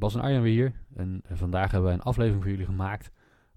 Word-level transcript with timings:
Bas 0.00 0.14
en 0.14 0.20
Arjan 0.20 0.42
weer 0.42 0.52
hier 0.52 0.72
en 0.94 1.22
vandaag 1.32 1.70
hebben 1.70 1.90
we 1.90 1.96
een 1.96 2.02
aflevering 2.02 2.42
voor 2.42 2.50
jullie 2.50 2.66
gemaakt 2.66 3.10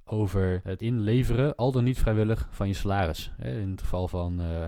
over 0.04 0.62
het 0.64 0.82
inleveren, 0.82 1.56
al 1.56 1.72
dan 1.72 1.84
niet 1.84 2.00
vrijwillig, 2.00 2.48
van 2.52 2.68
je 2.68 2.74
salaris. 2.74 3.32
In 3.38 3.72
het 3.72 3.82
geval 3.82 4.08
van 4.08 4.42
uh, 4.42 4.68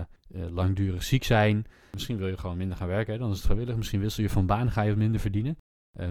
langdurig 0.50 1.02
ziek 1.02 1.24
zijn, 1.24 1.66
misschien 1.92 2.16
wil 2.16 2.28
je 2.28 2.36
gewoon 2.36 2.56
minder 2.56 2.76
gaan 2.76 2.88
werken, 2.88 3.18
dan 3.18 3.30
is 3.30 3.36
het 3.36 3.44
vrijwillig. 3.44 3.76
Misschien 3.76 4.00
wissel 4.00 4.22
je 4.22 4.30
van 4.30 4.46
baan, 4.46 4.70
ga 4.70 4.82
je 4.82 4.96
minder 4.96 5.20
verdienen. 5.20 5.56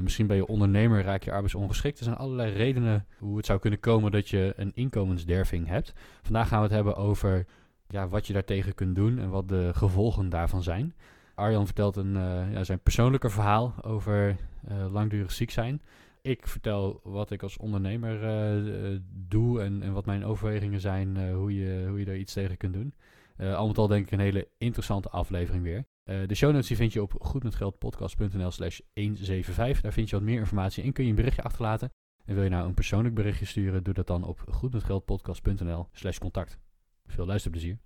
Misschien 0.01 0.27
ben 0.27 0.35
je 0.35 0.47
ondernemer, 0.47 1.03
raak 1.03 1.23
je 1.23 1.31
arbeidsongeschikt. 1.31 1.97
Er 1.97 2.03
zijn 2.03 2.15
allerlei 2.15 2.53
redenen 2.53 3.05
hoe 3.17 3.37
het 3.37 3.45
zou 3.45 3.59
kunnen 3.59 3.79
komen 3.79 4.11
dat 4.11 4.29
je 4.29 4.53
een 4.55 4.71
inkomensderving 4.73 5.67
hebt. 5.67 5.93
Vandaag 6.21 6.47
gaan 6.47 6.57
we 6.57 6.65
het 6.65 6.75
hebben 6.75 6.95
over 6.95 7.45
ja, 7.87 8.07
wat 8.07 8.27
je 8.27 8.33
daartegen 8.33 8.75
kunt 8.75 8.95
doen 8.95 9.19
en 9.19 9.29
wat 9.29 9.49
de 9.49 9.71
gevolgen 9.73 10.29
daarvan 10.29 10.63
zijn. 10.63 10.93
Arjan 11.35 11.65
vertelt 11.65 11.95
een, 11.95 12.15
uh, 12.15 12.53
ja, 12.53 12.63
zijn 12.63 12.79
persoonlijke 12.79 13.29
verhaal 13.29 13.73
over 13.81 14.37
uh, 14.69 14.93
langdurig 14.93 15.31
ziek 15.31 15.51
zijn. 15.51 15.81
Ik 16.21 16.47
vertel 16.47 16.99
wat 17.03 17.31
ik 17.31 17.43
als 17.43 17.57
ondernemer 17.57 18.23
uh, 18.23 18.99
doe 19.11 19.61
en, 19.61 19.81
en, 19.81 19.93
wat 19.93 20.05
mijn 20.05 20.25
overwegingen 20.25 20.79
zijn, 20.79 21.31
hoe, 21.31 21.55
je, 21.55 21.85
hoe 21.87 21.99
je 21.99 22.05
daar 22.05 22.17
iets 22.17 22.33
tegen 22.33 22.57
kunt 22.57 22.73
doen. 22.73 22.93
al 23.37 23.67
met 23.67 23.77
al 23.77 23.87
denk 23.87 24.05
ik 24.05 24.11
een 24.11 24.19
hele 24.19 24.47
interessante 24.57 25.09
aflevering 25.09 25.63
weer. 25.63 25.85
de 26.27 26.35
show 26.35 26.51
notes 26.51 26.77
vind 26.77 26.93
je 26.93 27.01
op 27.01 27.13
goedmetgeldpodcast.nl 27.19 28.51
slash 28.51 28.79
175. 28.93 29.81
Daar 29.81 29.93
vind 29.93 30.09
je 30.09 30.15
wat 30.15 30.25
meer 30.25 30.39
informatie 30.39 30.83
en 30.83 30.93
kun 30.93 31.03
je 31.03 31.09
een 31.09 31.15
berichtje 31.15 31.43
achterlaten. 31.43 31.91
En 32.25 32.35
wil 32.35 32.43
je 32.43 32.49
nou 32.49 32.67
een 32.67 32.73
persoonlijk 32.73 33.15
berichtje 33.15 33.45
sturen, 33.45 33.83
doe 33.83 33.93
dat 33.93 34.07
dan 34.07 34.23
op 34.23 34.43
goedmetgeldpodcast.nl 34.47 35.87
slash 35.91 36.17
contact. 36.17 36.57
Veel 37.05 37.25
luisterplezier. 37.25 37.77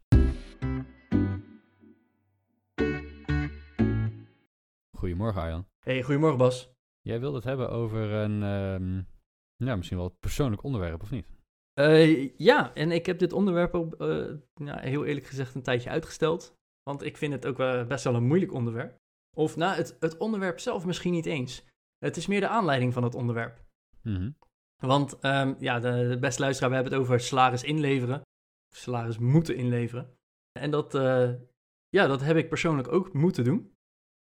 Goedemorgen 5.00 5.42
Arjan. 5.42 5.67
Hey, 5.80 6.03
goedemorgen 6.03 6.38
Bas. 6.38 6.72
Jij 7.02 7.19
wilde 7.19 7.36
het 7.36 7.45
hebben 7.45 7.69
over 7.69 8.11
een, 8.11 8.44
um, 8.44 9.08
ja, 9.55 9.75
misschien 9.75 9.97
wel 9.97 10.05
een 10.05 10.19
persoonlijk 10.19 10.64
onderwerp, 10.64 11.02
of 11.02 11.11
niet? 11.11 11.25
Uh, 11.80 12.38
ja, 12.38 12.73
en 12.73 12.92
ik 12.92 13.05
heb 13.05 13.20
dit 13.20 13.33
onderwerp 13.33 13.75
uh, 13.75 14.38
ja, 14.53 14.80
heel 14.80 15.05
eerlijk 15.05 15.25
gezegd 15.25 15.55
een 15.55 15.64
tijdje 15.64 15.89
uitgesteld. 15.89 16.53
Want 16.83 17.03
ik 17.03 17.17
vind 17.17 17.33
het 17.33 17.45
ook 17.45 17.59
uh, 17.59 17.88
best 17.88 18.03
wel 18.03 18.16
een 18.16 18.27
moeilijk 18.27 18.53
onderwerp. 18.53 18.97
Of 19.38 19.55
nou, 19.55 19.75
het, 19.75 19.97
het 20.00 20.17
onderwerp 20.17 20.59
zelf 20.59 20.86
misschien 20.86 21.14
niet 21.14 21.25
eens. 21.25 21.66
Het 21.97 22.17
is 22.17 22.27
meer 22.27 22.39
de 22.39 22.47
aanleiding 22.47 22.94
van 22.94 23.03
het 23.03 23.16
onderwerp. 23.16 23.64
Mm 24.02 24.16
-hmm. 24.16 24.38
Want 24.75 25.25
um, 25.25 25.55
ja, 25.59 25.80
de, 25.80 26.08
de 26.08 26.20
beste 26.20 26.42
luisteraar, 26.42 26.70
we 26.70 26.75
hebben 26.75 26.94
het 26.94 27.02
over 27.02 27.20
salaris 27.20 27.64
inleveren 27.64 28.22
salaris 28.75 29.17
moeten 29.17 29.55
inleveren. 29.55 30.17
En 30.59 30.72
dat, 30.72 30.95
uh, 30.95 31.33
ja, 31.89 32.08
dat 32.08 32.22
heb 32.22 32.38
ik 32.38 32.50
persoonlijk 32.50 32.88
ook 32.88 33.14
moeten 33.14 33.44
doen. 33.44 33.77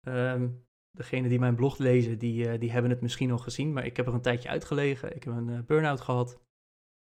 Um, 0.08 0.68
degenen 0.92 1.30
die 1.30 1.40
mijn 1.40 1.56
blog 1.56 1.78
lezen, 1.78 2.20
die, 2.20 2.46
uh, 2.46 2.60
die 2.60 2.72
hebben 2.72 2.92
het 2.92 3.02
misschien 3.02 3.32
al 3.32 3.38
gezien, 3.38 3.74
maar 3.74 3.86
ik 3.86 3.98
heb 3.98 4.08
er 4.08 4.14
een 4.14 4.22
tijdje 4.22 4.50
uitgelegen. 4.50 5.16
Ik 5.16 5.24
heb 5.24 5.34
een 5.34 5.50
uh, 5.50 5.60
burn-out 5.60 6.02
gehad. 6.02 6.40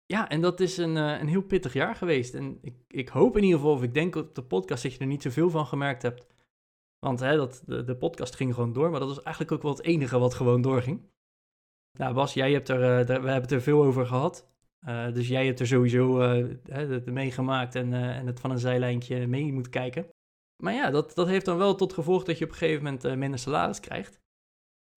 Ja, 0.05 0.30
en 0.30 0.41
dat 0.41 0.59
is 0.59 0.77
een, 0.77 0.95
een 0.95 1.27
heel 1.27 1.41
pittig 1.41 1.73
jaar 1.73 1.95
geweest. 1.95 2.33
En 2.33 2.58
ik, 2.61 2.75
ik 2.88 3.09
hoop 3.09 3.38
in 3.38 3.44
ieder 3.44 3.59
geval, 3.59 3.73
of 3.73 3.83
ik 3.83 3.94
denk 3.94 4.16
op 4.16 4.35
de 4.35 4.44
podcast, 4.44 4.83
dat 4.83 4.94
je 4.94 5.00
er 5.00 5.05
niet 5.05 5.22
zoveel 5.22 5.50
van 5.50 5.66
gemerkt 5.66 6.02
hebt. 6.02 6.27
Want 7.00 7.19
hè, 7.19 7.35
dat, 7.35 7.63
de, 7.66 7.84
de 7.84 7.95
podcast 7.95 8.35
ging 8.35 8.53
gewoon 8.53 8.73
door, 8.73 8.90
maar 8.90 9.00
dat 9.00 9.09
was 9.09 9.23
eigenlijk 9.23 9.56
ook 9.56 9.62
wel 9.62 9.72
het 9.72 9.84
enige 9.84 10.19
wat 10.19 10.34
gewoon 10.34 10.62
doorging. 10.62 11.01
Nou 12.00 12.13
Bas, 12.13 12.34
jij 12.34 12.51
hebt 12.51 12.69
er, 12.69 12.79
we 12.79 13.12
hebben 13.13 13.34
het 13.34 13.51
er 13.51 13.62
veel 13.62 13.84
over 13.84 14.06
gehad. 14.06 14.51
Dus 15.13 15.28
jij 15.28 15.45
hebt 15.45 15.59
er 15.59 15.68
sowieso 15.68 16.22
uh, 16.22 17.06
meegemaakt 17.06 17.75
en, 17.75 17.94
en 17.94 18.28
het 18.28 18.39
van 18.39 18.51
een 18.51 18.59
zijlijntje 18.59 19.28
mee 19.28 19.53
moet 19.53 19.69
kijken. 19.69 20.07
Maar 20.63 20.74
ja, 20.74 20.90
dat, 20.90 21.16
dat 21.16 21.28
heeft 21.28 21.46
dan 21.46 21.57
wel 21.57 21.75
tot 21.75 21.94
gevolg 21.94 22.24
dat 22.24 22.38
je 22.38 22.46
op 22.46 22.51
een 22.51 22.57
gegeven 22.57 22.84
moment 22.84 23.18
minder 23.18 23.40
salaris 23.40 23.79
krijgt. 23.79 24.22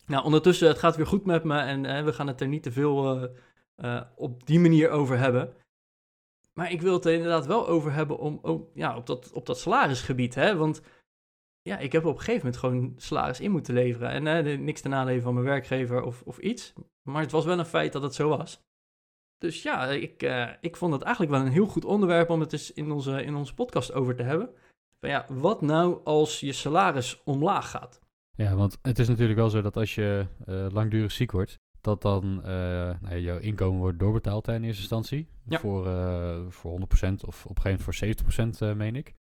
Nou, 0.06 0.25
ondertussen, 0.25 0.69
het 0.69 0.78
gaat 0.78 0.97
weer 0.97 1.06
goed 1.06 1.25
met 1.25 1.44
me 1.44 1.59
en 1.59 2.04
we 2.04 2.12
gaan 2.12 2.27
het 2.27 2.41
er 2.41 2.49
niet 2.49 2.62
te 2.62 2.72
veel 2.72 3.28
op 4.16 4.47
die 4.47 4.60
manier 4.60 4.91
over 4.91 5.19
hebben. 5.19 5.54
Maar 6.53 6.72
ik 6.72 6.82
wil 6.82 6.93
het 6.93 7.04
er 7.04 7.12
inderdaad 7.12 7.47
wel 7.47 7.69
over 7.69 7.93
hebben 7.93 8.19
om, 8.19 8.69
ja, 8.75 8.97
op, 8.97 9.06
dat, 9.06 9.32
op 9.32 9.47
dat 9.47 9.59
salarisgebied. 9.59 10.34
Hè? 10.34 10.56
Want 10.56 10.82
ja, 11.62 11.78
ik 11.78 11.93
heb 11.93 12.04
op 12.04 12.15
een 12.15 12.21
gegeven 12.21 12.44
moment 12.44 12.56
gewoon 12.56 12.93
salaris 12.97 13.41
in 13.41 13.50
moeten 13.50 13.75
leveren. 13.75 14.27
En 14.27 14.65
niks 14.65 14.81
ten 14.81 14.91
nadele 14.91 15.21
van 15.21 15.34
mijn 15.34 15.47
werkgever 15.47 16.03
of, 16.03 16.22
of 16.22 16.38
iets. 16.38 16.72
Maar 17.03 17.22
het 17.22 17.33
was 17.33 17.44
wel 17.44 17.59
een 17.59 17.65
feit 17.65 17.93
dat 17.93 18.03
het 18.03 18.15
zo 18.15 18.28
was. 18.28 18.65
Dus 19.38 19.62
ja, 19.62 19.87
ik, 19.87 20.22
ik 20.60 20.77
vond 20.77 20.93
het 20.93 21.03
eigenlijk 21.03 21.33
wel 21.33 21.43
een 21.43 21.53
heel 21.53 21.66
goed 21.66 21.84
onderwerp 21.84 22.31
om 22.31 22.41
het 22.41 22.53
eens 22.53 22.72
in 22.72 22.91
onze, 22.91 23.25
in 23.25 23.34
onze 23.34 23.54
podcast 23.54 23.93
over 23.93 24.16
te 24.16 24.22
hebben. 24.22 24.54
Van 25.01 25.09
ja, 25.09 25.27
wat 25.29 25.62
nou 25.62 26.05
als 26.05 26.41
je 26.41 26.53
salaris 26.53 27.23
omlaag 27.25 27.71
gaat? 27.71 28.01
Ja, 28.37 28.55
want 28.55 28.79
het 28.83 28.99
is 28.99 29.09
natuurlijk 29.09 29.39
wel 29.39 29.51
zo 29.51 29.62
dat 29.62 29.77
als 29.77 29.95
je 29.95 30.27
uh, 30.47 30.67
langdurig 30.71 31.12
ziek 31.12 31.33
wordt, 31.33 31.59
dat 31.81 32.03
dan 32.03 32.39
uh, 32.39 32.45
nou, 33.01 33.19
jouw 33.19 33.39
inkomen 33.39 33.81
wordt 33.81 33.99
doorbetaald 33.99 34.49
in 34.49 34.65
eerste 34.65 34.81
instantie. 34.81 35.29
Ja. 35.49 35.59
Voor, 35.59 35.84
voor 36.53 36.81
100% 36.81 36.83
of 37.27 37.47
op 37.47 37.57
een 37.57 37.62
gegeven 37.62 37.84
moment 38.05 38.59
voor 38.59 38.73
70% 38.73 38.77
meen 38.77 38.97
ik. 38.97 39.15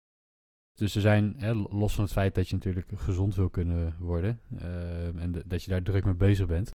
Dus 0.72 0.94
er 0.94 1.00
zijn, 1.00 1.34
hè, 1.36 1.54
los 1.54 1.94
van 1.94 2.04
het 2.04 2.12
feit 2.12 2.34
dat 2.34 2.48
je 2.48 2.54
natuurlijk 2.54 2.90
gezond 2.94 3.34
wil 3.34 3.50
kunnen 3.50 3.96
worden 3.98 4.40
en 5.16 5.32
de, 5.32 5.42
dat 5.46 5.62
je 5.62 5.70
daar 5.70 5.82
druk 5.82 6.04
mee 6.04 6.14
bezig 6.14 6.46
bent, 6.46 6.70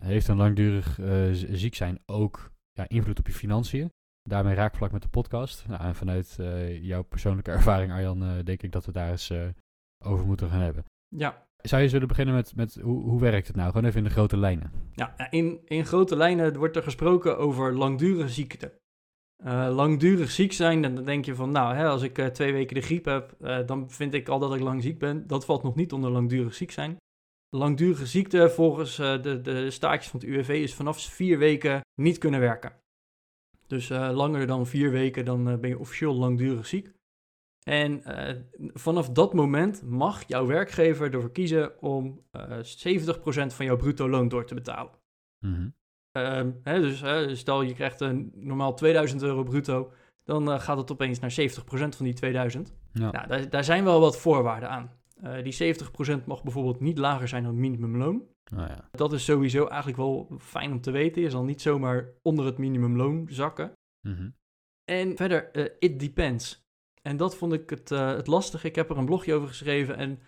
heeft 0.00 0.28
een 0.28 0.36
langdurig 0.36 0.98
ziek 1.32 1.74
zijn 1.74 2.02
ook 2.06 2.52
ja, 2.72 2.88
invloed 2.88 3.18
op 3.18 3.26
je 3.26 3.32
financiën. 3.32 3.90
Daarmee 4.28 4.54
raakvlak 4.54 4.92
met 4.92 5.02
de 5.02 5.08
podcast. 5.08 5.64
Nou, 5.68 5.82
en 5.82 5.94
vanuit 5.94 6.36
uh, 6.40 6.84
jouw 6.84 7.02
persoonlijke 7.02 7.50
ervaring, 7.58 7.92
Arjan, 7.92 8.22
uh, 8.22 8.44
denk 8.44 8.62
ik 8.62 8.72
dat 8.72 8.86
we 8.86 8.92
daar 8.92 9.10
eens 9.10 9.30
uh, 9.30 9.42
over 10.04 10.26
moeten 10.26 10.48
gaan 10.48 10.60
hebben. 10.60 10.84
Ja. 11.08 11.46
Zou 11.56 11.82
je 11.82 11.88
zullen 11.88 12.08
beginnen 12.08 12.34
met, 12.34 12.56
met 12.56 12.74
hoe, 12.82 13.02
hoe 13.02 13.20
werkt 13.20 13.46
het 13.46 13.56
nou? 13.56 13.70
Gewoon 13.70 13.86
even 13.86 13.98
in 13.98 14.04
de 14.04 14.10
grote 14.10 14.36
lijnen. 14.36 14.72
Ja, 14.92 15.30
in, 15.30 15.60
in 15.64 15.86
grote 15.86 16.16
lijnen 16.16 16.56
wordt 16.56 16.76
er 16.76 16.82
gesproken 16.82 17.38
over 17.38 17.74
langdurige 17.76 18.28
ziekte. 18.28 18.72
langdurig 19.70 20.30
ziek 20.30 20.52
zijn, 20.52 20.82
dan 20.82 21.04
denk 21.04 21.24
je 21.24 21.34
van, 21.34 21.50
nou, 21.50 21.74
hè, 21.74 21.86
als 21.86 22.02
ik 22.02 22.18
twee 22.18 22.52
weken 22.52 22.74
de 22.74 22.80
griep 22.80 23.04
heb, 23.04 23.34
dan 23.66 23.90
vind 23.90 24.14
ik 24.14 24.28
al 24.28 24.38
dat 24.38 24.54
ik 24.54 24.60
lang 24.60 24.82
ziek 24.82 24.98
ben. 24.98 25.26
Dat 25.26 25.44
valt 25.44 25.62
nog 25.62 25.74
niet 25.74 25.92
onder 25.92 26.10
langdurig 26.10 26.54
ziek 26.54 26.70
zijn. 26.70 26.96
Langdurige 27.56 28.06
ziekte 28.06 28.50
volgens 28.50 28.96
de, 28.96 29.40
de 29.42 29.70
staatjes 29.70 30.10
van 30.10 30.20
het 30.20 30.28
UWV 30.28 30.48
is 30.48 30.74
vanaf 30.74 31.00
vier 31.00 31.38
weken 31.38 31.80
niet 31.94 32.18
kunnen 32.18 32.40
werken. 32.40 32.72
Dus 33.68 33.90
uh, 33.90 34.10
langer 34.12 34.46
dan 34.46 34.66
vier 34.66 34.90
weken, 34.90 35.24
dan 35.24 35.48
uh, 35.48 35.58
ben 35.58 35.70
je 35.70 35.78
officieel 35.78 36.14
langdurig 36.14 36.66
ziek. 36.66 36.92
En 37.62 38.02
uh, 38.06 38.34
vanaf 38.72 39.10
dat 39.10 39.34
moment 39.34 39.82
mag 39.82 40.22
jouw 40.26 40.46
werkgever 40.46 41.14
ervoor 41.14 41.32
kiezen 41.32 41.82
om 41.82 42.24
70% 42.36 43.16
van 43.46 43.64
jouw 43.64 43.76
bruto 43.76 44.08
loon 44.08 44.28
door 44.28 44.44
te 44.44 44.54
betalen. 44.54 44.92
Mm 45.38 45.54
-hmm. 45.54 46.60
hè, 46.62 46.80
dus 46.80 47.02
stel 47.38 47.62
je 47.62 47.74
krijgt 47.74 48.00
een, 48.00 48.32
normaal 48.34 48.74
2000 48.74 49.22
euro 49.22 49.42
bruto, 49.42 49.92
dan 50.24 50.60
gaat 50.60 50.78
het 50.78 50.92
opeens 50.92 51.18
naar 51.18 51.34
70% 51.40 51.44
van 51.68 52.04
die 52.04 52.14
2000. 52.14 52.74
Ja. 52.92 53.10
Nou, 53.10 53.26
daar, 53.26 53.50
daar, 53.50 53.64
zijn 53.64 53.84
wel 53.84 54.00
wat 54.00 54.18
voorwaarden 54.18 54.70
aan. 54.70 54.97
Die 55.42 55.74
70% 56.20 56.24
mag 56.24 56.42
bijvoorbeeld 56.42 56.80
niet 56.80 56.98
lager 56.98 57.28
zijn 57.28 57.42
dan 57.42 57.52
het 57.52 57.60
minimumloon. 57.60 58.14
Oh 58.54 58.58
ja. 58.58 58.88
Dat 58.90 59.12
is 59.12 59.24
sowieso 59.24 59.66
eigenlijk 59.66 59.98
wel 59.98 60.28
fijn 60.38 60.72
om 60.72 60.80
te 60.80 60.90
weten. 60.90 61.22
Je 61.22 61.30
zal 61.30 61.44
niet 61.44 61.62
zomaar 61.62 62.08
onder 62.22 62.44
het 62.44 62.58
minimumloon 62.58 63.26
zakken. 63.30 63.72
Mm 64.00 64.14
-hmm. 64.14 64.36
En 64.84 65.16
verder, 65.16 65.56
uh, 65.56 65.64
it 65.78 66.00
depends. 66.00 66.66
En 67.02 67.16
dat 67.16 67.36
vond 67.36 67.52
ik 67.52 67.70
het, 67.70 67.90
uh, 67.90 68.14
het 68.14 68.26
lastige. 68.26 68.66
Ik 68.66 68.74
heb 68.74 68.90
er 68.90 68.96
een 68.96 69.04
blogje 69.04 69.34
over 69.34 69.48
geschreven 69.48 69.96
en 69.96 70.20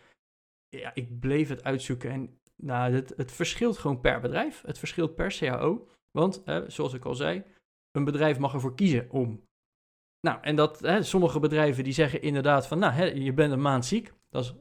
ja, 0.68 0.94
ik 0.94 1.20
bleef 1.20 1.48
het 1.48 1.64
uitzoeken. 1.64 2.10
En 2.10 2.40
nou, 2.56 2.92
het, 2.92 3.12
het 3.16 3.32
verschilt 3.32 3.78
gewoon 3.78 4.00
per 4.00 4.20
bedrijf. 4.20 4.62
Het 4.66 4.78
verschilt 4.78 5.14
per 5.14 5.36
CAO. 5.38 5.88
Want, 6.10 6.42
zoals 6.66 6.92
ik 6.94 7.04
al 7.04 7.14
zei, 7.14 7.44
een 7.90 8.04
bedrijf 8.04 8.38
mag 8.38 8.54
ervoor 8.54 8.74
kiezen 8.74 9.10
om. 9.10 9.48
Nou, 10.20 10.38
en 10.42 10.56
dat, 10.56 10.80
hè, 10.80 11.02
sommige 11.02 11.40
bedrijven 11.40 11.84
die 11.84 11.92
zeggen 11.92 12.22
inderdaad 12.22 12.66
van, 12.66 12.78
nou, 12.78 12.92
hè, 12.92 13.04
je 13.04 13.32
bent 13.32 13.52
een 13.52 13.60
maand 13.60 13.86
ziek. 13.86 14.12
Dat 14.28 14.44
is, 14.44 14.54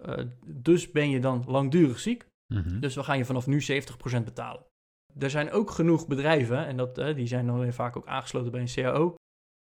dus 0.45 0.91
ben 0.91 1.09
je 1.09 1.19
dan 1.19 1.44
langdurig 1.47 2.00
ziek. 2.00 2.27
Mhm. 2.53 2.79
Dus 2.79 2.95
we 2.95 3.03
gaan 3.03 3.17
je 3.17 3.25
vanaf 3.25 3.47
nu 3.47 3.61
70% 3.61 4.23
betalen. 4.23 4.65
Er 5.17 5.29
zijn 5.29 5.51
ook 5.51 5.71
genoeg 5.71 6.07
bedrijven, 6.07 6.65
en 6.65 6.77
dat, 6.77 6.95
die 6.95 7.27
zijn 7.27 7.45
dan 7.45 7.59
weer 7.59 7.73
vaak 7.73 7.97
ook 7.97 8.07
aangesloten 8.07 8.51
bij 8.51 8.61
een 8.61 8.73
CAO. 8.73 9.15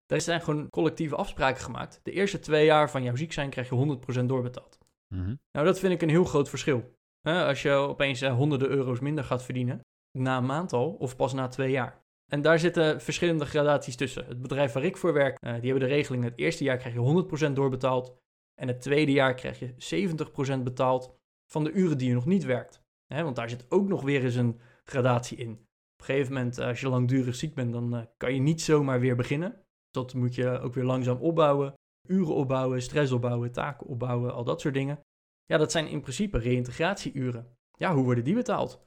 Daar 0.05 0.21
zijn 0.21 0.41
gewoon 0.41 0.69
collectieve 0.69 1.15
afspraken 1.15 1.61
gemaakt. 1.61 1.99
De 2.03 2.11
eerste 2.11 2.39
twee 2.39 2.65
jaar 2.65 2.89
van 2.89 3.03
jouw 3.03 3.15
ziek 3.15 3.33
zijn 3.33 3.49
krijg 3.49 3.69
je 3.69 3.75
100% 3.75 4.25
doorbetaald. 4.25 4.77
Mhm. 5.07 5.35
Nou, 5.51 5.65
dat 5.65 5.79
vind 5.79 5.93
ik 5.93 6.01
een 6.01 6.09
heel 6.09 6.25
groot 6.25 6.49
verschil. 6.49 6.95
als 7.21 7.61
je 7.61 7.71
opeens 7.71 8.23
honderden 8.23 8.69
euro's 8.69 8.99
minder 8.99 9.23
gaat 9.23 9.43
verdienen, 9.43 9.81
na 10.17 10.37
een 10.37 10.45
maand 10.45 10.73
al, 10.73 10.91
of 10.91 11.15
pas 11.15 11.33
na 11.33 11.47
twee 11.47 11.71
jaar. 11.71 12.05
En 12.31 12.41
daar 12.41 12.59
zitten 12.59 13.01
verschillende 13.01 13.45
gradaties 13.45 13.95
tussen. 13.95 14.25
Het 14.25 14.41
bedrijf 14.41 14.73
waar 14.73 14.83
ik 14.83 14.97
voor 14.97 15.13
werk, 15.13 15.37
eh, 15.39 15.53
die 15.53 15.71
hebben 15.71 15.89
de 15.89 15.95
regeling: 15.95 16.23
het 16.23 16.37
eerste 16.37 16.63
jaar 16.63 16.77
krijg 16.77 16.93
je 16.93 16.99
100% 16.99 17.55
doorbetaald. 17.55 18.17
En 18.55 18.67
het 18.67 18.81
tweede 18.81 19.11
jaar 19.11 19.33
krijg 19.33 19.59
je 19.59 19.73
70% 19.77 20.63
betaald 20.63 21.15
van 21.51 21.63
de 21.63 21.71
uren 21.71 21.97
die 21.97 22.07
je 22.07 22.13
nog 22.13 22.25
niet 22.25 22.43
werkt. 22.43 22.85
Want 23.07 23.35
daar 23.35 23.49
zit 23.49 23.65
ook 23.69 23.87
nog 23.87 24.01
weer 24.01 24.23
eens 24.23 24.35
een 24.35 24.59
gradatie 24.83 25.37
in. 25.37 25.51
Op 25.51 25.99
een 25.99 26.05
gegeven 26.05 26.33
moment, 26.33 26.57
eh, 26.57 26.67
als 26.67 26.79
je 26.79 26.89
langdurig 26.89 27.35
ziek 27.35 27.55
bent, 27.55 27.73
dan 27.73 27.95
eh, 27.95 28.05
kan 28.17 28.33
je 28.33 28.39
niet 28.39 28.61
zomaar 28.61 28.99
weer 28.99 29.15
beginnen. 29.15 29.65
Dat 29.91 30.13
moet 30.13 30.35
je 30.35 30.59
ook 30.59 30.73
weer 30.73 30.83
langzaam 30.83 31.17
opbouwen. 31.17 31.73
Uren 32.07 32.35
opbouwen, 32.35 32.81
stress 32.81 33.11
opbouwen, 33.11 33.51
taken 33.51 33.87
opbouwen, 33.87 34.33
al 34.33 34.43
dat 34.43 34.61
soort 34.61 34.73
dingen. 34.73 34.99
Ja, 35.45 35.57
dat 35.57 35.71
zijn 35.71 35.87
in 35.87 36.01
principe 36.01 36.37
reïntegratieuren. 36.37 37.57
Ja, 37.77 37.93
hoe 37.93 38.03
worden 38.03 38.23
die 38.23 38.33
betaald? 38.33 38.86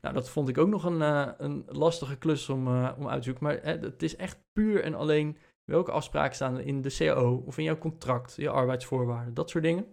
Nou, 0.00 0.14
dat 0.14 0.30
vond 0.30 0.48
ik 0.48 0.58
ook 0.58 0.68
nog 0.68 0.84
een, 0.84 1.00
uh, 1.00 1.28
een 1.38 1.64
lastige 1.66 2.16
klus 2.16 2.48
om, 2.48 2.66
uh, 2.66 2.92
om 2.98 3.08
uit 3.08 3.18
te 3.18 3.24
zoeken. 3.24 3.44
Maar 3.44 3.58
hè, 3.62 3.78
het 3.78 4.02
is 4.02 4.16
echt 4.16 4.38
puur 4.52 4.82
en 4.82 4.94
alleen 4.94 5.36
welke 5.64 5.90
afspraken 5.90 6.34
staan 6.34 6.56
er 6.56 6.66
in 6.66 6.82
de 6.82 6.94
CAO 6.96 7.42
of 7.46 7.58
in 7.58 7.64
jouw 7.64 7.78
contract, 7.78 8.34
je 8.36 8.50
arbeidsvoorwaarden, 8.50 9.34
dat 9.34 9.50
soort 9.50 9.64
dingen. 9.64 9.86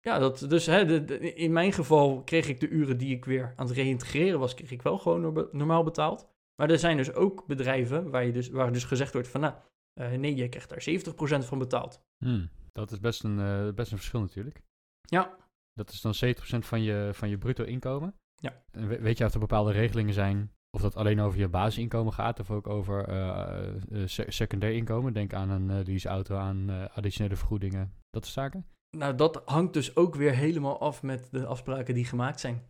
Ja, 0.00 0.18
dat, 0.18 0.46
dus 0.48 0.66
hè, 0.66 0.84
de, 0.84 1.04
de, 1.04 1.34
in 1.34 1.52
mijn 1.52 1.72
geval 1.72 2.22
kreeg 2.24 2.48
ik 2.48 2.60
de 2.60 2.68
uren 2.68 2.98
die 2.98 3.16
ik 3.16 3.24
weer 3.24 3.52
aan 3.56 3.66
het 3.66 3.76
reïntegreren 3.76 4.38
was, 4.38 4.54
kreeg 4.54 4.70
ik 4.70 4.82
wel 4.82 4.98
gewoon 4.98 5.48
normaal 5.52 5.82
betaald. 5.82 6.28
Maar 6.54 6.70
er 6.70 6.78
zijn 6.78 6.96
dus 6.96 7.12
ook 7.12 7.46
bedrijven 7.46 8.10
waar, 8.10 8.24
je 8.24 8.32
dus, 8.32 8.48
waar 8.48 8.72
dus 8.72 8.84
gezegd 8.84 9.12
wordt 9.12 9.28
van, 9.28 9.40
nou, 9.40 9.54
uh, 9.94 10.12
nee, 10.12 10.34
je 10.34 10.48
krijgt 10.48 10.68
daar 10.68 11.44
70% 11.44 11.46
van 11.46 11.58
betaald. 11.58 12.02
Hmm, 12.18 12.50
dat 12.72 12.90
is 12.90 13.00
best 13.00 13.24
een, 13.24 13.36
best 13.74 13.92
een 13.92 13.98
verschil 13.98 14.20
natuurlijk. 14.20 14.62
Ja. 15.00 15.36
Dat 15.74 15.90
is 15.90 16.00
dan 16.00 16.14
70% 16.14 16.58
van 16.58 16.82
je, 16.82 17.10
van 17.12 17.28
je 17.28 17.38
bruto 17.38 17.64
inkomen. 17.64 18.14
Ja. 18.42 18.62
En 18.70 18.88
weet 18.88 19.18
je 19.18 19.24
of 19.24 19.34
er 19.34 19.40
bepaalde 19.40 19.72
regelingen 19.72 20.14
zijn, 20.14 20.52
of 20.70 20.80
dat 20.80 20.96
alleen 20.96 21.20
over 21.20 21.38
je 21.38 21.48
basisinkomen 21.48 22.12
gaat, 22.12 22.40
of 22.40 22.50
ook 22.50 22.66
over 22.66 23.08
uh, 23.08 23.72
uh, 23.90 24.02
secundair 24.06 24.72
inkomen? 24.72 25.12
Denk 25.12 25.32
aan 25.34 25.50
een 25.50 25.70
uh, 25.70 25.84
leaseauto, 25.86 26.36
aan 26.36 26.88
additionele 26.94 27.36
vergoedingen, 27.36 27.92
dat 28.10 28.24
soort 28.24 28.34
zaken? 28.34 28.66
Nou, 28.96 29.14
dat 29.14 29.42
hangt 29.44 29.72
dus 29.72 29.96
ook 29.96 30.14
weer 30.14 30.34
helemaal 30.34 30.80
af 30.80 31.02
met 31.02 31.28
de 31.30 31.46
afspraken 31.46 31.94
die 31.94 32.04
gemaakt 32.04 32.40
zijn. 32.40 32.62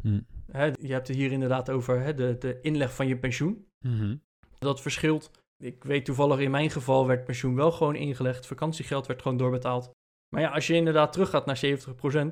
Hm. 0.00 0.20
Hè, 0.52 0.64
je 0.64 0.92
hebt 0.92 1.08
het 1.08 1.16
hier 1.16 1.32
inderdaad 1.32 1.70
over 1.70 2.00
hè, 2.00 2.14
de, 2.14 2.36
de 2.38 2.60
inleg 2.60 2.94
van 2.94 3.06
je 3.06 3.18
pensioen. 3.18 3.66
Mm 3.78 4.22
Dat 4.58 4.80
verschilt. 4.80 5.30
Ik 5.56 5.84
weet 5.84 6.04
toevallig 6.04 6.38
in 6.38 6.50
mijn 6.50 6.70
geval 6.70 7.06
werd 7.06 7.24
pensioen 7.24 7.54
wel 7.54 7.72
gewoon 7.72 7.94
ingelegd. 7.94 8.46
Vakantiegeld 8.46 9.06
werd 9.06 9.22
gewoon 9.22 9.36
doorbetaald. 9.36 9.90
Maar 10.28 10.42
ja, 10.42 10.50
als 10.50 10.66
je 10.66 10.74
inderdaad 10.74 11.12
teruggaat 11.12 11.46
naar 11.46 11.60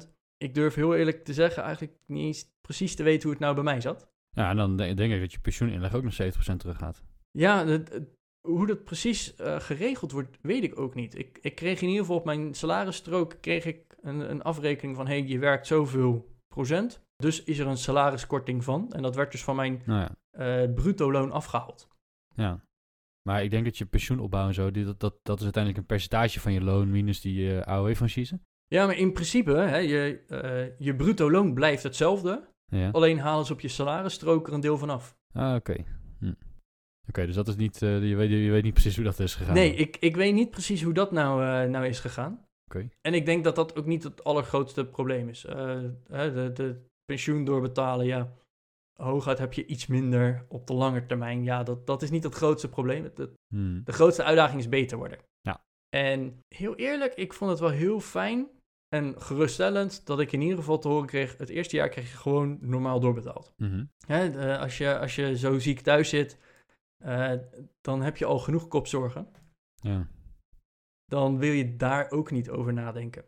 70%, 0.05 0.16
ik 0.37 0.55
durf 0.55 0.75
heel 0.75 0.95
eerlijk 0.95 1.25
te 1.25 1.35
zeggen 1.35 1.63
eigenlijk 1.63 1.93
niet 2.07 2.25
eens 2.25 2.51
precies 2.61 2.95
te 2.95 3.03
weten 3.03 3.23
hoe 3.23 3.31
het 3.31 3.41
nou 3.41 3.55
bij 3.55 3.65
mij 3.65 3.81
zat. 3.81 4.09
Ja, 4.31 4.51
en 4.51 4.57
dan 4.57 4.77
denk 4.77 5.13
ik 5.13 5.21
dat 5.21 5.33
je 5.33 5.41
pensioeninleg 5.41 5.95
ook 5.95 6.03
nog 6.03 6.15
70% 6.23 6.57
terug 6.57 6.79
gaat. 6.79 7.03
Ja, 7.31 7.67
het, 7.67 8.01
hoe 8.47 8.67
dat 8.67 8.85
precies 8.85 9.41
uh, 9.41 9.61
geregeld 9.61 10.13
wordt, 10.13 10.39
weet 10.41 10.63
ik 10.63 10.79
ook 10.79 10.95
niet. 10.95 11.19
Ik, 11.19 11.39
ik 11.43 11.55
kreeg 11.55 11.81
in 11.81 11.89
ieder 11.89 12.01
geval 12.01 12.19
op 12.19 12.25
mijn 12.25 12.55
salarisstrook 12.55 13.37
kreeg 13.41 13.65
ik 13.65 13.97
een, 14.01 14.31
een 14.31 14.43
afrekening 14.43 14.97
van... 14.97 15.07
hé, 15.07 15.19
hey, 15.19 15.29
je 15.29 15.39
werkt 15.39 15.67
zoveel 15.67 16.35
procent, 16.49 17.03
dus 17.17 17.45
is 17.45 17.59
er 17.59 17.67
een 17.67 17.77
salariskorting 17.77 18.65
van. 18.65 18.93
En 18.93 19.03
dat 19.03 19.15
werd 19.15 19.33
dus 19.33 19.45
van 19.45 19.57
mijn 19.57 19.83
nou 19.85 20.01
ja. 20.01 20.63
uh, 20.65 20.75
bruto 20.75 21.13
loon 21.13 21.31
afgehaald. 21.33 21.89
Ja, 22.35 22.65
maar 23.23 23.43
ik 23.43 23.51
denk 23.51 23.65
dat 23.65 23.79
je 23.79 23.87
pensioenopbouw 23.87 24.47
en 24.47 24.55
zo... 24.55 24.71
Die, 24.71 24.85
dat, 24.85 25.01
dat, 25.01 25.19
dat 25.23 25.37
is 25.37 25.45
uiteindelijk 25.45 25.83
een 25.83 25.89
percentage 25.89 26.41
van 26.41 26.53
je 26.53 26.61
loon 26.61 26.91
minus 26.91 27.21
die 27.21 27.39
uh, 27.39 27.61
AOW-franchise. 27.61 28.41
Ja, 28.69 28.87
maar 28.87 28.97
in 28.97 29.13
principe, 29.13 29.53
hè, 29.53 29.77
je, 29.77 30.25
uh, 30.29 30.79
je 30.79 30.97
bruto 30.97 31.31
loon 31.31 31.55
blijft 31.55 31.83
hetzelfde. 31.83 32.49
Ja. 32.67 32.91
Alleen 32.91 33.19
halen 33.19 33.47
ze 33.47 33.53
op 33.53 33.61
je 33.61 33.69
salarisstrook 33.69 34.47
er 34.47 34.53
een 34.53 34.61
deel 34.61 34.79
van 34.79 34.91
af. 34.91 35.17
Ah, 35.33 35.55
oké. 35.55 35.71
Okay. 35.71 35.87
Hm. 36.19 36.29
Oké, 36.29 36.39
okay, 37.09 37.27
dus 37.27 37.35
dat 37.35 37.49
is 37.49 37.57
niet, 37.57 37.83
uh, 37.83 38.09
je, 38.09 38.17
weet, 38.17 38.31
je 38.31 38.51
weet 38.51 38.63
niet 38.63 38.73
precies 38.73 38.97
hoe 38.97 39.05
dat 39.05 39.19
is 39.19 39.35
gegaan. 39.35 39.55
Nee, 39.55 39.75
ik, 39.75 39.97
ik 39.97 40.17
weet 40.17 40.35
niet 40.35 40.51
precies 40.51 40.83
hoe 40.83 40.93
dat 40.93 41.13
nou, 41.13 41.43
uh, 41.43 41.71
nou 41.71 41.87
is 41.87 42.01
gegaan. 42.01 42.33
Oké. 42.33 42.77
Okay. 42.77 42.91
En 43.01 43.15
ik 43.15 43.27
denk 43.27 43.45
dat 43.45 43.57
dat 43.57 43.77
ook 43.77 43.87
niet 43.87 44.03
het 44.03 44.25
allergrootste 44.25 44.87
probleem 44.87 45.29
is. 45.29 45.41
de, 45.41 46.51
de 46.55 46.85
pensioen 47.05 47.45
doorbetalen, 47.45 48.07
ja. 48.07 48.33
Hooguit 48.93 49.39
heb 49.39 49.53
je 49.53 49.67
iets 49.67 49.87
minder 49.87 50.47
op 50.49 50.67
de 50.67 50.75
lange 50.75 51.07
termijn. 51.07 51.45
Ja, 51.45 51.63
dat, 51.63 51.87
dat 51.87 52.03
is 52.03 52.11
niet 52.11 52.25
het 52.25 52.35
grootste 52.35 52.69
probleem. 52.69 53.05
Het, 53.05 53.19
hm. 53.49 53.83
De 53.85 53.93
grootste 53.93 54.25
uitdaging 54.25 54.61
is 54.61 54.69
beter 54.69 54.99
worden. 54.99 55.19
Ja. 55.41 55.65
En 55.89 56.41
heel 56.49 56.75
eerlijk, 56.75 57.15
ik 57.15 57.33
vond 57.33 57.51
het 57.51 57.61
wel 57.61 57.71
heel 57.71 58.01
fijn 58.01 58.49
en 58.89 59.21
geruststellend 59.21 60.07
dat 60.07 60.21
ik 60.21 60.33
in 60.33 60.41
ieder 60.41 60.59
geval 60.59 60.79
te 60.79 60.89
horen 60.89 61.07
kreeg... 61.07 61.37
het 61.37 61.49
eerste 61.49 61.77
jaar 61.77 61.89
kreeg 61.89 62.11
je 62.11 62.17
gewoon 62.17 62.59
normaal 62.61 63.01
doorbetaald. 63.01 63.55
Mm 63.57 63.71
-hmm. 63.71 63.91
Hè, 64.07 64.31
uh, 64.31 64.61
als, 64.61 64.79
je, 64.79 64.99
als 64.99 65.15
je 65.15 65.37
zo 65.39 65.59
ziek 65.59 65.81
thuis 65.81 66.09
zit, 66.09 66.39
uh, 67.05 67.33
dan 67.81 68.03
heb 68.03 68.17
je 68.17 68.25
al 68.25 68.39
genoeg 68.39 68.69
kopzorgen. 68.69 69.29
Ja. 69.75 70.09
Dan 71.05 71.39
wil 71.39 71.53
je 71.53 71.77
daar 71.77 72.11
ook 72.11 72.31
niet 72.31 72.51
over 72.51 72.73
nadenken. 72.73 73.25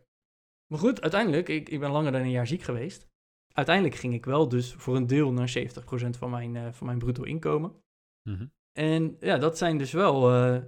Maar 0.67 0.79
goed, 0.79 1.01
uiteindelijk, 1.01 1.49
ik, 1.49 1.69
ik 1.69 1.79
ben 1.79 1.91
langer 1.91 2.11
dan 2.11 2.21
een 2.21 2.29
jaar 2.29 2.47
ziek 2.47 2.61
geweest. 2.61 3.07
Uiteindelijk 3.53 3.95
ging 3.95 4.13
ik 4.13 4.25
wel 4.25 4.49
dus 4.49 4.73
voor 4.73 4.95
een 4.95 5.07
deel 5.07 5.31
naar 5.31 5.53
70% 5.57 5.61
van 6.09 6.29
mijn, 6.29 6.55
uh, 6.55 6.71
van 6.71 6.85
mijn 6.85 6.99
bruto 6.99 7.23
inkomen. 7.23 7.71
Mm 8.23 8.35
-hmm. 8.35 8.51
En 8.71 9.17
ja, 9.19 9.37
dat 9.37 9.57
zijn 9.57 9.77
dus 9.77 9.91
wel 9.91 10.35
uh, 10.35 10.61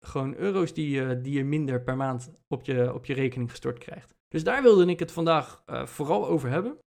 gewoon 0.00 0.34
euro's 0.34 0.74
die, 0.74 1.00
uh, 1.00 1.22
die 1.22 1.32
je 1.32 1.44
minder 1.44 1.82
per 1.82 1.96
maand 1.96 2.32
op 2.48 2.64
je, 2.64 2.94
op 2.94 3.06
je 3.06 3.14
rekening 3.14 3.50
gestort 3.50 3.78
krijgt. 3.78 4.14
Dus 4.28 4.44
daar 4.44 4.62
wilde 4.62 4.86
ik 4.86 4.98
het 4.98 5.12
vandaag 5.12 5.62
uh, 5.66 5.86
vooral 5.86 6.26
over 6.26 6.48
hebben. 6.48 6.78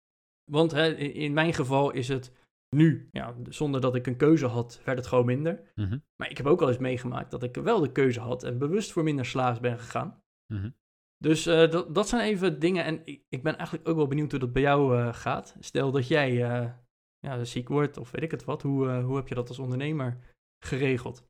Want 0.52 0.72
hè, 0.72 0.94
in 0.96 1.34
mijn 1.34 1.54
geval 1.54 1.92
is 1.92 2.08
het 2.08 2.32
nu, 2.70 3.08
ja, 3.12 3.36
zonder 3.50 3.82
dat 3.82 3.96
ik 3.96 4.08
een 4.08 4.18
keuze 4.18 4.46
had, 4.46 4.82
werd 4.86 4.98
het 4.98 5.08
gewoon 5.08 5.26
minder. 5.26 5.72
Mm 5.76 5.86
-hmm. 5.86 6.04
Maar 6.16 6.30
ik 6.30 6.38
heb 6.38 6.46
ook 6.46 6.62
al 6.62 6.68
eens 6.68 6.78
meegemaakt 6.78 7.32
dat 7.32 7.44
ik 7.44 7.56
wel 7.56 7.80
de 7.80 7.92
keuze 7.92 8.20
had 8.20 8.44
en 8.44 8.58
bewust 8.58 8.92
voor 8.92 9.04
minder 9.04 9.26
slaafs 9.26 9.60
ben 9.60 9.80
gegaan. 9.80 10.22
Mm 10.48 10.60
-hmm. 10.60 10.76
Dus 11.18 11.48
uh, 11.48 11.70
dat, 11.70 11.96
dat 11.96 12.08
zijn 12.08 12.22
even 12.22 12.60
dingen. 12.60 12.86
En 12.86 13.02
ik, 13.06 13.24
ik, 13.30 13.44
ben 13.44 13.58
eigenlijk 13.58 13.88
ook 13.88 13.96
wel 13.96 14.08
benieuwd 14.08 14.32
hoe 14.32 14.40
dat 14.40 14.54
bij 14.54 14.62
jou 14.62 14.98
uh, 14.98 15.14
gaat. 15.14 15.56
Stel 15.60 15.92
dat 15.92 16.08
jij 16.08 16.32
uh, 16.32 16.72
ja, 17.20 17.44
ziek 17.44 17.68
wordt 17.68 17.98
of 17.98 18.12
weet 18.12 18.24
ik 18.24 18.32
het 18.32 18.44
wat. 18.44 18.62
Hoe, 18.62 18.90
hoe 18.90 19.16
heb 19.16 19.28
je 19.28 19.36
dat 19.36 19.48
als 19.48 19.60
ondernemer 19.60 20.18
geregeld? 20.66 21.28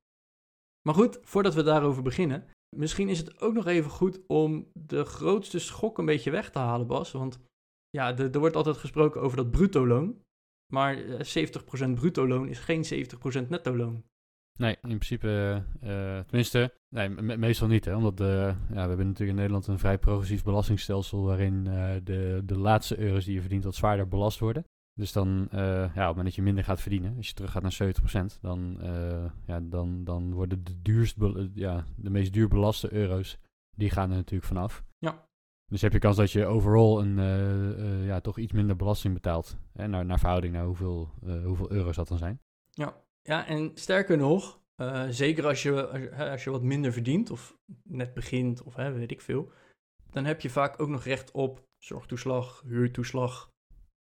Maar 0.84 0.96
goed, 0.96 1.20
voordat 1.22 1.54
we 1.54 1.64
daarover 1.64 2.04
beginnen. 2.04 2.46
Misschien 2.76 3.10
is 3.10 3.18
het 3.18 3.42
ook 3.42 3.54
nog 3.54 3.66
even 3.66 3.92
goed 3.92 4.20
om 4.28 4.68
de 4.74 5.04
grootste 5.04 5.60
schok 5.60 5.98
een 5.98 6.06
beetje 6.06 6.32
weg 6.32 6.50
te 6.50 6.60
halen, 6.60 6.88
Bas. 6.88 7.12
Want 7.12 7.40
ja, 7.90 8.18
er 8.18 8.40
wordt 8.40 8.56
altijd 8.56 8.78
gesproken 8.78 9.22
over 9.22 9.38
dat 9.38 9.52
bruto 9.52 9.88
loon. 9.88 10.22
Maar 10.74 10.98
70% 10.98 11.94
bruto 11.94 12.28
loon 12.28 12.48
is 12.48 12.60
geen 12.60 13.08
70% 13.46 13.48
netto 13.48 13.76
loon. 13.76 14.04
Nee, 14.60 14.72
in 14.82 14.98
principe, 14.98 15.64
uh, 15.84 16.20
tenminste, 16.20 16.74
nee, 16.90 17.10
me 17.10 17.38
meestal 17.38 17.68
niet. 17.68 17.86
Hè, 17.86 17.96
omdat 17.96 18.20
ja, 18.20 18.56
we 18.68 18.76
hebben 18.76 18.98
natuurlijk 18.98 19.30
in 19.30 19.36
Nederland 19.36 19.68
een 19.68 19.80
vrij 19.80 19.98
progressief 19.98 20.44
belastingstelsel 20.44 21.24
waarin 21.24 21.64
de, 22.04 22.42
de 22.46 22.58
laatste 22.58 23.00
euro's 23.00 23.26
die 23.26 23.34
je 23.34 23.40
verdient 23.40 23.64
wat 23.64 23.76
zwaarder 23.76 24.08
belast 24.08 24.40
worden. 24.40 24.66
Dus 24.96 25.12
dan, 25.12 25.48
uh, 25.54 25.60
ja, 25.60 25.86
op 25.86 25.94
het 25.94 26.06
moment 26.06 26.26
dat 26.26 26.36
je 26.36 26.42
minder 26.42 26.64
gaat 26.64 26.82
verdienen, 26.82 27.18
als 27.18 27.28
je 27.28 27.34
terug 27.34 27.52
gaat 27.52 27.62
naar 27.62 27.96
70%, 28.36 28.40
dan, 28.42 28.78
ja, 29.46 29.60
dan, 29.60 30.04
dan 30.04 30.34
worden 30.34 30.64
de, 30.64 30.82
duurst 30.82 31.18
ja, 31.54 31.86
de 31.96 32.10
meest 32.10 32.34
duur 32.34 32.48
belaste 32.48 32.94
euro's, 32.94 33.38
die 33.76 33.90
gaan 33.90 34.10
er 34.10 34.16
natuurlijk 34.16 34.48
vanaf. 34.48 34.84
Ja. 34.98 35.28
Dus 35.66 35.82
heb 35.82 35.92
je 35.92 36.00
kans 36.00 36.18
dat 36.18 36.32
je 36.32 36.46
overal 36.46 37.02
een, 37.02 37.16
ja, 38.06 38.20
toch 38.20 38.38
iets 38.38 38.54
minder 38.54 38.76
belasting 38.76 39.14
betaalt. 39.14 39.58
Hè, 39.74 39.88
naar, 39.88 40.06
naar 40.06 40.20
verhouding 40.20 40.54
naar 40.54 40.66
hoeveel, 40.66 41.10
hoeveel 41.46 41.72
euro's 41.72 41.96
dat 41.96 42.08
dan 42.08 42.18
zijn. 42.18 42.40
Ja. 42.70 43.02
Ja, 43.22 43.48
en 43.48 43.72
sterker 43.74 44.18
nog, 44.18 44.62
zeker 45.10 45.46
als 45.46 45.64
je, 45.64 45.88
als, 45.88 46.30
als, 46.30 46.44
je 46.44 46.50
wat 46.50 46.64
minder 46.64 46.94
verdient 46.94 47.30
of 47.32 47.58
net 47.84 48.14
begint 48.14 48.64
of 48.64 48.76
hè, 48.76 48.92
weet 48.92 49.12
ik 49.12 49.22
veel, 49.22 49.52
dan 50.12 50.26
heb 50.26 50.42
je 50.42 50.50
vaak 50.50 50.82
ook 50.82 50.90
nog 50.90 51.04
recht 51.04 51.32
op 51.32 51.68
zorgtoeslag, 51.78 52.64
huurtoeslag, 52.66 53.53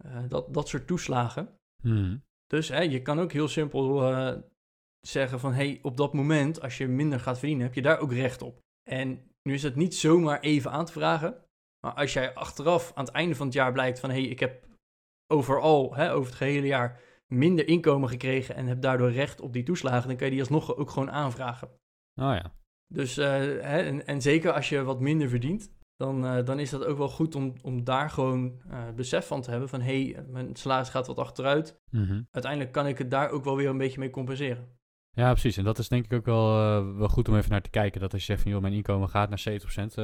uh, 0.04 0.28
dat, 0.28 0.54
dat 0.54 0.68
soort 0.68 0.86
toeslagen. 0.86 1.58
Hmm. 1.82 2.24
Dus 2.46 2.68
hè, 2.68 2.80
je 2.80 3.02
kan 3.02 3.20
ook 3.20 3.32
heel 3.32 3.48
simpel 3.48 4.12
uh, 4.12 4.36
zeggen 5.00 5.40
van, 5.40 5.52
hé, 5.52 5.68
hey, 5.68 5.78
op 5.82 5.96
dat 5.96 6.14
moment, 6.14 6.60
als 6.60 6.78
je 6.78 6.88
minder 6.88 7.20
gaat 7.20 7.38
verdienen, 7.38 7.64
heb 7.66 7.74
je 7.74 7.82
daar 7.82 7.98
ook 7.98 8.12
recht 8.12 8.42
op. 8.42 8.60
En 8.90 9.30
nu 9.42 9.54
is 9.54 9.62
het 9.62 9.76
niet 9.76 9.94
zomaar 9.94 10.40
even 10.40 10.70
aan 10.70 10.84
te 10.84 10.92
vragen, 10.92 11.44
maar 11.80 11.94
als 11.94 12.12
jij 12.12 12.34
achteraf 12.34 12.92
aan 12.94 13.04
het 13.04 13.14
einde 13.14 13.34
van 13.34 13.46
het 13.46 13.54
jaar 13.54 13.72
blijkt 13.72 14.00
van, 14.00 14.10
hé, 14.10 14.20
hey, 14.20 14.28
ik 14.28 14.40
heb 14.40 14.66
overal, 15.32 15.94
hè, 15.94 16.12
over 16.12 16.28
het 16.28 16.38
gehele 16.38 16.66
jaar 16.66 17.00
minder 17.26 17.68
inkomen 17.68 18.08
gekregen 18.08 18.54
en 18.54 18.66
heb 18.66 18.80
daardoor 18.80 19.10
recht 19.10 19.40
op 19.40 19.52
die 19.52 19.62
toeslagen, 19.62 20.08
dan 20.08 20.16
kan 20.16 20.26
je 20.26 20.32
die 20.32 20.40
alsnog 20.40 20.76
ook 20.76 20.90
gewoon 20.90 21.10
aanvragen. 21.10 21.68
Oh 22.14 22.34
ja. 22.34 22.54
Dus, 22.94 23.18
uh, 23.18 23.26
hè, 23.26 23.82
en, 23.82 24.06
en, 24.06 24.22
zeker 24.22 24.52
als 24.52 24.68
je 24.68 24.82
wat 24.82 25.00
minder 25.00 25.28
verdient, 25.28 25.75
dan, 25.96 26.24
uh, 26.24 26.44
dan 26.44 26.58
is 26.58 26.70
dat 26.70 26.84
ook 26.84 26.98
wel 26.98 27.08
goed 27.08 27.34
om, 27.34 27.52
om 27.62 27.84
daar 27.84 28.10
gewoon 28.10 28.60
uh, 28.70 28.90
besef 28.96 29.26
van 29.26 29.42
te 29.42 29.50
hebben 29.50 29.68
van 29.68 29.80
hé, 29.80 30.10
hey, 30.10 30.24
mijn 30.28 30.56
salaris 30.56 30.88
gaat 30.88 31.06
wat 31.06 31.18
achteruit. 31.18 31.80
Mm 31.90 32.04
-hmm. 32.04 32.28
Uiteindelijk 32.30 32.72
kan 32.72 32.86
ik 32.86 32.98
het 32.98 33.10
daar 33.10 33.30
ook 33.30 33.44
wel 33.44 33.56
weer 33.56 33.68
een 33.68 33.78
beetje 33.78 33.98
mee 33.98 34.10
compenseren. 34.10 34.74
Ja, 35.10 35.30
precies. 35.30 35.56
En 35.56 35.64
dat 35.64 35.78
is 35.78 35.88
denk 35.88 36.04
ik 36.04 36.12
ook 36.12 36.24
wel, 36.24 36.46
wel 36.96 37.08
goed 37.08 37.28
om 37.28 37.36
even 37.36 37.50
naar 37.50 37.62
te 37.62 37.70
kijken. 37.70 38.00
Dat 38.00 38.12
als 38.12 38.20
je 38.20 38.26
zegt 38.26 38.42
van 38.42 38.50
joh, 38.50 38.60
mijn 38.60 38.72
inkomen 38.72 39.08
gaat 39.08 39.28
naar 39.28 39.44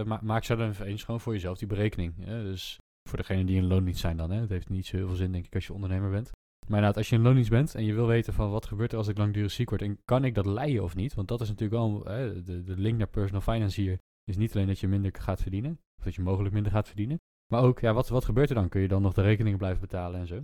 70%, 0.04 0.06
ma 0.06 0.20
maak 0.22 0.44
zo 0.44 0.56
dan 0.56 0.68
even 0.68 0.86
eens 0.86 1.04
gewoon 1.04 1.20
voor 1.20 1.32
jezelf 1.32 1.58
die 1.58 1.68
berekening. 1.68 2.24
dus 2.26 2.78
voor 3.08 3.18
degene 3.18 3.44
die 3.44 3.56
in 3.56 3.66
loon 3.66 3.84
niet 3.84 3.98
zijn 3.98 4.16
dan, 4.16 4.30
hè. 4.30 4.40
Het 4.40 4.50
heeft 4.50 4.68
niet 4.68 4.86
zo 4.86 4.96
heel 4.96 5.06
veel 5.06 5.16
zin 5.16 5.32
denk 5.32 5.46
ik 5.46 5.54
als 5.54 5.66
je 5.66 5.72
ondernemer 5.72 6.10
bent. 6.10 6.30
Maar 6.66 6.78
inderdaad, 6.78 6.96
als 6.96 7.08
je 7.08 7.16
in 7.16 7.22
loondienst 7.22 7.50
bent 7.50 7.74
en 7.74 7.84
je 7.84 7.94
wil 7.94 8.06
weten 8.06 8.32
van 8.32 8.50
wat 8.50 8.66
gebeurt 8.66 8.92
er 8.92 8.98
als 8.98 9.08
ik 9.08 9.18
langdurig 9.18 9.50
ziek 9.50 9.68
word 9.68 9.82
en 9.82 9.98
kan 10.04 10.24
ik 10.24 10.34
dat 10.34 10.46
leiden 10.46 10.82
of 10.82 10.94
niet? 10.94 11.14
Want 11.14 11.28
dat 11.28 11.40
is 11.40 11.48
natuurlijk 11.48 11.80
wel 11.80 12.04
hè, 12.04 12.42
de, 12.42 12.62
de 12.62 12.76
link 12.76 12.98
naar 12.98 13.06
personal 13.06 13.40
finance 13.40 13.80
hier. 13.80 13.98
Is 14.24 14.36
niet 14.36 14.54
alleen 14.54 14.66
dat 14.66 14.78
je 14.78 14.88
minder 14.88 15.12
gaat 15.18 15.42
verdienen, 15.42 15.80
of 15.98 16.04
dat 16.04 16.14
je 16.14 16.22
mogelijk 16.22 16.54
minder 16.54 16.72
gaat 16.72 16.86
verdienen. 16.86 17.20
Maar 17.52 17.62
ook, 17.62 17.80
ja, 17.80 17.92
wat, 17.92 18.08
wat 18.08 18.24
gebeurt 18.24 18.48
er 18.48 18.54
dan? 18.54 18.68
Kun 18.68 18.80
je 18.80 18.88
dan 18.88 19.02
nog 19.02 19.12
de 19.12 19.22
rekeningen 19.22 19.58
blijven 19.58 19.80
betalen 19.80 20.20
en 20.20 20.26
zo? 20.26 20.42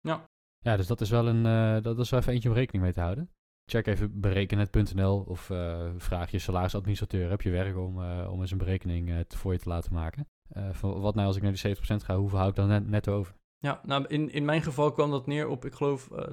Ja. 0.00 0.24
Ja, 0.58 0.76
dus 0.76 0.86
dat 0.86 1.00
is 1.00 1.10
wel 1.10 1.26
een, 1.26 1.46
eh, 1.46 1.82
dat 1.82 1.98
is 1.98 2.10
wel 2.10 2.20
even 2.20 2.32
eentje 2.32 2.48
om 2.48 2.54
rekening 2.54 2.84
mee 2.84 2.92
te 2.92 3.00
houden. 3.00 3.30
Check 3.70 3.86
even 3.86 4.20
berekennet.nl 4.20 5.24
of 5.28 5.50
eh, 5.50 5.90
vraag 5.96 6.30
je 6.30 6.38
salarisadministrateur. 6.38 7.30
Heb 7.30 7.42
je 7.42 7.50
werk 7.50 7.76
om, 7.76 8.02
eh, 8.02 8.28
om 8.32 8.40
eens 8.40 8.50
een 8.50 8.58
berekening 8.58 9.24
voor 9.28 9.52
je 9.52 9.58
te 9.58 9.68
laten 9.68 9.92
maken? 9.92 10.28
Van 10.70 11.00
wat 11.00 11.14
nou 11.14 11.26
als 11.26 11.36
ik 11.36 11.42
naar 11.42 11.52
die 11.52 11.60
70% 11.60 12.04
ga, 12.04 12.16
hoeveel 12.16 12.38
hou 12.38 12.50
ik 12.50 12.56
dan 12.56 12.68
net, 12.68 12.88
netto 12.88 13.14
over? 13.14 13.34
Ja, 13.58 13.80
nou, 13.84 14.06
in, 14.06 14.30
in 14.30 14.44
mijn 14.44 14.62
geval 14.62 14.92
kwam 14.92 15.10
dat 15.10 15.26
neer 15.26 15.48
op, 15.48 15.64
ik 15.64 15.74
geloof, 15.74 16.10
eh 16.10 16.28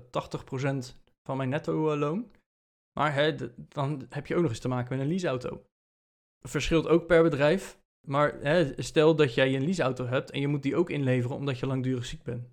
80% 0.91 0.97
van 1.23 1.37
mijn 1.37 1.49
netto-loon. 1.49 2.31
Maar 2.99 3.13
hè, 3.13 3.35
dan 3.67 4.05
heb 4.09 4.27
je 4.27 4.35
ook 4.35 4.41
nog 4.41 4.49
eens 4.49 4.59
te 4.59 4.67
maken 4.67 4.89
met 4.89 4.99
een 4.99 5.11
leaseauto. 5.11 5.63
Verschilt 6.47 6.87
ook 6.87 7.05
per 7.07 7.23
bedrijf. 7.23 7.81
Maar 8.07 8.33
hè, 8.39 8.81
stel 8.81 9.15
dat 9.15 9.33
jij 9.33 9.55
een 9.55 9.63
leaseauto 9.63 10.05
hebt 10.05 10.31
en 10.31 10.39
je 10.39 10.47
moet 10.47 10.63
die 10.63 10.75
ook 10.75 10.89
inleveren 10.89 11.37
omdat 11.37 11.59
je 11.59 11.65
langdurig 11.65 12.05
ziek 12.05 12.23
bent. 12.23 12.47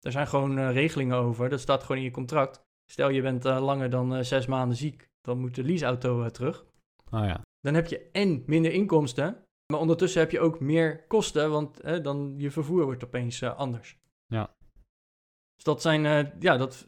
Er 0.00 0.12
zijn 0.12 0.26
gewoon 0.26 0.58
eh, 0.58 0.72
regelingen 0.72 1.16
over, 1.16 1.48
dat 1.48 1.60
staat 1.60 1.82
gewoon 1.82 1.96
in 1.96 2.02
je 2.02 2.10
contract. 2.10 2.60
Stel 2.90 3.08
je 3.08 3.22
bent 3.22 3.44
eh, 3.44 3.64
langer 3.64 3.90
dan 3.90 4.14
eh, 4.14 4.22
zes 4.22 4.46
maanden 4.46 4.76
ziek, 4.76 5.08
dan 5.20 5.38
moet 5.38 5.54
de 5.54 5.64
leaseauto 5.64 6.30
terug. 6.30 6.64
Oh 7.10 7.24
ja. 7.24 7.40
Dan 7.60 7.74
heb 7.74 7.86
je 7.86 8.08
en 8.12 8.42
minder 8.46 8.72
inkomsten, 8.72 9.44
maar 9.72 9.80
ondertussen 9.80 10.20
heb 10.20 10.30
je 10.30 10.40
ook 10.40 10.60
meer 10.60 11.06
kosten, 11.06 11.50
want 11.50 11.82
dan 11.82 12.34
je 12.36 12.50
vervoer 12.50 12.84
wordt 12.84 13.04
opeens 13.04 13.42
anders. 13.42 13.96
Ja. 14.26 14.54
Dus 15.54 15.64
dat 15.64 15.82
zijn, 15.82 16.32
ja, 16.40 16.56
dat, 16.56 16.86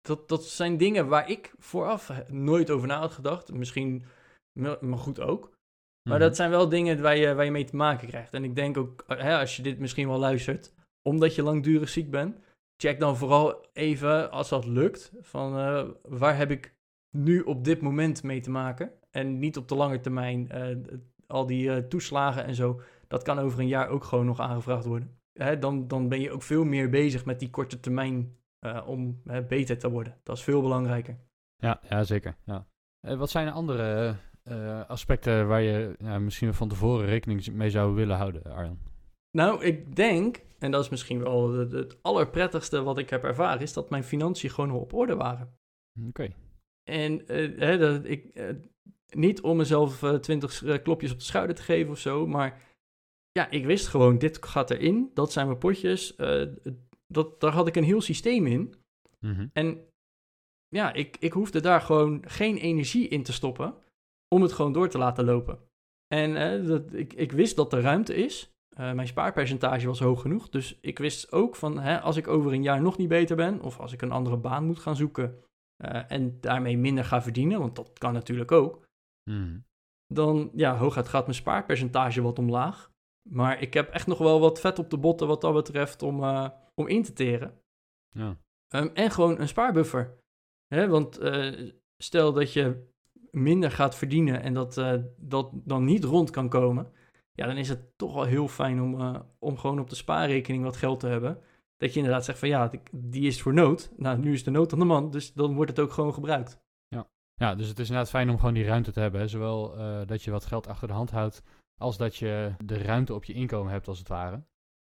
dat, 0.00 0.28
dat 0.28 0.44
zijn 0.44 0.76
dingen 0.76 1.08
waar 1.08 1.30
ik 1.30 1.54
vooraf 1.58 2.28
nooit 2.28 2.70
over 2.70 2.88
na 2.88 2.98
had 2.98 3.12
gedacht. 3.12 3.52
Misschien, 3.52 4.04
maar 4.80 4.98
goed 4.98 5.20
ook. 5.20 5.55
Maar 6.06 6.18
Mhm. 6.18 6.26
dat 6.26 6.36
zijn 6.36 6.50
wel 6.50 6.68
dingen 6.68 7.02
waar 7.02 7.16
je, 7.16 7.34
waar 7.34 7.44
je 7.44 7.50
mee 7.50 7.64
te 7.64 7.76
maken 7.76 8.08
krijgt. 8.08 8.34
En 8.34 8.44
ik 8.44 8.54
denk 8.54 8.76
ook, 8.76 9.04
hè, 9.06 9.38
als 9.38 9.56
je 9.56 9.62
dit 9.62 9.78
misschien 9.78 10.08
wel 10.08 10.18
luistert, 10.18 10.74
omdat 11.02 11.34
je 11.34 11.42
langdurig 11.42 11.88
ziek 11.88 12.10
bent, 12.10 12.38
check 12.76 13.00
dan 13.00 13.16
vooral 13.16 13.66
even, 13.72 14.30
als 14.30 14.48
dat 14.48 14.66
lukt, 14.66 15.12
van 15.20 15.58
eh, 15.58 15.84
waar 16.02 16.36
heb 16.36 16.50
ik 16.50 16.74
nu 17.10 17.40
op 17.40 17.64
dit 17.64 17.80
moment 17.80 18.22
mee 18.22 18.40
te 18.40 18.50
maken? 18.50 18.92
En 19.10 19.38
niet 19.38 19.56
op 19.56 19.68
de 19.68 19.74
lange 19.74 20.00
termijn. 20.00 20.50
eh, 20.50 20.76
al 21.26 21.46
die 21.46 21.70
eh, 21.72 21.76
toeslagen 21.76 22.44
en 22.44 22.54
zo, 22.54 22.80
dat 23.08 23.22
kan 23.22 23.38
over 23.38 23.60
een 23.60 23.68
jaar 23.68 23.88
ook 23.88 24.04
gewoon 24.04 24.26
nog 24.26 24.40
aangevraagd 24.40 24.84
worden. 24.84 25.18
Hè, 25.32 25.58
dan, 25.58 25.88
dan 25.88 26.08
ben 26.08 26.20
je 26.20 26.30
ook 26.30 26.42
veel 26.42 26.64
meer 26.64 26.90
bezig 26.90 27.24
met 27.24 27.38
die 27.40 27.50
korte 27.50 27.80
termijn 27.80 28.36
om 28.86 29.22
beter 29.48 29.78
te 29.78 29.90
worden. 29.90 30.16
Dat 30.22 30.36
is 30.36 30.42
veel 30.42 30.60
belangrijker. 30.60 31.16
Ja, 31.56 31.80
ja 31.88 32.04
zeker. 32.04 32.36
Ja. 32.44 32.66
Wat 33.00 33.30
zijn 33.30 33.46
er 33.46 33.52
andere 33.52 34.14
eh, 34.46 34.88
aspecten 34.88 35.48
waar 35.48 35.62
je 35.62 35.94
ja, 35.98 36.18
misschien 36.18 36.54
van 36.54 36.68
tevoren 36.68 37.06
rekening 37.06 37.52
mee 37.52 37.70
zou 37.70 37.94
willen 37.94 38.16
houden, 38.16 38.42
Arjan? 38.44 38.78
Nou, 39.30 39.64
ik 39.64 39.96
denk, 39.96 40.40
en 40.58 40.70
dat 40.70 40.84
is 40.84 40.88
misschien 40.88 41.22
wel 41.22 41.52
het, 41.52 41.72
het 41.72 41.98
allerprettigste 42.02 42.82
wat 42.82 42.98
ik 42.98 43.10
heb 43.10 43.24
ervaren, 43.24 43.62
is 43.62 43.72
dat 43.72 43.90
mijn 43.90 44.04
financiën 44.04 44.50
gewoon 44.50 44.70
op 44.70 44.92
orde 44.92 45.14
waren. 45.14 45.58
Oké. 46.08 46.34
En 46.90 47.28
eh, 47.28 47.58
hè, 47.58 47.78
dat, 47.78 48.04
ik, 48.04 48.24
eh, 48.24 48.54
niet 49.08 49.40
om 49.40 49.56
mezelf 49.56 50.02
twintig 50.20 50.82
klopjes 50.82 51.12
op 51.12 51.18
de 51.18 51.24
schouder 51.24 51.56
te 51.56 51.62
geven 51.62 51.92
of 51.92 51.98
zo, 51.98 52.26
maar 52.26 52.62
ja, 53.32 53.50
ik 53.50 53.64
wist 53.64 53.86
gewoon, 53.86 54.18
dit 54.18 54.44
gaat 54.44 54.70
erin, 54.70 55.10
dat 55.14 55.32
zijn 55.32 55.46
mijn 55.46 55.58
potjes, 55.58 56.16
dat, 57.06 57.40
daar 57.40 57.52
had 57.52 57.66
ik 57.66 57.76
een 57.76 57.84
heel 57.84 58.00
systeem 58.00 58.46
in. 58.46 58.74
Mhm. 59.20 59.46
En 59.52 59.80
ja, 60.68 60.92
ik, 60.92 61.16
ik 61.18 61.32
hoefde 61.32 61.60
daar 61.60 61.80
gewoon 61.80 62.24
geen 62.26 62.56
energie 62.56 63.08
in 63.08 63.22
te 63.22 63.32
stoppen 63.32 63.84
om 64.36 64.42
het 64.42 64.52
gewoon 64.52 64.72
door 64.72 64.88
te 64.88 64.98
laten 64.98 65.24
lopen. 65.24 65.58
En 66.06 66.36
eh, 66.36 66.66
dat, 66.66 66.92
ik, 66.92 67.12
ik 67.12 67.32
wist 67.32 67.56
dat 67.56 67.72
er 67.72 67.80
ruimte 67.80 68.14
is. 68.14 68.54
Eh, 68.76 68.92
mijn 68.92 69.06
spaarpercentage 69.06 69.86
was 69.86 70.00
hoog 70.00 70.20
genoeg. 70.20 70.48
Dus 70.48 70.78
ik 70.80 70.98
wist 70.98 71.32
ook 71.32 71.56
van 71.56 71.78
hè, 71.78 72.00
als 72.00 72.16
ik 72.16 72.28
over 72.28 72.52
een 72.52 72.62
jaar 72.62 72.82
nog 72.82 72.98
niet 72.98 73.08
beter 73.08 73.36
ben, 73.36 73.60
of 73.60 73.80
als 73.80 73.92
ik 73.92 74.02
een 74.02 74.10
andere 74.10 74.36
baan 74.36 74.64
moet 74.64 74.78
gaan 74.78 74.96
zoeken 74.96 75.44
eh, 75.76 76.10
en 76.10 76.40
daarmee 76.40 76.78
minder 76.78 77.04
ga 77.04 77.22
verdienen, 77.22 77.58
want 77.58 77.76
dat 77.76 77.98
kan 77.98 78.12
natuurlijk 78.12 78.52
ook, 78.52 78.84
Mhm. 79.30 79.58
dan 80.06 80.50
ja, 80.54 80.76
hooguit 80.76 81.08
gaat 81.08 81.24
mijn 81.24 81.36
spaarpercentage 81.36 82.22
wat 82.22 82.38
omlaag. 82.38 82.90
Maar 83.28 83.60
ik 83.60 83.74
heb 83.74 83.88
echt 83.90 84.06
nog 84.06 84.18
wel 84.18 84.40
wat 84.40 84.60
vet 84.60 84.78
op 84.78 84.90
de 84.90 84.98
botten 84.98 85.26
wat 85.26 85.40
dat 85.40 85.54
betreft 85.54 86.02
om, 86.02 86.24
om 86.74 86.88
in 86.88 87.02
te 87.02 87.12
teren. 87.12 87.60
Ja. 88.08 88.36
Ehm, 88.68 88.88
en 88.94 89.10
gewoon 89.10 89.40
een 89.40 89.48
spaarbuffer. 89.48 90.18
Hè, 90.66 90.88
want 90.88 91.20
stel 92.02 92.32
dat 92.32 92.52
je 92.52 92.86
minder 93.36 93.70
gaat 93.70 93.94
verdienen 93.96 94.42
en 94.42 94.54
dat, 94.54 94.76
eh, 94.78 94.92
dat 95.16 95.50
dan 95.54 95.84
niet 95.84 96.04
rond 96.04 96.30
kan 96.30 96.48
komen. 96.48 96.92
Ja, 97.32 97.46
dan 97.46 97.56
is 97.56 97.68
het 97.68 97.98
toch 97.98 98.14
wel 98.14 98.24
heel 98.24 98.48
fijn 98.48 98.82
om, 98.82 99.00
eh, 99.00 99.20
om 99.38 99.58
gewoon 99.58 99.80
op 99.80 99.90
de 99.90 99.96
spaarrekening 99.96 100.62
wat 100.64 100.76
geld 100.76 101.00
te 101.00 101.06
hebben. 101.06 101.38
Dat 101.76 101.92
je 101.92 101.98
inderdaad 101.98 102.24
zegt 102.24 102.38
van 102.38 102.48
ja, 102.48 102.70
die- 102.92 103.26
is 103.26 103.42
voor 103.42 103.54
nood. 103.54 103.92
Nou, 103.96 104.18
nu 104.18 104.32
is 104.32 104.44
de 104.44 104.50
nood 104.50 104.72
aan 104.72 104.78
de 104.78 104.84
man, 104.84 105.10
dus 105.10 105.32
dan 105.32 105.54
wordt 105.54 105.70
het 105.70 105.80
ook 105.80 105.92
gewoon 105.92 106.14
gebruikt. 106.14 106.64
Ja, 107.38 107.54
dus 107.54 107.68
het 107.68 107.78
is 107.78 107.86
inderdaad 107.88 108.10
fijn 108.10 108.30
om 108.30 108.38
gewoon 108.38 108.54
die 108.54 108.64
ruimte 108.64 108.92
te 108.92 109.00
hebben. 109.00 109.28
Zowel 109.28 109.76
eh, 109.78 110.06
dat 110.06 110.22
je 110.22 110.30
wat 110.30 110.44
geld 110.46 110.66
achter 110.66 110.88
de 110.88 110.94
hand 110.94 111.10
houdt, 111.10 111.42
als 111.80 111.96
dat 111.96 112.16
je 112.16 112.54
de 112.64 112.78
ruimte 112.78 113.14
op 113.14 113.24
je 113.24 113.32
inkomen 113.32 113.72
hebt, 113.72 113.88
als 113.88 113.98
het 113.98 114.08
ware. 114.08 114.44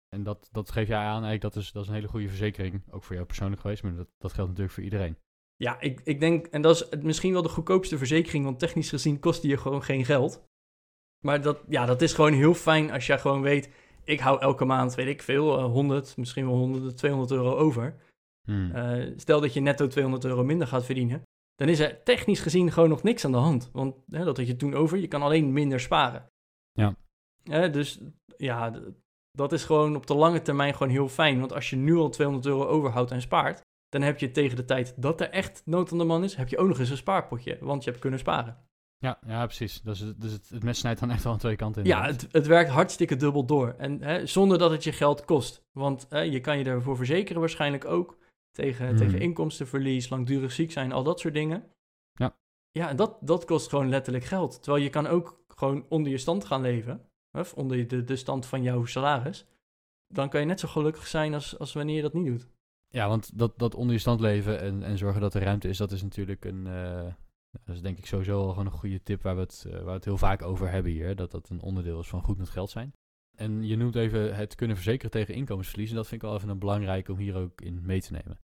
En 0.08 0.22
dat, 0.22 0.48
dat 0.52 0.70
geef 0.70 0.88
jij 0.88 0.98
aan, 0.98 1.24
eigenlijk, 1.24 1.40
dat 1.40 1.56
is, 1.56 1.72
dat 1.72 1.82
is 1.82 1.88
een 1.88 1.94
hele 1.94 2.08
goede 2.08 2.28
verzekering. 2.28 2.82
Ook 2.90 3.02
voor 3.02 3.14
jou 3.14 3.26
persoonlijk 3.26 3.60
geweest, 3.60 3.82
maar 3.82 3.94
dat, 3.94 4.08
dat 4.18 4.32
geldt 4.32 4.48
natuurlijk 4.50 4.74
voor 4.74 4.84
iedereen. 4.84 5.16
Ja, 5.56 5.80
ik, 5.80 6.00
ik 6.04 6.20
denk, 6.20 6.46
en 6.46 6.62
dat 6.62 6.76
is 6.76 7.02
misschien 7.02 7.32
wel 7.32 7.42
de 7.42 7.48
goedkoopste 7.48 7.98
verzekering, 7.98 8.44
want 8.44 8.58
technisch 8.58 8.88
gezien 8.88 9.18
kost 9.18 9.40
die 9.42 9.50
je 9.50 9.56
gewoon 9.56 9.82
geen 9.82 10.04
geld. 10.04 10.44
Maar 11.24 11.42
dat, 11.42 11.62
ja, 11.68 11.86
dat 11.86 12.02
is 12.02 12.12
gewoon 12.12 12.32
heel 12.32 12.54
fijn 12.54 12.90
als 12.90 13.06
je 13.06 13.18
gewoon 13.18 13.42
weet, 13.42 13.70
ik 14.04 14.20
hou 14.20 14.40
elke 14.40 14.64
maand, 14.64 14.94
weet 14.94 15.06
ik 15.06 15.22
veel, 15.22 15.58
eh, 15.58 15.64
100, 15.64 16.16
misschien 16.16 16.46
wel 16.46 16.56
100, 16.56 16.96
200 16.96 17.30
euro 17.30 17.56
over. 17.56 17.96
Hmm. 18.44 18.70
Eh, 18.70 19.12
stel 19.16 19.40
dat 19.40 19.52
je 19.52 19.60
netto 19.60 19.86
200 19.86 20.24
euro 20.24 20.44
minder 20.44 20.66
gaat 20.66 20.84
verdienen, 20.84 21.22
dan 21.54 21.68
is 21.68 21.78
er 21.78 22.02
technisch 22.02 22.40
gezien 22.40 22.72
gewoon 22.72 22.88
nog 22.88 23.02
niks 23.02 23.24
aan 23.24 23.32
de 23.32 23.38
hand. 23.38 23.70
Want 23.72 23.96
hè, 24.10 24.24
dat 24.24 24.36
had 24.36 24.46
je 24.46 24.56
toen 24.56 24.74
over, 24.74 24.98
je 24.98 25.08
kan 25.08 25.22
alleen 25.22 25.52
minder 25.52 25.80
sparen. 25.80 26.26
Ja. 26.72 26.96
Dus 27.68 28.00
ja, 28.36 28.80
dat 29.30 29.52
is 29.52 29.64
gewoon 29.64 29.96
op 29.96 30.06
de 30.06 30.14
lange 30.14 30.42
termijn 30.42 30.72
gewoon 30.72 30.92
heel 30.92 31.08
fijn. 31.08 31.40
Want 31.40 31.52
als 31.52 31.70
je 31.70 31.76
nu 31.76 31.96
al 31.96 32.08
200 32.08 32.46
euro 32.46 32.66
overhoudt 32.66 33.10
en 33.10 33.20
spaart, 33.20 33.60
dan 33.92 34.02
heb 34.02 34.18
je 34.18 34.30
tegen 34.30 34.56
de 34.56 34.64
tijd 34.64 34.94
dat 35.02 35.20
er 35.20 35.30
echt 35.30 35.62
nood 35.64 35.92
aan 35.92 35.98
de 35.98 36.04
man 36.04 36.24
is, 36.24 36.34
heb 36.34 36.48
je 36.48 36.58
ook 36.58 36.68
nog 36.68 36.78
eens 36.78 36.90
een 36.90 36.96
spaarpotje, 36.96 37.58
want 37.60 37.84
je 37.84 37.90
hebt 37.90 38.02
kunnen 38.02 38.18
sparen. 38.18 38.56
ja, 38.98 39.18
ja, 39.26 39.44
precies. 39.44 39.80
Dus, 39.80 39.98
het- 40.00 40.20
dus 40.20 40.32
het, 40.32 40.48
het 40.48 40.62
mes 40.62 40.78
snijdt 40.78 41.00
dan 41.00 41.10
echt 41.10 41.22
wel 41.24 41.32
aan 41.32 41.38
twee 41.38 41.56
kanten 41.56 41.82
in. 41.82 41.88
Ja, 41.88 42.04
het, 42.06 42.28
het 42.30 42.46
werkt 42.46 42.70
hartstikke 42.70 43.16
dubbel 43.16 43.44
door. 43.44 43.74
En 43.78 44.02
hè, 44.02 44.26
zonder 44.26 44.58
dat 44.58 44.70
het 44.70 44.84
je 44.84 44.92
geld 44.92 45.24
kost. 45.24 45.62
Want 45.72 46.06
hè, 46.08 46.20
je 46.20 46.40
kan 46.40 46.58
je 46.58 46.64
ervoor 46.64 46.96
verzekeren 46.96 47.40
waarschijnlijk 47.40 47.84
ook. 47.84 48.18
Tegen, 48.50 48.88
Hmm. 48.88 48.96
tegen 48.96 49.20
inkomstenverlies, 49.20 50.08
langdurig 50.08 50.52
ziek 50.52 50.72
zijn, 50.72 50.92
al 50.92 51.02
dat 51.02 51.20
soort 51.20 51.34
dingen. 51.34 51.64
Ja. 52.12 52.36
Ja, 52.70 52.88
en 52.88 52.96
dat, 52.96 53.18
dat 53.20 53.44
kost 53.44 53.68
gewoon 53.68 53.88
letterlijk 53.88 54.24
geld. 54.24 54.62
Terwijl 54.62 54.82
je 54.84 54.90
kan 54.90 55.06
ook 55.06 55.44
gewoon 55.48 55.86
onder 55.88 56.10
je 56.12 56.18
stand 56.18 56.44
gaan 56.44 56.60
leven. 56.60 57.06
Of 57.38 57.54
onder 57.54 57.88
de, 57.88 58.04
de 58.04 58.16
stand 58.16 58.46
van 58.46 58.62
jouw 58.62 58.84
salaris. 58.84 59.46
Dan 60.06 60.28
kan 60.28 60.40
je 60.40 60.46
net 60.46 60.60
zo 60.60 60.68
gelukkig 60.68 61.06
zijn 61.06 61.34
als, 61.34 61.58
als 61.58 61.72
wanneer 61.72 61.96
je 61.96 62.02
dat 62.02 62.12
niet 62.14 62.26
doet. 62.26 62.48
Ja, 62.92 63.08
want 63.08 63.38
dat, 63.38 63.58
dat 63.58 63.74
onder 63.74 63.94
je 63.94 64.00
stand 64.00 64.20
leven 64.20 64.60
en, 64.60 64.82
en 64.82 64.98
zorgen 64.98 65.20
dat 65.20 65.34
er 65.34 65.42
ruimte 65.42 65.68
is, 65.68 65.76
dat 65.76 65.92
is 65.92 66.02
natuurlijk 66.02 66.44
een. 66.44 66.66
eh, 66.66 67.14
dat 67.64 67.74
is 67.74 67.82
denk 67.82 67.98
ik 67.98 68.06
sowieso 68.06 68.40
al 68.40 68.48
gewoon 68.48 68.66
een 68.66 68.72
goede 68.72 69.02
tip 69.02 69.22
waar 69.22 69.34
we, 69.34 69.40
het, 69.40 69.64
eh, 69.66 69.72
waar 69.72 69.84
we 69.84 69.90
het 69.90 70.04
heel 70.04 70.18
vaak 70.18 70.42
over 70.42 70.70
hebben 70.70 70.92
hier. 70.92 71.16
Dat 71.16 71.30
dat 71.30 71.48
een 71.48 71.60
onderdeel 71.60 72.00
is 72.00 72.08
van 72.08 72.22
goed 72.22 72.38
met 72.38 72.48
geld 72.48 72.70
zijn. 72.70 72.94
En 73.36 73.62
je 73.62 73.76
noemt 73.76 73.96
even 73.96 74.36
het 74.36 74.54
kunnen 74.54 74.76
verzekeren 74.76 75.10
tegen 75.10 75.34
inkomensverlies. 75.34 75.90
En 75.90 75.96
dat 75.96 76.08
vind 76.08 76.22
ik 76.22 76.28
wel 76.28 76.36
even 76.36 76.48
een 76.48 76.58
belangrijk 76.58 77.08
om 77.08 77.16
hier 77.16 77.36
ook 77.36 77.60
in 77.60 77.86
mee 77.86 78.00
te 78.00 78.12
nemen. 78.12 78.40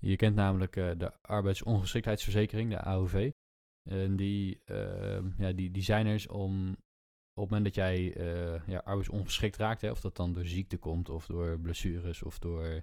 Je 0.00 0.16
kent 0.16 0.34
namelijk 0.34 0.76
eh, 0.76 0.90
de 0.96 1.12
arbeidsongeschiktheidsverzekering, 1.22 2.70
de 2.70 2.80
AOV. 2.80 3.30
En 3.90 4.16
die, 4.16 4.60
eh, 4.64 5.38
ja, 5.38 5.52
die, 5.52 5.70
die 5.70 5.82
zijn 5.82 6.06
er 6.06 6.24
om 6.30 6.70
op 7.34 7.42
het 7.42 7.50
moment 7.50 7.64
dat 7.64 7.74
jij 7.74 8.14
ja, 8.66 8.78
arbeidsongeschikt 8.78 9.56
raakt, 9.56 9.80
hè, 9.80 9.90
of 9.90 10.00
dat 10.00 10.16
dan 10.16 10.32
door 10.32 10.46
ziekte 10.46 10.76
komt, 10.76 11.08
of 11.08 11.26
door 11.26 11.60
blessures, 11.60 12.22
of 12.22 12.38
door 12.38 12.82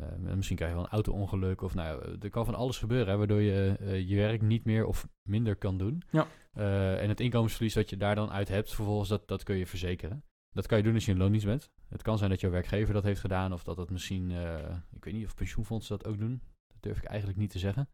eh, 0.00 0.34
misschien 0.34 0.56
krijg 0.56 0.70
je 0.70 0.76
wel 0.76 0.86
een 0.86 0.92
auto-ongeluk. 0.92 1.62
Of 1.62 1.74
nou, 1.74 2.18
er 2.20 2.30
kan 2.30 2.44
van 2.44 2.54
alles 2.54 2.78
gebeuren. 2.78 3.08
Hè, 3.08 3.16
waardoor 3.16 3.40
je 3.40 3.76
eh, 3.80 4.08
je 4.08 4.16
werk 4.16 4.42
niet 4.42 4.64
meer 4.64 4.86
of 4.86 5.08
minder 5.22 5.56
kan 5.56 5.78
doen. 5.78 6.02
Ja. 6.10 6.26
Eh, 6.52 7.02
en 7.02 7.08
het 7.08 7.20
inkomensverlies 7.20 7.74
dat 7.74 7.90
je 7.90 7.96
daar 7.96 8.14
dan 8.14 8.30
uit 8.30 8.48
hebt, 8.48 8.74
vervolgens 8.74 9.08
dat, 9.08 9.28
dat 9.28 9.42
kun 9.42 9.56
je 9.56 9.66
verzekeren. 9.66 10.24
Dat 10.50 10.66
kan 10.66 10.78
je 10.78 10.84
doen 10.84 10.94
als 10.94 11.04
je 11.04 11.12
in 11.12 11.18
loondienst 11.18 11.46
bent. 11.46 11.70
Het 11.88 12.02
kan 12.02 12.18
zijn 12.18 12.30
dat 12.30 12.40
jouw 12.40 12.50
werkgever 12.50 12.94
dat 12.94 13.02
heeft 13.02 13.20
gedaan. 13.20 13.52
Of 13.52 13.64
dat 13.64 13.76
het 13.76 13.90
misschien, 13.90 14.30
eh, 14.30 14.76
ik 14.90 15.04
weet 15.04 15.14
niet 15.14 15.26
of 15.26 15.34
pensioenfondsen 15.34 15.98
dat 15.98 16.06
ook 16.06 16.18
doen. 16.18 16.42
Dat 16.66 16.82
durf 16.82 16.98
ik 16.98 17.04
eigenlijk 17.04 17.38
niet 17.38 17.50
te 17.50 17.58
zeggen. 17.58 17.88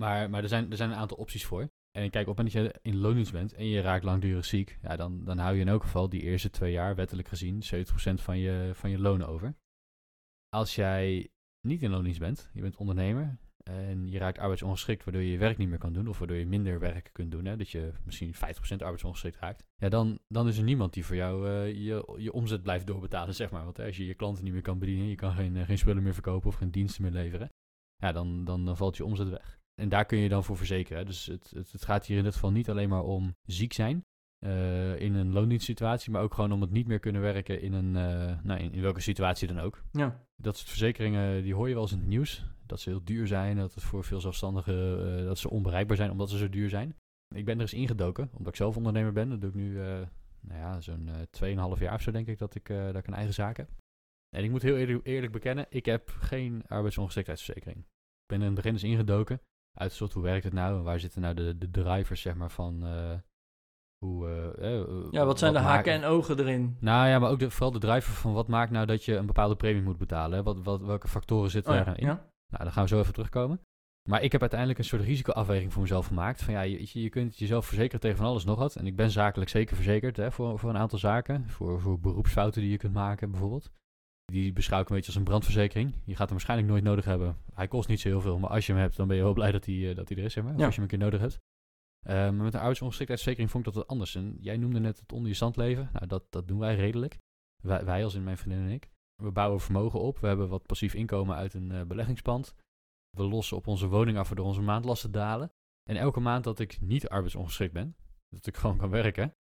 Maar, 0.00 0.30
maar 0.30 0.42
er, 0.42 0.48
zijn, 0.48 0.70
er 0.70 0.76
zijn 0.76 0.90
een 0.90 0.96
aantal 0.96 1.16
opties 1.16 1.44
voor. 1.44 1.68
En 1.90 2.10
kijk, 2.10 2.28
op 2.28 2.36
het 2.36 2.46
moment 2.46 2.72
dat 2.72 2.82
je 2.82 2.90
in 2.90 2.98
loondienst 2.98 3.32
bent 3.32 3.52
en 3.52 3.66
je 3.66 3.80
raakt 3.80 4.04
langdurig 4.04 4.44
ziek, 4.44 4.78
ja, 4.82 4.96
dan, 4.96 5.24
dan 5.24 5.38
hou 5.38 5.54
je 5.54 5.60
in 5.60 5.68
elk 5.68 5.82
geval 5.82 6.08
die 6.08 6.22
eerste 6.22 6.50
twee 6.50 6.72
jaar, 6.72 6.94
wettelijk 6.94 7.28
gezien, 7.28 7.62
70% 7.62 7.66
van 8.14 8.38
je, 8.38 8.70
van 8.74 8.90
je 8.90 8.98
loon 8.98 9.24
over. 9.24 9.56
Als 10.48 10.74
jij 10.74 11.30
niet 11.66 11.82
in 11.82 11.90
loondienst 11.90 12.20
bent, 12.20 12.50
je 12.52 12.60
bent 12.60 12.76
ondernemer 12.76 13.38
en 13.70 14.08
je 14.08 14.18
raakt 14.18 14.38
arbeidsongeschikt 14.38 15.04
waardoor 15.04 15.22
je 15.22 15.30
je 15.30 15.38
werk 15.38 15.58
niet 15.58 15.68
meer 15.68 15.78
kan 15.78 15.92
doen 15.92 16.08
of 16.08 16.18
waardoor 16.18 16.36
je 16.36 16.46
minder 16.46 16.78
werk 16.78 17.10
kunt 17.12 17.30
doen, 17.30 17.44
hè, 17.44 17.56
dat 17.56 17.70
je 17.70 17.92
misschien 18.04 18.34
50% 18.34 18.38
arbeidsongeschikt 18.82 19.38
raakt, 19.38 19.64
ja, 19.76 19.88
dan, 19.88 20.18
dan 20.28 20.48
is 20.48 20.58
er 20.58 20.64
niemand 20.64 20.92
die 20.92 21.04
voor 21.04 21.16
jou 21.16 21.48
eh, 21.48 21.66
je, 21.66 22.14
je 22.16 22.32
omzet 22.32 22.62
blijft 22.62 22.86
doorbetalen, 22.86 23.34
zeg 23.34 23.50
maar. 23.50 23.64
Want 23.64 23.80
als 23.80 23.96
je 23.96 24.06
je 24.06 24.14
klanten 24.14 24.44
niet 24.44 24.52
meer 24.52 24.62
kan 24.62 24.78
bedienen, 24.78 25.06
je 25.06 25.14
kan 25.14 25.32
geen, 25.32 25.56
eh, 25.56 25.64
geen 25.64 25.78
spullen 25.78 26.02
meer 26.02 26.14
verkopen 26.14 26.48
of 26.48 26.54
geen 26.54 26.70
diensten 26.70 27.02
meer 27.02 27.12
leveren, 27.12 27.52
ja, 27.96 28.12
dan, 28.12 28.44
dan, 28.44 28.64
dan 28.64 28.76
valt 28.76 28.96
je 28.96 29.04
omzet 29.04 29.28
weg. 29.28 29.58
En 29.74 29.88
daar 29.88 30.04
kun 30.04 30.18
je 30.18 30.28
dan 30.28 30.44
voor 30.44 30.56
verzekeren. 30.56 31.06
Dus 31.06 31.26
het, 31.26 31.50
het, 31.54 31.72
het 31.72 31.84
gaat 31.84 32.06
hier 32.06 32.18
in 32.18 32.24
dit 32.24 32.34
geval 32.34 32.52
niet 32.52 32.70
alleen 32.70 32.88
maar 32.88 33.04
om 33.04 33.34
ziek 33.42 33.72
zijn, 33.72 34.04
uh, 34.40 35.00
in 35.00 35.14
een 35.14 35.32
loondienstsituatie, 35.32 36.12
maar 36.12 36.22
ook 36.22 36.34
gewoon 36.34 36.52
om 36.52 36.60
het 36.60 36.70
niet 36.70 36.86
meer 36.86 36.98
kunnen 36.98 37.22
werken 37.22 37.60
in 37.60 37.72
een, 37.72 37.90
nou, 38.42 38.60
in, 38.60 38.72
in, 38.72 38.82
welke 38.82 39.00
situatie 39.00 39.48
dan 39.48 39.58
ook. 39.58 39.82
Ja. 39.92 40.25
Dat 40.42 40.56
soort 40.56 40.68
verzekeringen, 40.68 41.42
die 41.42 41.54
hoor 41.54 41.68
je 41.68 41.74
wel 41.74 41.82
eens 41.82 41.92
in 41.92 41.98
het 41.98 42.08
nieuws. 42.08 42.44
Dat 42.66 42.80
ze 42.80 42.88
heel 42.88 43.04
duur 43.04 43.26
zijn, 43.26 43.56
dat 43.56 43.74
het 43.74 43.82
voor 43.82 44.04
veel 44.04 44.20
zelfstandigen, 44.20 45.06
uh, 45.18 45.24
dat 45.24 45.38
ze 45.38 45.50
onbereikbaar 45.50 45.96
zijn 45.96 46.10
omdat 46.10 46.30
ze 46.30 46.38
zo 46.38 46.48
duur 46.48 46.68
zijn. 46.68 46.96
Ik 47.34 47.44
ben 47.44 47.54
er 47.54 47.60
eens 47.60 47.74
ingedoken, 47.74 48.30
omdat 48.32 48.48
ik 48.48 48.56
zelf 48.56 48.76
ondernemer 48.76 49.12
ben. 49.12 49.28
Dat 49.28 49.40
doe 49.40 49.50
ik 49.50 49.56
nu, 49.56 49.74
nou 50.40 50.60
ja, 50.60 50.80
zo'n 50.80 51.10
2,5 51.76 51.80
jaar 51.80 51.94
of 51.94 52.02
zo 52.02 52.10
denk 52.10 52.26
ik 52.26 52.38
dat 52.38 52.54
ik, 52.54 52.66
dat 52.66 52.96
ik 52.96 53.08
eigen 53.08 53.34
zaak 53.34 53.56
heb. 53.56 53.70
En 54.36 54.44
ik 54.44 54.50
moet 54.50 54.62
heel 54.62 54.76
eerlijk, 54.76 55.06
eerlijk 55.06 55.32
bekennen, 55.32 55.66
ik 55.68 55.84
heb 55.84 56.08
geen 56.08 56.66
arbeidsongeschiktheidsverzekering. 56.66 57.78
Ik 57.78 58.26
ben 58.26 58.38
in 58.40 58.46
het 58.46 58.54
begin 58.54 58.72
eens 58.72 58.82
ingedoken, 58.82 59.40
uitgezocht 59.78 60.12
hoe 60.12 60.22
werkt 60.22 60.44
het 60.44 60.52
nou 60.52 60.76
en 60.78 60.82
waar 60.82 61.00
zitten 61.00 61.20
nou 61.20 61.34
de, 61.34 61.58
de 61.58 61.70
drivers 61.70 62.20
zeg 62.20 62.34
maar 62.34 62.50
van 62.50 62.82
hoe, 63.98 64.28
uh, 64.60 64.70
uh, 64.72 65.06
ja, 65.10 65.24
wat 65.24 65.38
zijn 65.38 65.52
wat 65.52 65.62
de 65.62 65.68
haken 65.68 65.92
en 65.92 66.04
ogen 66.04 66.38
erin? 66.38 66.76
Nou 66.80 67.08
ja, 67.08 67.18
maar 67.18 67.30
ook 67.30 67.38
de, 67.38 67.50
vooral 67.50 67.72
de 67.72 67.78
driver 67.78 68.12
van 68.12 68.32
wat 68.32 68.48
maakt 68.48 68.70
nou 68.70 68.86
dat 68.86 69.04
je 69.04 69.16
een 69.16 69.26
bepaalde 69.26 69.56
premie 69.56 69.82
moet 69.82 69.98
betalen. 69.98 70.44
Wat, 70.44 70.62
wat, 70.62 70.80
welke 70.80 71.08
factoren 71.08 71.50
zitten 71.50 71.72
oh, 71.72 71.78
daar 71.78 71.86
nou 71.86 71.98
in? 71.98 72.06
Ja? 72.06 72.14
Nou, 72.52 72.64
daar 72.64 72.72
gaan 72.72 72.82
we 72.82 72.88
zo 72.88 72.98
even 72.98 73.12
terugkomen. 73.12 73.60
Maar 74.08 74.22
ik 74.22 74.32
heb 74.32 74.40
uiteindelijk 74.40 74.78
een 74.78 74.84
soort 74.84 75.02
risicoafweging 75.02 75.72
voor 75.72 75.82
mezelf 75.82 76.06
gemaakt. 76.06 76.42
Van 76.42 76.54
ja, 76.54 76.60
je, 76.60 77.00
je 77.02 77.08
kunt 77.08 77.38
jezelf 77.38 77.66
verzekeren 77.66 78.00
tegen 78.00 78.16
van 78.16 78.26
alles 78.26 78.44
nog 78.44 78.58
wat. 78.58 78.76
En 78.76 78.86
ik 78.86 78.96
ben 78.96 79.10
zakelijk 79.10 79.50
zeker 79.50 79.76
verzekerd 79.76 80.16
hè, 80.16 80.32
voor, 80.32 80.58
voor 80.58 80.70
een 80.70 80.76
aantal 80.76 80.98
zaken. 80.98 81.48
Voor, 81.48 81.80
voor 81.80 82.00
beroepsfouten 82.00 82.60
die 82.60 82.70
je 82.70 82.76
kunt 82.76 82.92
maken 82.92 83.30
bijvoorbeeld. 83.30 83.70
Die 84.24 84.52
beschouw 84.52 84.80
ik 84.80 84.88
een 84.88 84.94
beetje 84.94 85.10
als 85.10 85.16
een 85.16 85.24
brandverzekering. 85.24 85.94
Je 86.04 86.12
gaat 86.12 86.18
hem 86.18 86.30
waarschijnlijk 86.30 86.70
nooit 86.70 86.84
nodig 86.84 87.04
hebben. 87.04 87.36
Hij 87.54 87.68
kost 87.68 87.88
niet 87.88 88.00
zo 88.00 88.08
heel 88.08 88.20
veel, 88.20 88.38
maar 88.38 88.50
als 88.50 88.66
je 88.66 88.72
hem 88.72 88.80
hebt, 88.80 88.96
dan 88.96 89.08
ben 89.08 89.16
je 89.16 89.22
wel 89.22 89.32
blij 89.32 89.52
dat 89.52 89.64
hij, 89.64 89.94
dat 89.94 90.08
hij 90.08 90.18
er 90.18 90.24
is. 90.24 90.32
Zeg 90.32 90.44
maar. 90.44 90.56
Ja. 90.56 90.64
als 90.64 90.74
je 90.74 90.80
hem 90.80 90.90
een 90.90 90.98
keer 90.98 91.06
nodig 91.06 91.20
hebt. 91.20 91.38
Uh, 92.06 92.12
maar 92.12 92.32
met 92.32 92.54
een 92.54 92.60
arbeidsongeschiktheidsverzekering 92.60 93.50
vond 93.50 93.66
ik 93.66 93.72
dat 93.72 93.82
wat 93.82 93.92
anders. 93.92 94.14
En 94.14 94.36
jij 94.40 94.56
noemde 94.56 94.80
net 94.80 95.00
het 95.00 95.12
onder 95.12 95.28
je 95.28 95.36
zand 95.36 95.56
leven. 95.56 95.90
Nou, 95.92 96.06
dat, 96.06 96.24
dat 96.30 96.48
doen 96.48 96.58
wij 96.58 96.74
redelijk. 96.74 97.18
Wij, 97.62 97.84
wij 97.84 98.04
als 98.04 98.14
in 98.14 98.24
mijn 98.24 98.38
vriendin 98.38 98.64
en 98.64 98.70
ik. 98.70 98.90
We 99.22 99.30
bouwen 99.30 99.60
vermogen 99.60 100.00
op. 100.00 100.18
We 100.18 100.26
hebben 100.26 100.48
wat 100.48 100.66
passief 100.66 100.94
inkomen 100.94 101.36
uit 101.36 101.54
een 101.54 101.70
uh, 101.70 101.82
beleggingspand. 101.82 102.54
We 103.16 103.22
lossen 103.22 103.56
op 103.56 103.66
onze 103.66 103.86
woning 103.86 104.18
af 104.18 104.28
waardoor 104.28 104.46
onze 104.46 104.62
maandlasten 104.62 105.12
dalen. 105.12 105.52
En 105.90 105.96
elke 105.96 106.20
maand 106.20 106.44
dat 106.44 106.58
ik 106.58 106.80
niet 106.80 107.08
arbeidsongeschikt 107.08 107.72
ben, 107.72 107.96
dat 108.28 108.46
ik 108.46 108.56
gewoon 108.60 108.76
kan 108.76 108.90
werken, 108.90 109.34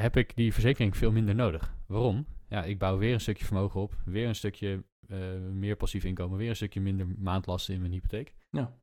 heb 0.00 0.16
ik 0.16 0.36
die 0.36 0.52
verzekering 0.52 0.96
veel 0.96 1.12
minder 1.12 1.34
nodig. 1.34 1.76
Waarom? 1.86 2.26
Ja, 2.48 2.64
ik 2.64 2.78
bouw 2.78 2.98
weer 2.98 3.12
een 3.12 3.20
stukje 3.20 3.44
vermogen 3.44 3.80
op. 3.80 3.96
Weer 4.04 4.28
een 4.28 4.34
stukje 4.34 4.84
uh, 5.08 5.38
meer 5.38 5.76
passief 5.76 6.04
inkomen. 6.04 6.38
Weer 6.38 6.48
een 6.48 6.56
stukje 6.56 6.80
minder 6.80 7.06
maandlasten 7.18 7.74
in 7.74 7.80
mijn 7.80 7.92
hypotheek. 7.92 8.34
Ja. 8.50 8.78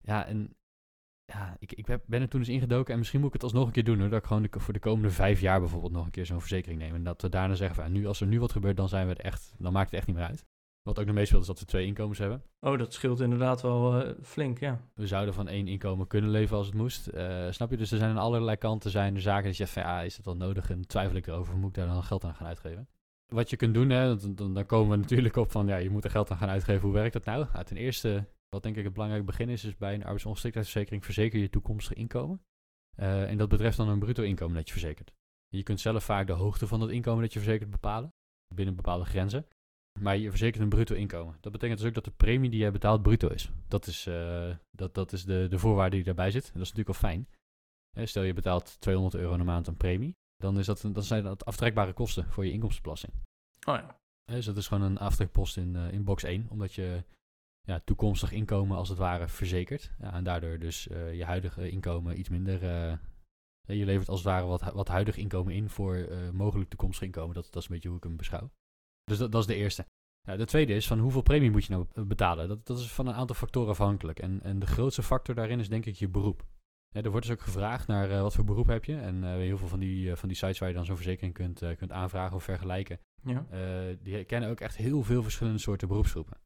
Ja, 0.00 0.26
en 0.26 0.56
ja, 1.32 1.56
ik, 1.58 1.72
ik 1.72 1.86
ben 2.06 2.20
er 2.20 2.28
toen 2.28 2.40
eens 2.40 2.48
ingedoken 2.48 2.92
en 2.92 2.98
misschien 2.98 3.20
moet 3.20 3.28
ik 3.28 3.34
het 3.34 3.42
alsnog 3.42 3.66
een 3.66 3.72
keer 3.72 3.84
doen 3.84 4.00
hoor. 4.00 4.08
Dat 4.08 4.18
ik 4.18 4.26
gewoon 4.26 4.42
de, 4.42 4.48
voor 4.60 4.72
de 4.72 4.78
komende 4.78 5.10
vijf 5.10 5.40
jaar 5.40 5.60
bijvoorbeeld 5.60 5.92
nog 5.92 6.04
een 6.04 6.10
keer 6.10 6.26
zo'n 6.26 6.40
verzekering 6.40 6.80
neem. 6.80 6.94
En 6.94 7.04
dat 7.04 7.22
we 7.22 7.28
daarna 7.28 7.54
zeggen 7.54 7.82
van 7.82 7.92
nu, 7.92 8.06
als 8.06 8.20
er 8.20 8.26
nu 8.26 8.40
wat 8.40 8.52
gebeurt, 8.52 8.76
dan 8.76 8.88
zijn 8.88 9.06
we 9.06 9.12
het 9.12 9.22
echt, 9.22 9.54
dan 9.58 9.72
maakt 9.72 9.90
het 9.90 9.98
echt 9.98 10.06
niet 10.06 10.16
meer 10.16 10.26
uit. 10.26 10.46
Wat 10.82 10.98
ook 10.98 11.06
nog 11.06 11.14
meespeelt 11.14 11.40
is 11.40 11.46
dat 11.46 11.60
we 11.60 11.64
twee 11.64 11.86
inkomens 11.86 12.18
hebben. 12.18 12.42
Oh, 12.60 12.78
dat 12.78 12.92
scheelt 12.92 13.20
inderdaad 13.20 13.62
wel 13.62 14.06
uh, 14.06 14.12
flink, 14.22 14.58
ja. 14.58 14.80
We 14.94 15.06
zouden 15.06 15.34
van 15.34 15.48
één 15.48 15.68
inkomen 15.68 16.06
kunnen 16.06 16.30
leven 16.30 16.56
als 16.56 16.66
het 16.66 16.74
moest. 16.74 17.08
Uh, 17.14 17.50
snap 17.50 17.70
je? 17.70 17.76
Dus 17.76 17.90
er 17.90 17.98
zijn 17.98 18.10
aan 18.10 18.18
allerlei 18.18 18.56
kanten 18.56 18.90
zijn 18.90 19.14
er 19.14 19.20
zaken 19.20 19.44
dat 19.44 19.56
je 19.56 19.64
zegt 19.64 19.72
van 19.72 19.82
ja, 19.82 20.02
is 20.02 20.16
dat 20.16 20.24
wel 20.24 20.36
nodig? 20.36 20.70
En 20.70 20.86
twijfel 20.86 21.16
ik 21.16 21.26
erover, 21.26 21.56
moet 21.56 21.68
ik 21.68 21.74
daar 21.74 21.86
dan 21.86 22.02
geld 22.02 22.24
aan 22.24 22.34
gaan 22.34 22.46
uitgeven? 22.46 22.88
Wat 23.26 23.50
je 23.50 23.56
kunt 23.56 23.74
doen, 23.74 23.90
hè, 23.90 24.16
dan, 24.16 24.34
dan, 24.34 24.54
dan 24.54 24.66
komen 24.66 24.90
we 24.90 24.96
natuurlijk 24.96 25.36
op 25.36 25.50
van 25.50 25.66
ja, 25.66 25.76
je 25.76 25.90
moet 25.90 26.04
er 26.04 26.10
geld 26.10 26.30
aan 26.30 26.36
gaan 26.36 26.48
uitgeven. 26.48 26.82
Hoe 26.82 26.92
werkt 26.92 27.12
dat 27.12 27.24
nou? 27.24 27.46
nou 27.52 27.64
ten 27.64 27.76
eerste 27.76 28.24
wat 28.48 28.62
denk 28.62 28.76
ik 28.76 28.84
het 28.84 28.92
belangrijk 28.92 29.24
begin 29.24 29.48
is, 29.48 29.64
is 29.64 29.76
bij 29.76 29.94
een 29.94 30.04
arbeidsongeschiktheidsverzekering 30.04 31.04
verzeker 31.04 31.40
je 31.40 31.50
toekomstig 31.50 31.96
inkomen. 31.96 32.42
Uh, 32.96 33.30
en 33.30 33.38
dat 33.38 33.48
betreft 33.48 33.76
dan 33.76 33.88
een 33.88 33.98
bruto 33.98 34.22
inkomen 34.22 34.54
dat 34.56 34.66
je 34.66 34.72
verzekert. 34.72 35.12
Je 35.48 35.62
kunt 35.62 35.80
zelf 35.80 36.04
vaak 36.04 36.26
de 36.26 36.32
hoogte 36.32 36.66
van 36.66 36.80
het 36.80 36.90
inkomen 36.90 37.22
dat 37.22 37.32
je 37.32 37.38
verzekert 37.38 37.70
bepalen, 37.70 38.12
binnen 38.54 38.76
bepaalde 38.76 39.04
grenzen. 39.04 39.46
Maar 40.00 40.16
je 40.16 40.30
verzekert 40.30 40.62
een 40.62 40.68
bruto 40.68 40.94
inkomen. 40.94 41.36
Dat 41.40 41.52
betekent 41.52 41.78
dus 41.78 41.88
ook 41.88 41.94
dat 41.94 42.04
de 42.04 42.10
premie 42.10 42.50
die 42.50 42.58
jij 42.58 42.72
betaalt 42.72 43.02
bruto 43.02 43.28
is. 43.28 43.50
Dat 43.68 43.86
is, 43.86 44.06
uh, 44.06 44.56
dat, 44.70 44.94
dat 44.94 45.12
is 45.12 45.24
de, 45.24 45.46
de 45.50 45.58
voorwaarde 45.58 45.96
die 45.96 46.04
daarbij 46.04 46.30
zit. 46.30 46.44
En 46.44 46.58
dat 46.58 46.62
is 46.62 46.72
natuurlijk 46.72 47.00
wel 47.00 47.10
fijn. 47.10 47.28
Hè, 47.96 48.06
stel 48.06 48.22
je 48.22 48.32
betaalt 48.32 48.80
200 48.80 49.14
euro 49.14 49.34
een 49.34 49.44
maand 49.44 49.68
aan 49.68 49.76
premie, 49.76 50.16
dan, 50.36 50.58
is 50.58 50.66
dat, 50.66 50.80
dan 50.92 51.02
zijn 51.02 51.22
dat 51.24 51.44
aftrekbare 51.44 51.92
kosten 51.92 52.30
voor 52.30 52.44
je 52.44 52.52
inkomstenbelasting. 52.52 53.12
Oh 53.66 53.74
ja. 53.74 54.00
Dus 54.24 54.44
dat 54.44 54.56
is 54.56 54.68
gewoon 54.68 54.82
een 54.82 54.98
aftrekpost 54.98 55.56
in, 55.56 55.74
uh, 55.74 55.92
in 55.92 56.04
box 56.04 56.22
1, 56.22 56.46
omdat 56.48 56.74
je 56.74 57.04
ja, 57.68 57.80
toekomstig 57.84 58.32
inkomen 58.32 58.76
als 58.76 58.88
het 58.88 58.98
ware 58.98 59.28
verzekerd. 59.28 59.90
Ja, 59.98 60.12
en 60.12 60.24
daardoor 60.24 60.58
dus 60.58 60.88
uh, 60.88 61.14
je 61.14 61.24
huidige 61.24 61.70
inkomen 61.70 62.18
iets 62.18 62.28
minder. 62.28 62.62
Uh, 62.62 62.96
je 63.78 63.84
levert 63.84 64.08
als 64.08 64.18
het 64.18 64.28
ware 64.28 64.46
wat, 64.46 64.72
wat 64.72 64.88
huidig 64.88 65.16
inkomen 65.16 65.54
in 65.54 65.68
voor 65.68 65.96
uh, 65.96 66.30
mogelijk 66.30 66.68
toekomstig 66.70 67.06
inkomen. 67.06 67.34
Dat, 67.34 67.44
dat 67.44 67.62
is 67.62 67.68
een 67.68 67.74
beetje 67.74 67.88
hoe 67.88 67.96
ik 67.96 68.04
hem 68.04 68.16
beschouw. 68.16 68.50
Dus 69.04 69.18
dat, 69.18 69.32
dat 69.32 69.40
is 69.40 69.46
de 69.46 69.54
eerste. 69.54 69.86
Ja, 70.20 70.36
de 70.36 70.44
tweede 70.44 70.74
is 70.74 70.86
van 70.86 70.98
hoeveel 70.98 71.22
premie 71.22 71.50
moet 71.50 71.64
je 71.64 71.72
nou 71.72 72.06
betalen? 72.06 72.48
Dat, 72.48 72.66
dat 72.66 72.78
is 72.78 72.92
van 72.92 73.06
een 73.06 73.14
aantal 73.14 73.36
factoren 73.36 73.70
afhankelijk. 73.70 74.18
En, 74.18 74.42
en 74.42 74.58
de 74.58 74.66
grootste 74.66 75.02
factor 75.02 75.34
daarin 75.34 75.60
is 75.60 75.68
denk 75.68 75.86
ik 75.86 75.94
je 75.94 76.08
beroep. 76.08 76.46
Ja, 76.88 77.02
er 77.02 77.10
wordt 77.10 77.26
dus 77.26 77.34
ook 77.34 77.42
gevraagd 77.42 77.86
naar 77.86 78.10
uh, 78.10 78.20
wat 78.20 78.34
voor 78.34 78.44
beroep 78.44 78.66
heb 78.66 78.84
je. 78.84 78.96
En 78.96 79.16
uh, 79.16 79.30
heel 79.30 79.58
veel 79.58 79.68
van 79.68 79.78
die, 79.78 80.06
uh, 80.06 80.16
van 80.16 80.28
die 80.28 80.36
sites 80.36 80.58
waar 80.58 80.68
je 80.68 80.74
dan 80.74 80.84
zo'n 80.84 80.96
verzekering 80.96 81.34
kunt, 81.34 81.62
kunt 81.76 81.92
aanvragen 81.92 82.36
of 82.36 82.44
vergelijken. 82.44 82.98
Ja. 83.22 83.46
die 84.02 84.24
kennen 84.24 84.50
ook 84.50 84.60
echt 84.60 84.76
heel 84.76 85.02
veel 85.02 85.22
verschillende 85.22 85.58
soorten 85.58 85.88
beroepsgroepen. 85.88 86.36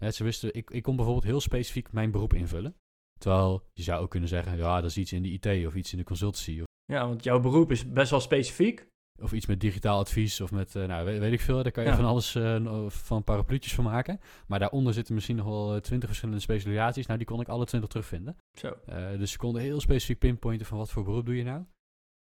He, 0.00 0.10
ze 0.10 0.24
wisten, 0.24 0.54
ik, 0.54 0.70
ik 0.70 0.82
kon 0.82 0.96
bijvoorbeeld 0.96 1.26
heel 1.26 1.40
specifiek 1.40 1.92
mijn 1.92 2.10
beroep 2.10 2.34
invullen. 2.34 2.74
Terwijl 3.18 3.66
je 3.72 3.82
zou 3.82 4.02
ook 4.02 4.10
kunnen 4.10 4.28
zeggen, 4.28 4.56
ja, 4.56 4.80
dat 4.80 4.90
is 4.90 4.96
iets 4.96 5.12
in 5.12 5.22
de 5.22 5.28
IT 5.28 5.66
of 5.66 5.74
iets 5.74 5.92
in 5.92 5.98
de 5.98 6.04
consultancy. 6.04 6.60
Of, 6.60 6.66
ja, 6.84 7.06
want 7.06 7.24
jouw 7.24 7.40
beroep 7.40 7.70
is 7.70 7.92
best 7.92 8.10
wel 8.10 8.20
specifiek. 8.20 8.88
Of 9.22 9.32
iets 9.32 9.46
met 9.46 9.60
digitaal 9.60 9.98
advies 9.98 10.40
of 10.40 10.50
met, 10.50 10.74
uh, 10.74 10.86
nou, 10.86 11.04
weet, 11.04 11.18
weet, 11.18 11.32
ik 11.32 11.40
veel. 11.40 11.62
Daar 11.62 11.72
kan 11.72 11.84
je 11.84 11.90
Ja. 11.90 11.96
van 11.96 12.04
alles 12.04 12.34
uh, 12.34 12.88
van 12.88 13.24
parapluutjes 13.24 13.74
van 13.74 13.84
maken. 13.84 14.20
Maar 14.46 14.58
daaronder 14.58 14.92
zitten 14.94 15.14
misschien 15.14 15.36
nog 15.36 15.46
wel 15.46 15.80
twintig 15.80 16.08
verschillende 16.08 16.40
specialisaties. 16.40 17.06
Nou, 17.06 17.18
die 17.18 17.26
kon 17.26 17.40
ik 17.40 17.48
alle 17.48 17.66
twintig 17.66 17.90
terugvinden. 17.90 18.36
Zo. 18.58 18.76
Uh, 18.88 19.10
dus 19.18 19.30
ze 19.30 19.38
konden 19.38 19.62
heel 19.62 19.80
specifiek 19.80 20.18
pinpointen 20.18 20.66
van 20.66 20.78
wat 20.78 20.90
voor 20.90 21.04
beroep 21.04 21.26
doe 21.26 21.36
je 21.36 21.44
nou. 21.44 21.64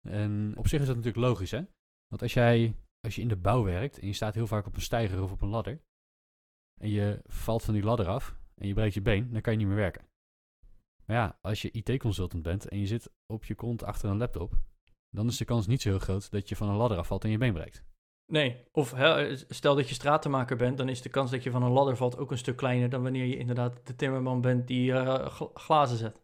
En 0.07 0.53
op 0.57 0.67
zich 0.67 0.79
is 0.81 0.87
dat 0.87 0.95
natuurlijk 0.95 1.25
logisch, 1.25 1.51
hè. 1.51 1.61
Want 2.07 2.21
als 2.21 2.33
jij, 2.33 2.75
als 2.99 3.15
je 3.15 3.21
in 3.21 3.27
de 3.27 3.35
bouw 3.35 3.63
werkt 3.63 3.99
en 3.99 4.07
je 4.07 4.13
staat 4.13 4.33
heel 4.35 4.47
vaak 4.47 4.65
op 4.65 4.75
een 4.75 4.81
steiger 4.81 5.21
of 5.21 5.31
op 5.31 5.41
een 5.41 5.49
ladder. 5.49 5.81
En 6.79 6.89
je 6.89 7.19
valt 7.23 7.63
van 7.63 7.73
die 7.73 7.83
ladder 7.83 8.07
af 8.07 8.35
en 8.55 8.67
je 8.67 8.73
breekt 8.73 8.93
je 8.93 9.01
been, 9.01 9.31
dan 9.31 9.41
kan 9.41 9.53
je 9.53 9.59
niet 9.59 9.67
meer 9.67 9.75
werken. 9.75 10.05
Maar 11.05 11.17
ja, 11.17 11.37
als 11.41 11.61
je 11.61 11.71
IT-consultant 11.71 12.43
bent 12.43 12.67
en 12.67 12.79
je 12.79 12.87
zit 12.87 13.09
op 13.25 13.45
je 13.45 13.55
kont 13.55 13.83
achter 13.83 14.09
een 14.09 14.17
laptop, 14.17 14.53
dan 15.09 15.27
is 15.27 15.37
de 15.37 15.45
kans 15.45 15.67
niet 15.67 15.81
zo 15.81 15.89
heel 15.89 15.99
groot 15.99 16.31
dat 16.31 16.49
je 16.49 16.55
van 16.55 16.69
een 16.69 16.75
ladder 16.75 16.97
afvalt 16.97 17.23
en 17.23 17.29
je 17.29 17.37
been 17.37 17.53
breekt. 17.53 17.83
Nee, 18.27 18.63
of 18.71 18.93
stel 19.49 19.75
dat 19.75 19.89
je 19.89 19.95
stratenmaker 19.95 20.57
bent, 20.57 20.77
dan 20.77 20.89
is 20.89 21.01
de 21.01 21.09
kans 21.09 21.31
dat 21.31 21.43
je 21.43 21.51
van 21.51 21.63
een 21.63 21.71
ladder 21.71 21.97
valt 21.97 22.17
ook 22.17 22.31
een 22.31 22.37
stuk 22.37 22.57
kleiner 22.57 22.89
dan 22.89 23.03
wanneer 23.03 23.25
je 23.25 23.37
inderdaad 23.37 23.87
de 23.87 23.95
timmerman 23.95 24.41
bent 24.41 24.67
die 24.67 24.91
uh, 24.91 25.25
gl 25.25 25.49
glazen 25.53 25.97
zet. 25.97 26.21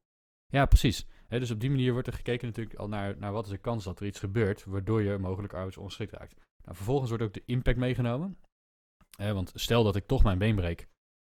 Ja, 0.48 0.66
precies. 0.66 1.08
He, 1.28 1.40
dus 1.40 1.52
op 1.52 1.60
die 1.60 1.70
manier 1.70 1.92
wordt 1.92 2.08
er 2.08 2.14
gekeken 2.14 2.48
natuurlijk 2.48 2.80
al 2.80 2.88
naar, 2.88 3.18
naar 3.18 3.32
wat 3.32 3.46
is 3.46 3.52
de 3.52 3.58
kans 3.58 3.84
dat 3.84 4.00
er 4.00 4.06
iets 4.06 4.20
gebeurt, 4.20 4.66
waardoor 4.66 5.02
je 5.02 5.18
mogelijk 5.18 5.54
arbeidsongeschikt 5.54 6.12
raakt. 6.12 6.36
Nou, 6.64 6.76
vervolgens 6.76 7.10
wordt 7.10 7.24
ook 7.24 7.34
de 7.34 7.44
impact 7.46 7.78
meegenomen. 7.78 8.38
He, 9.22 9.34
want 9.34 9.52
stel 9.56 9.84
dat 9.84 9.96
ik 9.96 10.06
toch 10.06 10.24
mijn 10.24 10.38
been 10.38 10.56
breek, 10.56 10.88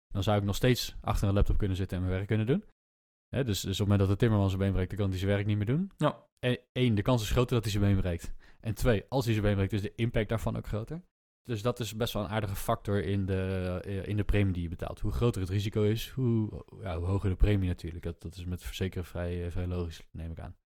dan 0.09 0.23
zou 0.23 0.39
ik 0.39 0.45
nog 0.45 0.57
steeds 0.57 0.97
achter 1.01 1.29
een 1.29 1.35
laptop 1.35 1.59
kunnen 1.59 1.77
zitten 1.77 1.97
en 1.97 2.03
mijn 2.03 2.15
werk 2.15 2.29
kunnen 2.29 2.47
doen. 2.47 2.65
He, 3.29 3.45
dus, 3.45 3.61
dus 3.61 3.73
op 3.73 3.79
het 3.79 3.89
moment 3.89 4.01
dat 4.01 4.09
de 4.09 4.17
timmerman 4.17 4.49
zijn 4.49 4.61
been 4.61 4.73
breekt, 4.73 4.89
dan 4.89 4.99
kan 4.99 5.09
hij 5.09 5.19
zijn 5.19 5.31
werk 5.31 5.47
niet 5.47 5.57
meer 5.57 5.67
doen. 5.67 5.91
Ja. 5.97 6.25
En 6.39 6.59
één, 6.73 6.95
de 6.95 7.03
kans 7.03 7.23
is 7.23 7.31
groter 7.31 7.55
dat 7.55 7.63
hij 7.63 7.73
zijn 7.73 7.85
been 7.85 8.01
breekt. 8.01 8.33
En 8.61 8.75
twee, 8.75 9.05
als 9.09 9.25
hij 9.25 9.35
zijn 9.35 9.47
been 9.47 9.57
breekt, 9.57 9.73
is 9.73 9.83
de 9.83 9.95
impact 9.95 10.29
daarvan 10.29 10.57
ook 10.57 10.67
groter. 10.67 11.03
Dus 11.43 11.63
dat 11.63 11.81
is 11.81 11.97
best 11.97 12.13
wel 12.13 12.23
een 12.23 12.29
aardige 12.31 12.57
factor 12.57 13.05
in 13.05 13.27
de, 13.27 14.03
in 14.07 14.17
de 14.17 14.25
premie 14.25 14.53
die 14.53 14.63
je 14.63 14.69
betaalt. 14.69 15.01
Hoe 15.01 15.13
groter 15.13 15.41
het 15.41 15.51
risico 15.51 15.83
is, 15.83 16.09
hoe, 16.09 16.65
ja, 16.83 16.99
hoe 16.99 17.07
hoger 17.07 17.31
de 17.31 17.37
premie 17.37 17.69
natuurlijk. 17.69 18.05
Dat, 18.05 18.23
dat 18.23 18.37
is 18.37 18.45
met 18.45 18.63
verzekeren 18.63 19.05
vrij, 19.05 19.51
vrij 19.51 19.67
logisch, 19.67 20.03
neem 20.11 20.31
ik 20.31 20.41
aan. 20.41 20.57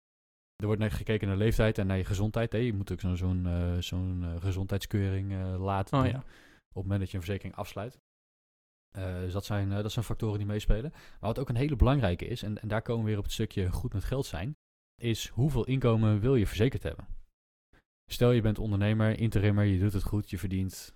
Er 0.55 0.65
wordt 0.65 0.81
naar 0.81 0.91
gekeken 0.91 1.27
naar 1.27 1.37
leeftijd 1.37 1.77
en 1.77 1.87
naar 1.87 1.97
je 1.97 2.05
gezondheid. 2.05 2.51
Hè. 2.51 2.57
Je 2.57 2.73
moet 2.73 2.91
ook 2.91 2.99
zo'n 2.99 3.17
zo'n 3.17 3.45
uh, 3.45 3.77
zo'n 3.79 4.21
uh, 4.21 4.41
gezondheidskeuring 4.41 5.31
uh, 5.31 5.63
laten 5.63 5.99
Oh, 5.99 6.05
ja. 6.05 6.23
Op 6.75 6.83
het 6.83 6.91
moment 6.91 6.99
dat 6.99 7.09
je 7.09 7.17
een 7.17 7.23
verzekering 7.23 7.55
afsluit. 7.55 7.99
Uh, 8.97 9.19
dus 9.19 9.33
dat 9.33 9.45
zijn, 9.45 9.69
dat 9.69 9.91
zijn 9.91 10.05
factoren 10.05 10.37
die 10.37 10.47
meespelen. 10.47 10.91
Maar 10.91 11.19
wat 11.19 11.39
ook 11.39 11.49
een 11.49 11.55
hele 11.55 11.75
belangrijke 11.75 12.25
is, 12.25 12.43
en, 12.43 12.61
en 12.61 12.67
daar 12.67 12.81
komen 12.81 13.03
we 13.03 13.09
weer 13.09 13.17
op 13.17 13.23
het 13.23 13.33
stukje 13.33 13.71
goed 13.71 13.93
met 13.93 14.03
geld 14.03 14.25
zijn, 14.25 14.57
is 15.01 15.27
hoeveel 15.27 15.65
inkomen 15.65 16.19
wil 16.19 16.35
je 16.35 16.47
verzekerd 16.47 16.83
hebben? 16.83 17.07
Stel 18.11 18.31
je 18.31 18.41
bent 18.41 18.59
ondernemer, 18.59 19.19
interimmer, 19.19 19.63
je 19.63 19.79
doet 19.79 19.93
het 19.93 20.03
goed, 20.03 20.29
je 20.29 20.37
verdient, 20.37 20.95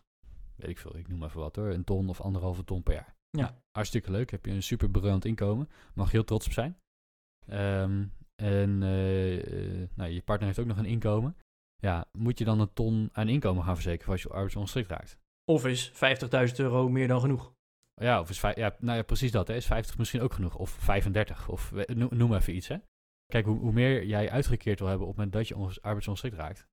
weet 0.56 0.70
ik 0.70 0.78
veel, 0.78 0.98
ik 0.98 1.08
noem 1.08 1.24
even 1.24 1.40
wat 1.40 1.56
hoor, 1.56 1.70
een 1.70 1.84
ton 1.84 2.10
of 2.10 2.22
anderhalve 2.22 2.64
ton 2.64 2.84
per 2.84 2.94
jaar. 2.94 3.18
Ja. 3.30 3.62
Hartstikke 3.72 4.12
leuk. 4.12 4.32
Heb 4.32 4.46
je 4.46 4.52
een 4.52 4.64
super 4.64 4.90
briljant 4.90 5.26
inkomen. 5.26 5.70
Mag 5.94 6.06
je 6.06 6.12
heel 6.12 6.24
trots 6.26 6.46
op 6.46 6.52
zijn. 6.52 6.78
Ehm, 7.46 8.08
en 8.36 8.84
eh, 8.84 9.82
eh, 9.82 9.90
nou, 9.94 10.10
je 10.10 10.22
partner 10.22 10.48
heeft 10.48 10.60
ook 10.60 10.66
nog 10.66 10.78
een 10.78 10.86
inkomen. 10.86 11.38
Ja, 11.76 12.06
moet 12.12 12.40
je 12.40 12.46
dan 12.46 12.60
een 12.60 12.74
ton 12.74 13.10
aan 13.12 13.30
inkomen 13.30 13.64
gaan 13.64 13.76
verzekeren 13.76 14.12
als 14.12 14.22
je 14.22 14.30
arbeidsongeschikt 14.30 14.90
raakt? 14.90 15.18
Of 15.50 15.66
is 15.66 15.92
50.000 15.92 16.56
euro 16.56 16.90
meer 16.90 17.08
dan 17.08 17.20
genoeg? 17.20 17.54
Ja, 17.94 18.20
of 18.20 18.30
is 18.30 18.42
ja, 18.42 18.76
nou 18.80 18.98
ja, 18.98 19.04
precies 19.04 19.32
dat. 19.32 19.48
Hè. 19.48 19.56
Is 19.56 19.66
50 19.66 19.98
misschien 19.98 20.22
ook 20.22 20.34
genoeg? 20.34 20.56
Of 20.56 20.70
35? 20.70 21.50
Of 21.50 21.74
noem, 21.94 22.34
even 22.34 22.56
iets, 22.56 22.68
hè. 22.68 22.78
Kijk, 23.26 23.46
hoe, 23.46 23.60
hoe 23.60 23.72
meer 23.72 24.06
jij 24.06 24.30
uitgekeerd 24.30 24.80
wil 24.80 24.88
hebben 24.88 25.08
op 25.08 25.18
het 25.18 25.26
moment 25.26 25.38
dat 25.38 25.48
je 25.48 25.56
onges- 25.56 25.82
arbeidsongeschikt 25.82 26.36
raakt, 26.36 26.68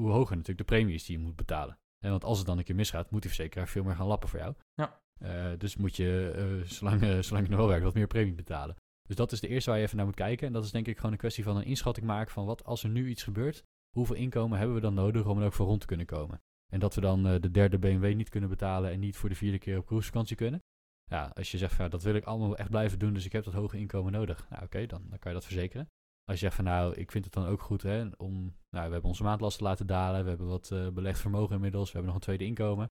hoe 0.00 0.10
hoger 0.10 0.36
natuurlijk 0.36 0.68
de 0.68 0.74
premie 0.74 0.94
is 0.94 1.04
die 1.04 1.18
je 1.18 1.24
moet 1.24 1.36
betalen. 1.36 1.78
En 2.04 2.10
want 2.10 2.24
als 2.24 2.38
het 2.38 2.46
dan 2.46 2.58
een 2.58 2.64
keer 2.64 2.74
misgaat, 2.74 3.10
moet 3.10 3.22
die 3.22 3.30
verzekeraar 3.30 3.68
veel 3.68 3.84
meer 3.84 3.96
gaan 3.96 4.06
lappen 4.06 4.28
voor 4.28 4.38
jou. 4.38 4.54
Ja. 4.74 5.00
Eh, 5.20 5.58
dus 5.58 5.76
moet 5.76 5.96
je, 5.96 6.32
eh, 6.36 6.68
zolang, 6.68 7.02
eh, 7.02 7.18
zolang 7.18 7.44
je 7.44 7.50
nog 7.50 7.58
wel 7.60 7.68
werkt, 7.68 7.84
wat 7.84 7.94
meer 7.94 8.06
premie 8.06 8.34
betalen. 8.34 8.76
Dus 9.02 9.16
dat 9.16 9.32
is 9.32 9.40
de 9.40 9.48
eerste 9.48 9.70
waar 9.70 9.78
je 9.78 9.84
even 9.84 9.96
naar 9.96 10.06
moet 10.06 10.14
kijken. 10.14 10.46
En 10.46 10.52
dat 10.52 10.64
is 10.64 10.70
denk 10.70 10.86
ik 10.86 10.96
gewoon 10.96 11.12
een 11.12 11.18
kwestie 11.18 11.44
van 11.44 11.56
een 11.56 11.64
inschatting 11.64 12.06
maken 12.06 12.32
van 12.32 12.46
wat 12.46 12.64
als 12.64 12.82
er 12.82 12.90
nu 12.90 13.08
iets 13.08 13.22
gebeurt, 13.22 13.64
hoeveel 13.96 14.16
inkomen 14.16 14.58
hebben 14.58 14.76
we 14.76 14.82
dan 14.82 14.94
nodig 14.94 15.26
om 15.26 15.38
er 15.38 15.44
ook 15.44 15.52
voor 15.52 15.66
rond 15.66 15.80
te 15.80 15.86
kunnen 15.86 16.06
komen. 16.06 16.40
En 16.72 16.80
dat 16.80 16.94
we 16.94 17.00
dan 17.00 17.26
eh, 17.26 17.40
de 17.40 17.50
derde 17.50 17.78
BMW 17.78 18.14
niet 18.14 18.28
kunnen 18.28 18.48
betalen 18.48 18.90
en 18.90 19.00
niet 19.00 19.16
voor 19.16 19.28
de 19.28 19.34
vierde 19.34 19.58
keer 19.58 19.78
op 19.78 19.86
cruisevakantie 19.86 20.36
kunnen. 20.36 20.62
Ja, 21.04 21.30
als 21.34 21.50
je 21.50 21.58
zegt 21.58 21.74
van 21.74 21.84
ja, 21.84 21.90
dat 21.90 22.02
wil 22.02 22.14
ik 22.14 22.24
allemaal 22.24 22.56
echt 22.56 22.70
blijven 22.70 22.98
doen, 22.98 23.14
dus 23.14 23.24
ik 23.24 23.32
heb 23.32 23.44
dat 23.44 23.54
hoge 23.54 23.78
inkomen 23.78 24.12
nodig. 24.12 24.46
Nou 24.50 24.64
oké, 24.64 24.86
dan, 24.86 25.02
dan 25.08 25.18
kan 25.18 25.30
je 25.32 25.38
dat 25.38 25.46
verzekeren. 25.46 25.88
Als 26.24 26.40
je 26.40 26.44
zegt 26.44 26.54
van 26.54 26.64
nou, 26.64 26.94
ik 26.94 27.10
vind 27.10 27.24
het 27.24 27.34
dan 27.34 27.46
ook 27.46 27.60
goed 27.60 27.82
hè, 27.82 28.06
om, 28.16 28.34
nou 28.70 28.86
we 28.86 28.92
hebben 28.92 29.02
onze 29.02 29.22
maandlasten 29.22 29.64
laten 29.64 29.86
dalen, 29.86 30.22
we 30.22 30.28
hebben 30.28 30.46
wat 30.46 30.70
eh, 30.70 30.88
belegd 30.88 31.20
vermogen 31.20 31.54
inmiddels, 31.54 31.84
we 31.84 31.92
hebben 31.92 32.06
nog 32.06 32.14
een 32.14 32.26
tweede 32.26 32.44
inkomen. 32.44 32.90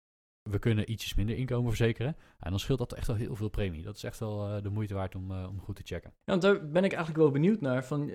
We 0.49 0.59
kunnen 0.59 0.91
ietsjes 0.91 1.13
minder 1.13 1.35
inkomen 1.35 1.67
verzekeren. 1.69 2.15
En 2.39 2.49
dan 2.49 2.59
scheelt 2.59 2.79
dat 2.79 2.93
echt 2.93 3.07
wel 3.07 3.15
heel 3.15 3.35
veel 3.35 3.49
premie. 3.49 3.83
Dat 3.83 3.95
is 3.95 4.03
echt 4.03 4.19
wel 4.19 4.49
eh, 4.49 4.63
de 4.63 4.69
moeite 4.69 4.93
waard 4.93 5.15
om, 5.15 5.31
om 5.31 5.59
goed 5.59 5.75
te 5.75 5.81
checken. 5.85 6.09
Ja, 6.09 6.23
want 6.25 6.41
daar 6.41 6.69
ben 6.69 6.83
ik 6.83 6.91
eigenlijk 6.91 7.23
wel 7.23 7.31
benieuwd 7.31 7.61
naar. 7.61 7.85
Van, 7.85 8.09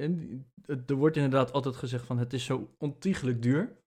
er 0.87 0.95
wordt 0.95 1.17
inderdaad 1.17 1.53
altijd 1.53 1.77
gezegd 1.77 2.07
van 2.07 2.19
het 2.19 2.33
is 2.33 2.45
zo 2.45 2.75
ontiegelijk 2.79 3.43
duur. 3.43 3.82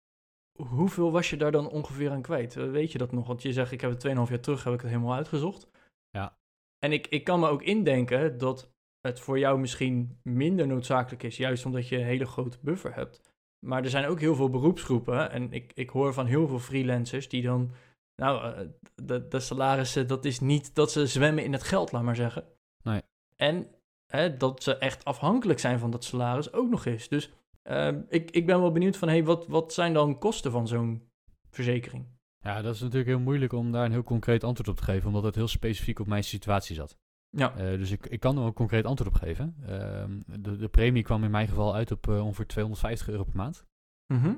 Hoeveel 0.55 1.11
was 1.11 1.29
je 1.29 1.37
daar 1.37 1.51
dan 1.51 1.69
ongeveer 1.69 2.11
aan 2.11 2.21
kwijt? 2.21 2.55
Eh, 2.57 2.71
Weet 2.71 2.91
je 2.91 2.97
dat 2.97 3.11
nog? 3.11 3.27
Want 3.27 3.41
je 3.41 3.53
zegt, 3.53 3.71
ik 3.71 3.81
heb 3.81 3.89
het 3.89 4.07
2,5 4.07 4.29
jaar 4.29 4.39
terug 4.39 4.63
heb 4.63 4.73
ik 4.73 4.81
het 4.81 4.89
helemaal 4.89 5.15
uitgezocht. 5.15 5.67
Ja. 6.09 6.37
En 6.79 6.91
ik, 6.91 7.07
ik 7.07 7.23
kan 7.23 7.39
me 7.39 7.47
ook 7.47 7.61
indenken 7.61 8.37
dat 8.37 8.71
het 9.01 9.19
voor 9.19 9.39
jou 9.39 9.59
misschien 9.59 10.19
minder 10.23 10.67
noodzakelijk 10.67 11.23
is, 11.23 11.37
juist 11.37 11.65
omdat 11.65 11.87
je 11.87 11.97
een 11.97 12.05
hele 12.05 12.25
grote 12.25 12.57
buffer 12.61 12.95
hebt. 12.95 13.21
Maar 13.65 13.83
er 13.83 13.89
zijn 13.89 14.05
ook 14.05 14.19
heel 14.19 14.35
veel 14.35 14.49
beroepsgroepen 14.49 15.31
en 15.31 15.51
ik, 15.51 15.71
ik 15.73 15.89
hoor 15.89 16.13
van 16.13 16.25
heel 16.25 16.47
veel 16.47 16.59
freelancers 16.59 17.29
die 17.29 17.41
dan, 17.41 17.71
nou, 18.15 18.53
eh, 18.53 18.67
de, 18.95 19.27
de 19.27 19.39
salarissen, 19.39 20.07
dat 20.07 20.25
is 20.25 20.39
niet 20.39 20.75
dat 20.75 20.91
ze 20.91 21.07
zwemmen 21.07 21.43
in 21.43 21.53
het 21.53 21.63
geld, 21.63 21.91
laat 21.91 22.03
maar 22.03 22.15
zeggen. 22.15 22.43
Nee. 22.83 23.01
En 23.35 23.67
hè, 24.07 24.37
dat 24.37 24.63
ze 24.63 24.77
echt 24.77 25.05
afhankelijk 25.05 25.59
zijn 25.59 25.79
van 25.79 25.91
dat 25.91 26.03
salaris 26.03 26.53
ook 26.53 26.69
nog 26.69 26.85
eens. 26.85 27.07
Dus 27.07 27.31
ehm, 27.65 28.01
ik, 28.09 28.31
ik 28.31 28.45
ben 28.45 28.59
wel 28.59 28.71
benieuwd 28.71 28.97
van, 28.97 29.07
hey, 29.07 29.23
wat, 29.23 29.47
wat 29.47 29.73
zijn 29.73 29.93
dan 29.93 30.19
kosten 30.19 30.51
van 30.51 30.67
zo'n 30.67 31.09
verzekering? 31.49 32.05
Ja, 32.43 32.61
dat 32.61 32.75
is 32.75 32.81
natuurlijk 32.81 33.09
heel 33.09 33.19
moeilijk 33.19 33.53
om 33.53 33.71
daar 33.71 33.85
een 33.85 33.91
heel 33.91 34.03
concreet 34.03 34.43
antwoord 34.43 34.69
op 34.69 34.75
te 34.75 34.83
geven, 34.83 35.07
omdat 35.07 35.23
het 35.23 35.35
heel 35.35 35.47
specifiek 35.47 35.99
op 35.99 36.07
mijn 36.07 36.23
situatie 36.23 36.75
zat. 36.75 36.97
Ja, 37.29 37.55
Eh, 37.57 37.77
dus 37.77 37.91
ik, 37.91 38.05
ik 38.05 38.19
kan 38.19 38.37
er 38.37 38.43
een 38.43 38.53
concreet 38.53 38.85
antwoord 38.85 39.13
op 39.13 39.21
geven. 39.21 39.55
Ehm, 39.65 40.21
de, 40.41 40.57
de 40.57 40.67
premie 40.67 41.03
kwam 41.03 41.23
in 41.23 41.31
mijn 41.31 41.47
geval 41.47 41.75
uit 41.75 41.91
op 41.91 42.07
eh, 42.07 42.25
ongeveer 42.25 42.47
250 42.47 43.09
euro 43.09 43.23
per 43.23 43.35
maand. 43.35 43.65
Mhm. 44.13 44.35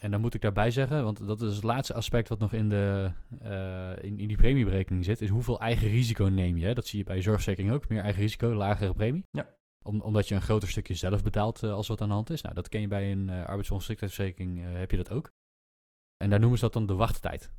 En 0.00 0.10
dan 0.10 0.20
moet 0.20 0.34
ik 0.34 0.40
daarbij 0.40 0.70
zeggen, 0.70 1.04
want 1.04 1.26
dat 1.26 1.42
is 1.42 1.54
het 1.54 1.62
laatste 1.62 1.94
aspect 1.94 2.28
wat 2.28 2.38
nog 2.38 2.52
in, 2.52 2.68
de, 2.68 3.12
eh, 3.40 4.04
in, 4.04 4.18
in 4.18 4.28
die 4.28 4.36
premieberekening 4.36 5.04
zit, 5.04 5.20
is 5.20 5.28
hoeveel 5.28 5.60
eigen 5.60 5.88
risico 5.88 6.24
neem 6.24 6.56
je. 6.56 6.66
Hè? 6.66 6.74
Dat 6.74 6.86
zie 6.86 6.98
je 6.98 7.04
bij 7.04 7.16
je 7.16 7.22
zorgverzekering 7.22 7.72
ook. 7.72 7.88
Meer 7.88 8.02
eigen 8.02 8.22
risico, 8.22 8.54
lagere 8.54 8.92
premie. 8.92 9.24
Ja. 9.30 9.48
Om, 9.82 10.00
omdat 10.00 10.28
je 10.28 10.34
een 10.34 10.42
groter 10.42 10.68
stukje 10.68 10.94
zelf 10.94 11.22
betaalt 11.22 11.62
eh, 11.62 11.72
als 11.72 11.88
wat 11.88 12.00
aan 12.00 12.08
de 12.08 12.14
hand 12.14 12.30
is. 12.30 12.42
Nou, 12.42 12.54
dat 12.54 12.68
ken 12.68 12.80
je 12.80 12.88
bij 12.88 13.12
een 13.12 13.28
uh, 13.28 13.44
arbeidsongeschiktheidsverzekering, 13.44 14.64
eh, 14.64 14.72
heb 14.72 14.90
je 14.90 14.96
dat 14.96 15.10
ook. 15.10 15.30
En 16.16 16.30
daar 16.30 16.40
noemen 16.40 16.58
ze 16.58 16.64
dat 16.64 16.72
dan 16.72 16.86
de 16.86 16.94
wachttijd. 16.94 17.50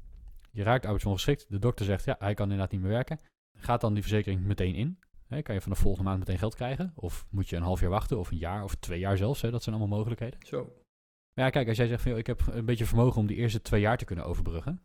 Je 0.51 0.63
raakt 0.63 0.83
arbeidsongeschikt, 0.83 1.45
de 1.49 1.59
dokter 1.59 1.85
zegt 1.85 2.05
ja, 2.05 2.15
hij 2.19 2.33
kan 2.33 2.45
inderdaad 2.45 2.71
niet 2.71 2.81
meer 2.81 2.89
werken. 2.89 3.19
Gaat 3.57 3.81
dan 3.81 3.93
die 3.93 4.01
verzekering 4.01 4.43
meteen 4.43 4.75
in? 4.75 4.99
Hè, 5.27 5.41
kan 5.41 5.55
je 5.55 5.61
van 5.61 5.71
de 5.71 5.77
volgende 5.77 6.09
maand 6.09 6.19
meteen 6.19 6.37
geld 6.37 6.55
krijgen? 6.55 6.93
Of 6.95 7.25
moet 7.29 7.49
je 7.49 7.55
een 7.55 7.61
half 7.61 7.79
jaar 7.79 7.89
wachten, 7.89 8.19
of 8.19 8.31
een 8.31 8.37
jaar, 8.37 8.63
of 8.63 8.75
twee 8.75 8.99
jaar 8.99 9.17
zelfs? 9.17 9.41
Hè? 9.41 9.51
Dat 9.51 9.63
zijn 9.63 9.75
allemaal 9.75 9.97
mogelijkheden. 9.97 10.39
Zo. 10.45 10.63
Maar 11.33 11.45
ja, 11.45 11.49
kijk, 11.49 11.67
als 11.67 11.77
jij 11.77 11.87
zegt 11.87 12.01
van 12.01 12.11
joh, 12.11 12.19
ik 12.19 12.27
heb 12.27 12.47
een 12.47 12.65
beetje 12.65 12.85
vermogen 12.85 13.21
om 13.21 13.27
die 13.27 13.37
eerste 13.37 13.61
twee 13.61 13.81
jaar 13.81 13.97
te 13.97 14.05
kunnen 14.05 14.25
overbruggen. 14.25 14.81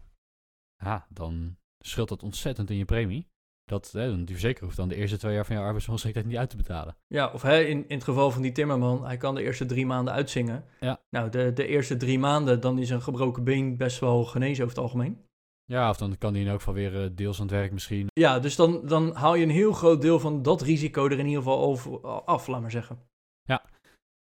Ja, 0.76 1.06
dan 1.10 1.56
scheelt 1.78 2.08
dat 2.08 2.22
ontzettend 2.22 2.70
in 2.70 2.76
je 2.76 2.84
premie. 2.84 3.28
Dat, 3.68 3.90
hè, 3.92 4.16
die 4.16 4.26
verzekeraar 4.26 4.64
hoeft 4.64 4.76
dan 4.76 4.88
de 4.88 4.94
eerste 4.94 5.16
twee 5.16 5.34
jaar 5.34 5.46
van 5.46 5.56
jouw 5.56 5.64
arbeidsongeschiktheid 5.64 6.26
niet 6.26 6.36
uit 6.36 6.50
te 6.50 6.56
betalen. 6.56 6.96
Ja, 7.06 7.30
of 7.32 7.42
hè, 7.42 7.60
in, 7.60 7.88
in 7.88 7.94
het 7.94 8.04
geval 8.04 8.30
van 8.30 8.42
die 8.42 8.52
timmerman, 8.52 9.04
hij 9.04 9.16
kan 9.16 9.34
de 9.34 9.42
eerste 9.42 9.66
drie 9.66 9.86
maanden 9.86 10.14
uitzingen. 10.14 10.64
Ja. 10.80 11.00
Nou, 11.10 11.30
de, 11.30 11.52
de 11.52 11.66
eerste 11.66 11.96
drie 11.96 12.18
maanden, 12.18 12.60
dan 12.60 12.78
is 12.78 12.90
een 12.90 13.02
gebroken 13.02 13.44
been 13.44 13.76
best 13.76 13.98
wel 13.98 14.24
genezen 14.24 14.64
over 14.64 14.76
het 14.76 14.84
algemeen. 14.84 15.18
Ja, 15.64 15.90
of 15.90 15.96
dan 15.96 16.18
kan 16.18 16.32
die 16.32 16.42
in 16.42 16.48
elk 16.48 16.58
geval 16.58 16.74
weer 16.74 17.02
eh, 17.02 17.10
deels 17.12 17.40
aan 17.40 17.46
het 17.46 17.54
werk 17.54 17.72
misschien. 17.72 18.06
Ja, 18.12 18.38
dus 18.38 18.56
dan, 18.56 18.86
dan 18.86 19.14
haal 19.14 19.34
je 19.34 19.42
een 19.42 19.50
heel 19.50 19.72
groot 19.72 20.02
deel 20.02 20.20
van 20.20 20.42
dat 20.42 20.62
risico 20.62 21.04
er 21.04 21.18
in 21.18 21.26
ieder 21.26 21.42
geval 21.42 21.58
over, 21.60 22.00
af, 22.24 22.46
laat 22.46 22.60
maar 22.60 22.70
zeggen. 22.70 22.98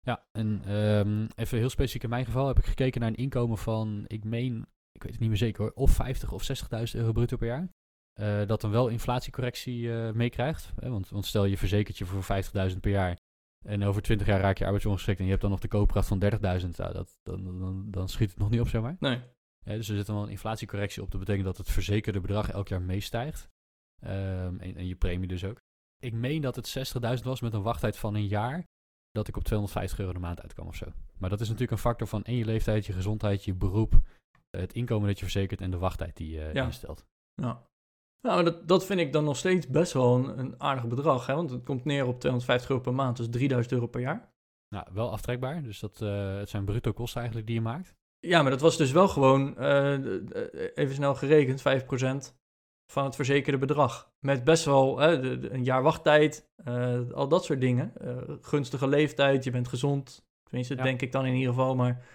Ja, 0.08 0.24
en 0.32 0.62
ehm, 0.66 1.28
even 1.36 1.58
heel 1.58 1.70
specifiek 1.70 2.04
in 2.04 2.10
mijn 2.10 2.26
geval 2.26 2.48
heb 2.48 2.58
ik 2.58 2.66
gekeken 2.66 3.02
naar 3.02 3.10
een 3.10 3.16
inkomen 3.16 3.58
van, 3.58 4.04
ik 4.08 4.24
meen, 4.24 4.66
ik 4.92 5.04
weet 5.04 5.12
het 5.12 5.20
niet 5.20 5.30
meer 5.30 5.38
zeker 5.38 5.62
hoor, 5.62 5.72
of 5.76 5.92
50 5.92 6.32
of 6.32 6.50
60.000 6.64 7.00
euro 7.00 7.12
bruto 7.12 7.38
per 7.38 7.48
jaar. 7.48 7.70
Eh, 8.18 8.46
dat 8.48 8.62
dan 8.62 8.72
wel 8.72 8.88
inflatiecorrectie 8.88 9.94
eh, 9.94 10.12
meekrijgt. 10.12 10.74
Want, 10.76 11.10
want 11.10 11.26
stel 11.26 11.46
je 11.46 11.58
verzekert 11.58 11.98
je 11.98 12.06
voor 12.06 12.24
50.000 12.72 12.80
per 12.80 12.92
jaar. 12.92 13.18
En 13.66 13.84
over 13.84 14.02
20 14.02 14.28
jaar 14.28 14.40
raak 14.40 14.58
je 14.58 14.66
arbeidsongeschikt 14.66 15.18
en 15.18 15.24
je 15.24 15.30
hebt 15.30 15.42
dan 15.42 15.52
nog 15.52 15.60
de 15.60 15.68
koopkracht 15.68 16.08
van 16.08 16.24
30.000. 16.24 16.30
Nou, 16.40 16.94
dat, 16.94 17.18
dan, 17.24 17.60
dan, 17.60 17.92
dan 17.92 18.10
schiet 18.10 18.30
het 18.30 18.40
nog 18.40 18.50
niet 18.50 18.60
op, 18.60 18.68
zeg 18.68 18.82
maar. 18.82 18.96
Nee. 19.00 19.22
Ja, 19.66 19.74
dus 19.74 19.90
er 19.90 19.96
zit 19.96 20.06
dan 20.06 20.16
wel 20.16 20.24
een 20.24 20.32
inflatiecorrectie 20.32 21.02
op. 21.02 21.12
Dat 21.12 21.20
betekent 21.20 21.46
dat 21.46 21.58
het 21.58 21.70
verzekerde 21.70 22.20
bedrag 22.20 22.50
elk 22.52 22.68
jaar 22.68 22.82
meestijgt. 22.82 23.50
Ehm, 24.02 24.58
en, 24.60 24.76
en 24.76 24.88
je 24.88 24.96
premie 24.96 25.28
dus 25.28 25.44
ook. 25.44 25.62
Ik 26.00 26.14
meen 26.14 26.42
dat 26.42 26.56
het 26.56 26.94
60.000 27.18 27.24
was 27.24 27.42
met 27.42 27.54
een 27.54 27.62
wachttijd 27.62 27.98
van 27.98 28.16
een 28.16 28.28
jaar. 28.28 28.64
Dat 29.12 29.28
ik 29.28 29.38
op 29.38 29.44
250 29.44 30.00
euro 30.00 30.14
de 30.14 30.20
maand 30.20 30.42
uitkwam 30.42 30.68
of 30.68 30.76
zo. 30.76 30.86
Maar 31.18 31.30
dat 31.30 31.40
is 31.40 31.46
natuurlijk 31.48 31.72
een 31.72 31.84
factor 31.90 32.08
van 32.08 32.24
één 32.24 32.38
je 32.38 32.46
leeftijd, 32.46 32.86
je 32.86 32.94
gezondheid, 32.94 33.46
je 33.46 33.54
beroep, 33.54 34.00
het 34.50 34.74
inkomen 34.74 35.08
dat 35.08 35.18
je 35.20 35.24
verzekert 35.26 35.62
en 35.62 35.72
de 35.72 35.78
wachttijd 35.78 36.18
die 36.18 36.30
je 36.32 36.50
Ja. 36.54 36.66
instelt. 36.66 37.06
Ja. 37.34 37.66
Nou, 38.22 38.44
dat, 38.44 38.68
dat 38.68 38.86
vind 38.86 39.00
ik 39.00 39.14
dan 39.14 39.24
nog 39.24 39.38
steeds 39.38 39.68
best 39.68 39.94
wel 39.94 40.16
een, 40.16 40.40
een 40.40 40.56
aardig 40.58 40.88
bedrag. 40.88 41.26
Hè? 41.26 41.36
Want 41.36 41.50
het 41.50 41.64
komt 41.64 41.86
neer 41.86 42.06
op 42.06 42.20
250 42.20 42.70
euro 42.70 42.82
per 42.82 42.94
maand, 42.94 43.18
dus 43.18 43.30
3000 43.30 43.74
euro 43.74 43.88
per 43.88 44.02
jaar. 44.02 44.32
Nou, 44.76 44.86
wel 44.94 45.12
aftrekbaar. 45.12 45.64
Dus 45.64 45.80
dat, 45.80 46.02
eh, 46.02 46.38
het 46.38 46.50
zijn 46.50 46.66
bruto 46.66 46.92
kosten 46.92 47.18
eigenlijk 47.18 47.48
die 47.48 47.56
je 47.58 47.62
maakt. 47.62 47.96
Ja, 48.20 48.42
maar 48.42 48.52
dat 48.52 48.62
was 48.62 48.78
dus 48.78 48.92
wel 48.92 49.08
gewoon, 49.08 49.58
eh, 49.58 49.94
eh, 49.94 50.72
even 50.76 50.96
snel 50.96 51.16
gerekend, 51.16 51.62
5% 51.62 52.36
van 52.92 53.04
het 53.04 53.16
verzekerde 53.16 53.58
bedrag. 53.58 54.12
Met 54.20 54.44
best 54.44 54.66
wel 54.66 54.98
hè, 55.00 55.20
de- 55.20 55.40
de- 55.40 55.54
een 55.54 55.64
jaar 55.64 55.82
wachttijd, 55.84 56.50
al 57.14 57.28
dat 57.28 57.46
soort 57.46 57.62
dingen. 57.62 57.94
Gunstige 58.42 58.88
leeftijd, 58.88 59.44
je 59.44 59.52
bent 59.52 59.68
gezond. 59.68 60.26
Tenminste, 60.44 60.76
Ja. 60.76 60.84
denk 60.84 61.02
ik 61.02 61.12
dan 61.12 61.26
in 61.26 61.34
ieder 61.34 61.54
geval. 61.54 61.76
Maar 61.76 62.06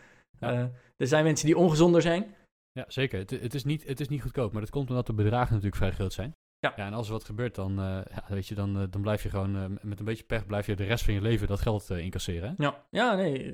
Ja. 0.41 0.71
er 0.97 1.07
zijn 1.07 1.25
mensen 1.25 1.47
die 1.47 1.57
ongezonder 1.57 2.03
zijn. 2.03 2.35
Ja, 2.73 2.85
zeker. 2.89 3.19
Het, 3.19 3.31
het, 3.31 3.55
is 3.55 3.65
niet, 3.65 3.87
het 3.87 4.01
is 4.01 4.09
niet 4.09 4.23
goedkoop, 4.23 4.53
maar 4.53 4.61
dat 4.61 4.71
komt 4.71 4.89
omdat 4.89 5.07
de 5.07 5.13
bedragen 5.13 5.49
natuurlijk 5.49 5.77
vrij 5.77 5.93
groot 5.93 6.13
zijn. 6.13 6.37
Ja. 6.59 6.73
ja 6.77 6.87
en 6.87 6.93
als 6.93 7.07
er 7.07 7.13
wat 7.13 7.25
gebeurt, 7.25 7.55
dan, 7.55 7.71
eh, 7.71 8.01
ja, 8.11 8.25
weet 8.29 8.47
je, 8.47 8.55
dan, 8.55 8.79
eh, 8.79 8.85
dan 8.91 9.01
blijf 9.01 9.23
je 9.23 9.31
gewoon 9.31 9.57
eh, 9.57 9.65
met 9.83 9.99
een 9.99 10.05
beetje 10.05 10.25
pech 10.25 10.47
blijf 10.47 10.67
je 10.67 10.77
de 10.77 10.85
rest 10.85 11.05
van 11.05 11.15
je 11.15 11.21
leven 11.21 11.47
dat 11.47 11.61
geld 11.61 11.91
incasseren. 11.91 12.55
hè? 12.57 12.65
Ja, 12.65 12.85
ja 12.91 13.15
nee, 13.15 13.53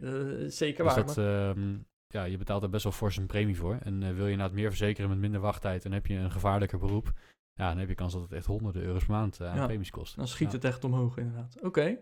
zeker 0.50 0.84
Dus 0.84 0.94
waar. 0.94 1.06
dat, 1.06 1.16
maar- 1.16 1.48
ehm, 1.48 1.76
ja, 2.06 2.24
je 2.24 2.36
betaalt 2.36 2.62
er 2.62 2.70
best 2.70 2.82
wel 2.82 2.92
fors 2.92 3.16
een 3.16 3.26
premie 3.26 3.56
voor. 3.56 3.78
En 3.82 4.00
wil 4.00 4.24
je 4.24 4.32
inderdaad 4.32 4.56
meer 4.56 4.68
verzekeren 4.68 5.10
met 5.10 5.18
minder 5.18 5.40
wachttijd 5.40 5.84
en 5.84 5.92
heb 5.92 6.06
je 6.06 6.14
een 6.14 6.30
gevaarlijker 6.30 6.78
beroep, 6.78 7.12
ja, 7.52 7.68
dan 7.68 7.78
heb 7.78 7.88
je 7.88 7.94
kans 7.94 8.12
dat 8.12 8.22
het 8.22 8.32
echt 8.32 8.46
honderden 8.46 8.82
euro's 8.82 9.04
per 9.04 9.14
maand 9.14 9.40
aan 9.40 9.56
Ja, 9.56 9.66
premies 9.66 9.90
kost. 9.90 10.16
Dan 10.16 10.28
schiet 10.28 10.52
het 10.52 10.64
echt 10.64 10.84
omhoog, 10.84 11.16
inderdaad. 11.16 11.62
Oké. 11.62 11.98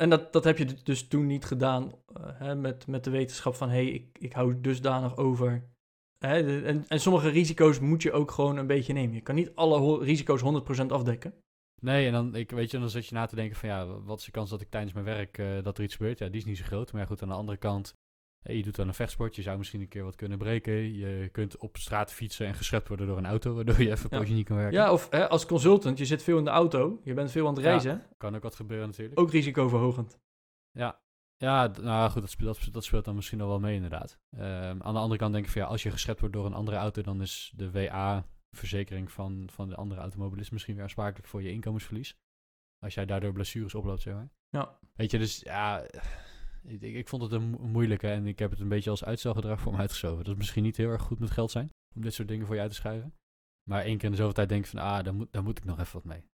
En 0.00 0.10
dat, 0.10 0.32
dat 0.32 0.44
heb 0.44 0.58
je 0.58 0.82
dus 0.82 1.08
toen 1.08 1.26
niet 1.26 1.44
gedaan 1.44 1.92
hè, 2.32 2.54
met, 2.54 2.86
met 2.86 3.04
de 3.04 3.10
wetenschap 3.10 3.54
van... 3.54 3.68
hé, 3.68 3.74
hey, 3.74 3.88
ik, 3.88 4.18
ik 4.18 4.32
hou 4.32 4.60
dusdanig 4.60 5.16
over... 5.16 5.68
Hè, 6.18 6.62
en, 6.64 6.84
en 6.88 7.00
sommige 7.00 7.28
risico's 7.28 7.80
moet 7.80 8.02
je 8.02 8.12
ook 8.12 8.30
gewoon 8.30 8.56
een 8.56 8.66
beetje 8.66 8.92
nemen. 8.92 9.14
Je 9.14 9.20
kan 9.20 9.34
niet 9.34 9.54
alle 9.54 10.04
risico's 10.04 10.42
100% 10.82 10.86
afdekken. 10.86 11.34
Nee, 11.80 12.06
en 12.06 12.12
dan, 12.12 12.34
ik, 12.34 12.50
weet 12.50 12.70
je, 12.70 12.78
dan 12.78 12.90
zit 12.90 13.06
je 13.06 13.14
na 13.14 13.26
te 13.26 13.34
denken 13.34 13.56
van 13.56 13.68
ja, 13.68 13.86
wat 13.86 14.18
is 14.18 14.24
de 14.24 14.30
kans 14.30 14.50
dat 14.50 14.60
ik 14.60 14.70
tijdens 14.70 14.92
mijn 14.92 15.04
werk 15.04 15.38
eh, 15.38 15.62
dat 15.62 15.78
er 15.78 15.84
iets 15.84 15.94
gebeurt? 15.96 16.18
Ja, 16.18 16.26
die 16.28 16.36
is 16.40 16.44
niet 16.44 16.58
zo 16.58 16.64
groot. 16.64 16.92
Maar 16.92 17.00
ja, 17.00 17.06
goed, 17.06 17.22
aan 17.22 17.28
de 17.28 17.34
andere 17.34 17.58
kant, 17.58 17.94
eh, 18.42 18.56
je 18.56 18.62
doet 18.62 18.76
dan 18.76 18.88
een 18.88 18.94
vechtsport. 18.94 19.36
Je 19.36 19.42
zou 19.42 19.58
misschien 19.58 19.80
een 19.80 19.88
keer 19.88 20.04
wat 20.04 20.16
kunnen 20.16 20.38
breken. 20.38 20.94
Je 20.96 21.28
kunt 21.32 21.56
op 21.56 21.76
straat 21.76 22.12
fietsen 22.12 22.46
en 22.46 22.54
geschept 22.54 22.88
worden 22.88 23.06
door 23.06 23.16
een 23.18 23.26
auto, 23.26 23.54
waardoor 23.54 23.82
je 23.82 23.90
even 23.90 24.08
Ja. 24.10 24.18
poosje 24.18 24.32
niet 24.32 24.46
kan 24.46 24.56
werken. 24.56 24.74
Ja, 24.74 24.92
of 24.92 25.10
hè, 25.10 25.28
als 25.28 25.46
consultant, 25.46 25.98
je 25.98 26.04
zit 26.04 26.22
veel 26.22 26.38
in 26.38 26.44
de 26.44 26.50
auto. 26.50 27.00
Je 27.04 27.14
bent 27.14 27.30
veel 27.30 27.46
aan 27.46 27.54
het 27.54 27.62
Ja. 27.64 27.68
reizen. 27.70 28.06
Kan 28.16 28.36
ook 28.36 28.42
wat 28.42 28.54
gebeuren 28.54 28.86
natuurlijk. 28.86 29.20
Ook 29.20 29.30
risicoverhogend. 29.30 30.18
Ja, 30.70 31.00
ja 31.38 31.66
nou 31.66 32.10
goed, 32.10 32.20
dat 32.20 32.30
speelt, 32.30 32.48
dat, 32.48 32.56
speelt- 32.56 32.74
dat 32.74 32.84
speelt 32.84 33.04
dan 33.04 33.14
misschien 33.14 33.40
al 33.40 33.48
wel 33.48 33.60
mee 33.60 33.74
inderdaad. 33.74 34.18
Ehm, 34.36 34.82
aan 34.82 34.94
de 34.94 35.00
andere 35.00 35.18
kant 35.20 35.32
denk 35.32 35.44
ik 35.44 35.50
van 35.50 35.62
ja, 35.62 35.68
als 35.68 35.82
je 35.82 35.90
geschept 35.90 36.20
wordt 36.20 36.34
door 36.34 36.46
een 36.46 36.54
andere 36.54 36.76
auto, 36.76 37.02
dan 37.02 37.20
is 37.20 37.52
de 37.56 37.70
WA 37.70 38.26
verzekering 38.56 39.12
van, 39.12 39.48
van 39.52 39.68
de 39.68 39.74
andere 39.76 40.00
automobilist 40.00 40.52
misschien 40.52 40.74
weer 40.74 40.82
aansprakelijk 40.82 41.28
voor 41.28 41.42
je 41.42 41.50
inkomensverlies. 41.52 42.16
Als 42.84 42.94
jij 42.94 43.06
daardoor 43.06 43.32
blessures 43.32 43.74
oploopt, 43.74 44.02
zeg 44.02 44.14
maar. 44.14 44.28
Ja. 44.48 44.78
Weet 44.94 45.10
je, 45.10 45.18
dus 45.18 45.40
ja, 45.40 45.86
ik, 46.62 46.82
ik 46.82 47.08
vond 47.08 47.22
het 47.22 47.32
een 47.32 47.50
mo- 47.50 47.58
moeilijke 47.58 48.08
en 48.08 48.26
ik 48.26 48.38
heb 48.38 48.50
het 48.50 48.60
een 48.60 48.68
beetje 48.68 48.90
als 48.90 49.04
uitstelgedrag 49.04 49.60
voor 49.60 49.72
me 49.72 49.78
uitgeschoven. 49.78 50.24
Dat 50.24 50.32
is 50.32 50.38
misschien 50.38 50.62
niet 50.62 50.76
heel 50.76 50.90
erg 50.90 51.02
goed 51.02 51.18
met 51.18 51.30
geld 51.30 51.50
zijn, 51.50 51.70
om 51.94 52.02
dit 52.02 52.14
soort 52.14 52.28
dingen 52.28 52.46
voor 52.46 52.54
je 52.54 52.60
uit 52.60 52.70
te 52.70 52.76
schuiven. 52.76 53.14
Maar 53.70 53.82
één 53.82 53.96
keer 53.96 54.04
in 54.04 54.10
de 54.10 54.16
zoveel 54.16 54.32
tijd 54.34 54.48
denk 54.48 54.64
ik 54.64 54.70
van, 54.70 54.78
ah, 54.80 55.04
daar 55.04 55.14
moet, 55.14 55.32
daar 55.32 55.42
moet 55.42 55.58
ik 55.58 55.64
nog 55.64 55.78
even 55.78 55.92
wat 55.92 56.04
mee. 56.04 56.24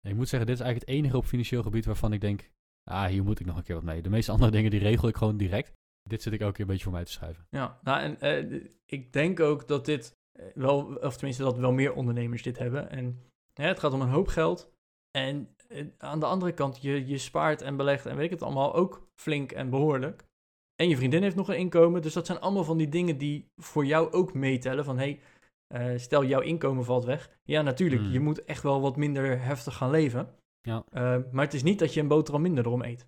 En 0.00 0.10
ik 0.10 0.16
moet 0.16 0.28
zeggen, 0.28 0.48
dit 0.48 0.58
is 0.58 0.64
eigenlijk 0.64 0.90
het 0.90 0.98
enige 0.98 1.16
op 1.16 1.24
financieel 1.24 1.62
gebied 1.62 1.84
waarvan 1.84 2.12
ik 2.12 2.20
denk, 2.20 2.50
ah, 2.90 3.06
hier 3.06 3.24
moet 3.24 3.40
ik 3.40 3.46
nog 3.46 3.56
een 3.56 3.62
keer 3.62 3.74
wat 3.74 3.84
mee. 3.84 4.02
De 4.02 4.10
meeste 4.10 4.32
andere 4.32 4.50
dingen 4.50 4.70
die 4.70 4.80
regel 4.80 5.08
ik 5.08 5.16
gewoon 5.16 5.36
direct. 5.36 5.72
Dit 6.02 6.22
zit 6.22 6.32
ik 6.32 6.38
keer 6.38 6.60
een 6.60 6.66
beetje 6.66 6.82
voor 6.82 6.92
mij 6.92 7.04
te 7.04 7.10
schuiven. 7.12 7.46
Ja, 7.50 7.78
nou, 7.82 8.00
en 8.00 8.20
eh, 8.20 8.60
ik 8.86 9.12
denk 9.12 9.40
ook 9.40 9.68
dat 9.68 9.84
dit 9.84 10.16
eh, 10.32 10.44
wel, 10.54 10.94
of 10.94 11.16
tenminste 11.16 11.42
dat 11.42 11.58
wel 11.58 11.72
meer 11.72 11.92
ondernemers 11.92 12.42
dit 12.42 12.58
hebben. 12.58 12.90
En 12.90 13.22
hè, 13.54 13.66
het 13.66 13.78
gaat 13.78 13.92
om 13.92 14.00
een 14.00 14.08
hoop 14.08 14.28
geld. 14.28 14.72
En 15.10 15.54
eh, 15.68 15.86
aan 15.98 16.20
de 16.20 16.26
andere 16.26 16.52
kant, 16.52 16.82
je, 16.82 17.06
je 17.06 17.18
spaart 17.18 17.62
en 17.62 17.76
belegt 17.76 18.06
en 18.06 18.16
weet 18.16 18.24
ik 18.24 18.30
het 18.30 18.42
allemaal 18.42 18.74
ook 18.74 19.08
flink 19.14 19.52
en 19.52 19.70
behoorlijk. 19.70 20.28
En 20.76 20.88
je 20.88 20.96
vriendin 20.96 21.22
heeft 21.22 21.36
nog 21.36 21.48
een 21.48 21.58
inkomen. 21.58 22.02
Dus 22.02 22.12
dat 22.12 22.26
zijn 22.26 22.40
allemaal 22.40 22.64
van 22.64 22.78
die 22.78 22.88
dingen 22.88 23.18
die 23.18 23.50
voor 23.56 23.86
jou 23.86 24.12
ook 24.12 24.34
meetellen. 24.34 24.84
Van 24.84 24.98
hé, 24.98 25.18
hey, 25.66 25.98
stel 25.98 26.24
jouw 26.24 26.40
inkomen 26.40 26.84
valt 26.84 27.04
weg. 27.04 27.30
Ja, 27.42 27.62
natuurlijk, 27.62 28.02
Hmm. 28.02 28.12
je 28.12 28.20
moet 28.20 28.44
echt 28.44 28.62
wel 28.62 28.80
wat 28.80 28.96
minder 28.96 29.42
heftig 29.42 29.76
gaan 29.76 29.90
leven. 29.90 30.34
Ja. 30.62 30.84
Eh, 30.90 31.16
maar 31.30 31.44
het 31.44 31.54
is 31.54 31.62
niet 31.62 31.78
dat 31.78 31.94
je 31.94 32.00
een 32.00 32.08
boterham 32.08 32.42
minder 32.42 32.66
erom 32.66 32.82
eet. 32.82 33.06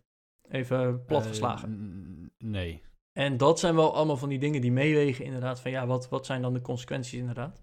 Even 0.49 1.05
plat 1.05 1.23
Eh, 1.23 1.29
geslagen. 1.29 1.71
n- 1.71 2.33
nee. 2.38 2.83
En 3.12 3.37
dat 3.37 3.59
zijn 3.59 3.75
wel 3.75 3.95
allemaal 3.95 4.17
van 4.17 4.29
die 4.29 4.38
dingen 4.38 4.61
die 4.61 4.73
meewegen 4.73 5.25
inderdaad. 5.25 5.61
Van 5.61 5.71
ja, 5.71 5.87
wat, 5.87 6.09
wat 6.09 6.27
zijn 6.27 6.43
dan 6.43 6.53
de 6.53 6.61
consequenties 6.62 7.19
inderdaad? 7.19 7.62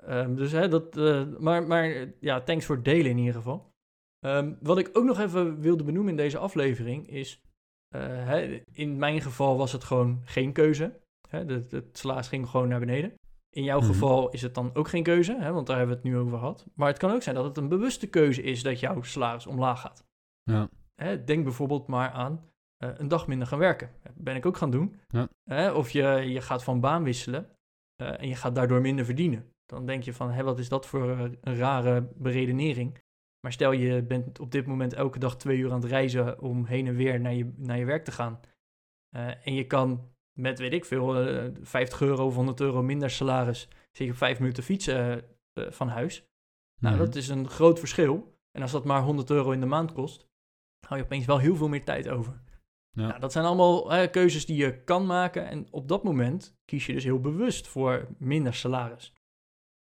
Ehm, 0.00 0.34
dus 0.34 0.52
hè, 0.52 0.68
dat, 0.68 0.96
eh, 0.96 1.26
maar, 1.38 1.66
maar 1.66 1.84
eh, 1.90 2.08
ja, 2.20 2.40
thanks 2.40 2.64
voor 2.64 2.74
het 2.76 2.84
delen 2.84 3.10
in 3.10 3.18
ieder 3.18 3.34
geval. 3.34 3.70
Ehm, 4.20 4.54
wat 4.60 4.78
ik 4.78 4.90
ook 4.92 5.04
nog 5.04 5.18
even 5.20 5.60
wilde 5.60 5.84
benoemen 5.84 6.10
in 6.10 6.16
deze 6.16 6.38
aflevering 6.38 7.08
is... 7.08 7.40
eh, 7.94 8.00
hè, 8.02 8.62
in 8.72 8.98
mijn 8.98 9.20
geval 9.20 9.56
was 9.56 9.72
het 9.72 9.84
gewoon 9.84 10.20
geen 10.24 10.52
keuze. 10.52 11.00
Hè, 11.28 11.44
de, 11.44 11.66
het 11.70 11.98
salaris 11.98 12.28
ging 12.28 12.48
gewoon 12.48 12.68
naar 12.68 12.80
beneden. 12.80 13.14
In 13.56 13.62
jouw 13.62 13.78
Mhm. 13.78 13.86
geval 13.86 14.30
is 14.30 14.42
het 14.42 14.54
dan 14.54 14.70
ook 14.74 14.88
geen 14.88 15.02
keuze, 15.02 15.36
hè, 15.40 15.52
want 15.52 15.66
daar 15.66 15.76
hebben 15.76 15.96
we 15.96 16.02
het 16.02 16.12
nu 16.12 16.20
over 16.20 16.38
gehad. 16.38 16.66
Maar 16.74 16.88
het 16.88 16.98
kan 16.98 17.10
ook 17.10 17.22
zijn 17.22 17.34
dat 17.34 17.44
het 17.44 17.56
een 17.56 17.68
bewuste 17.68 18.06
keuze 18.06 18.42
is 18.42 18.62
dat 18.62 18.80
jouw 18.80 19.02
salaris 19.02 19.46
omlaag 19.46 19.80
gaat. 19.80 20.04
Ja. 20.42 20.68
Hè, 20.94 21.24
denk 21.24 21.44
bijvoorbeeld 21.44 21.86
maar 21.86 22.10
aan 22.10 22.50
eh, 22.76 22.90
een 22.96 23.08
dag 23.08 23.26
minder 23.26 23.46
gaan 23.46 23.58
werken. 23.58 23.90
Ben 24.14 24.36
ik 24.36 24.46
ook 24.46 24.56
gaan 24.56 24.70
doen. 24.70 25.00
Ja. 25.08 25.28
Hè, 25.44 25.70
of 25.72 25.90
je, 25.90 26.02
je 26.02 26.40
gaat 26.40 26.64
van 26.64 26.80
baan 26.80 27.02
wisselen 27.02 27.50
eh, 27.96 28.20
en 28.20 28.28
je 28.28 28.34
gaat 28.34 28.54
daardoor 28.54 28.80
minder 28.80 29.04
verdienen. 29.04 29.52
Dan 29.66 29.86
denk 29.86 30.02
je 30.02 30.12
van, 30.12 30.30
hé, 30.30 30.42
wat 30.42 30.58
is 30.58 30.68
dat 30.68 30.86
voor 30.86 31.10
eh, 31.10 31.20
een 31.40 31.56
rare 31.56 32.08
beredenering? 32.14 33.02
Maar 33.40 33.52
stel 33.52 33.72
je 33.72 34.02
bent 34.02 34.40
op 34.40 34.50
dit 34.50 34.66
moment 34.66 34.92
elke 34.92 35.18
dag 35.18 35.36
twee 35.36 35.58
uur 35.58 35.72
aan 35.72 35.80
het 35.80 35.90
reizen 35.90 36.40
om 36.40 36.64
heen 36.64 36.86
en 36.86 36.94
weer 36.96 37.20
naar 37.20 37.34
je, 37.34 37.52
naar 37.56 37.78
je 37.78 37.84
werk 37.84 38.04
te 38.04 38.12
gaan. 38.12 38.40
En 39.44 39.54
je 39.54 39.66
kan 39.66 40.14
met, 40.36 40.58
weet 40.58 40.72
ik 40.72 40.84
veel, 40.84 41.16
eh 41.26 41.50
50 41.62 42.00
euro 42.00 42.26
of 42.26 42.34
100 42.34 42.60
euro 42.60 42.82
minder 42.82 43.10
salaris, 43.10 43.68
zeg 43.92 44.06
je 44.06 44.14
vijf 44.14 44.38
minuten 44.38 44.62
fietsen 44.62 45.24
eh, 45.52 45.70
van 45.70 45.88
huis. 45.88 46.24
Nou, 46.80 46.94
Mhm. 46.94 47.04
dat 47.04 47.14
is 47.14 47.28
een 47.28 47.48
groot 47.48 47.78
verschil. 47.78 48.34
En 48.52 48.62
als 48.62 48.70
dat 48.72 48.84
maar 48.84 49.02
100 49.02 49.30
euro 49.30 49.50
in 49.50 49.60
de 49.60 49.66
maand 49.66 49.92
kost, 49.92 50.28
hou 50.86 50.98
je 51.00 51.04
opeens 51.06 51.26
wel 51.26 51.38
heel 51.38 51.56
veel 51.56 51.68
meer 51.68 51.84
tijd 51.84 52.08
over. 52.08 52.40
Ja. 52.90 53.06
Nou, 53.06 53.20
dat 53.20 53.32
zijn 53.32 53.44
allemaal 53.44 53.92
eh, 53.92 54.10
keuzes 54.10 54.46
die 54.46 54.56
je 54.56 54.82
kan 54.84 55.06
maken. 55.06 55.46
En 55.48 55.66
op 55.70 55.88
dat 55.88 56.02
moment 56.02 56.56
kies 56.64 56.86
je 56.86 56.92
dus 56.92 57.04
heel 57.04 57.20
bewust 57.20 57.68
voor 57.68 58.06
minder 58.18 58.54
salaris. 58.54 59.12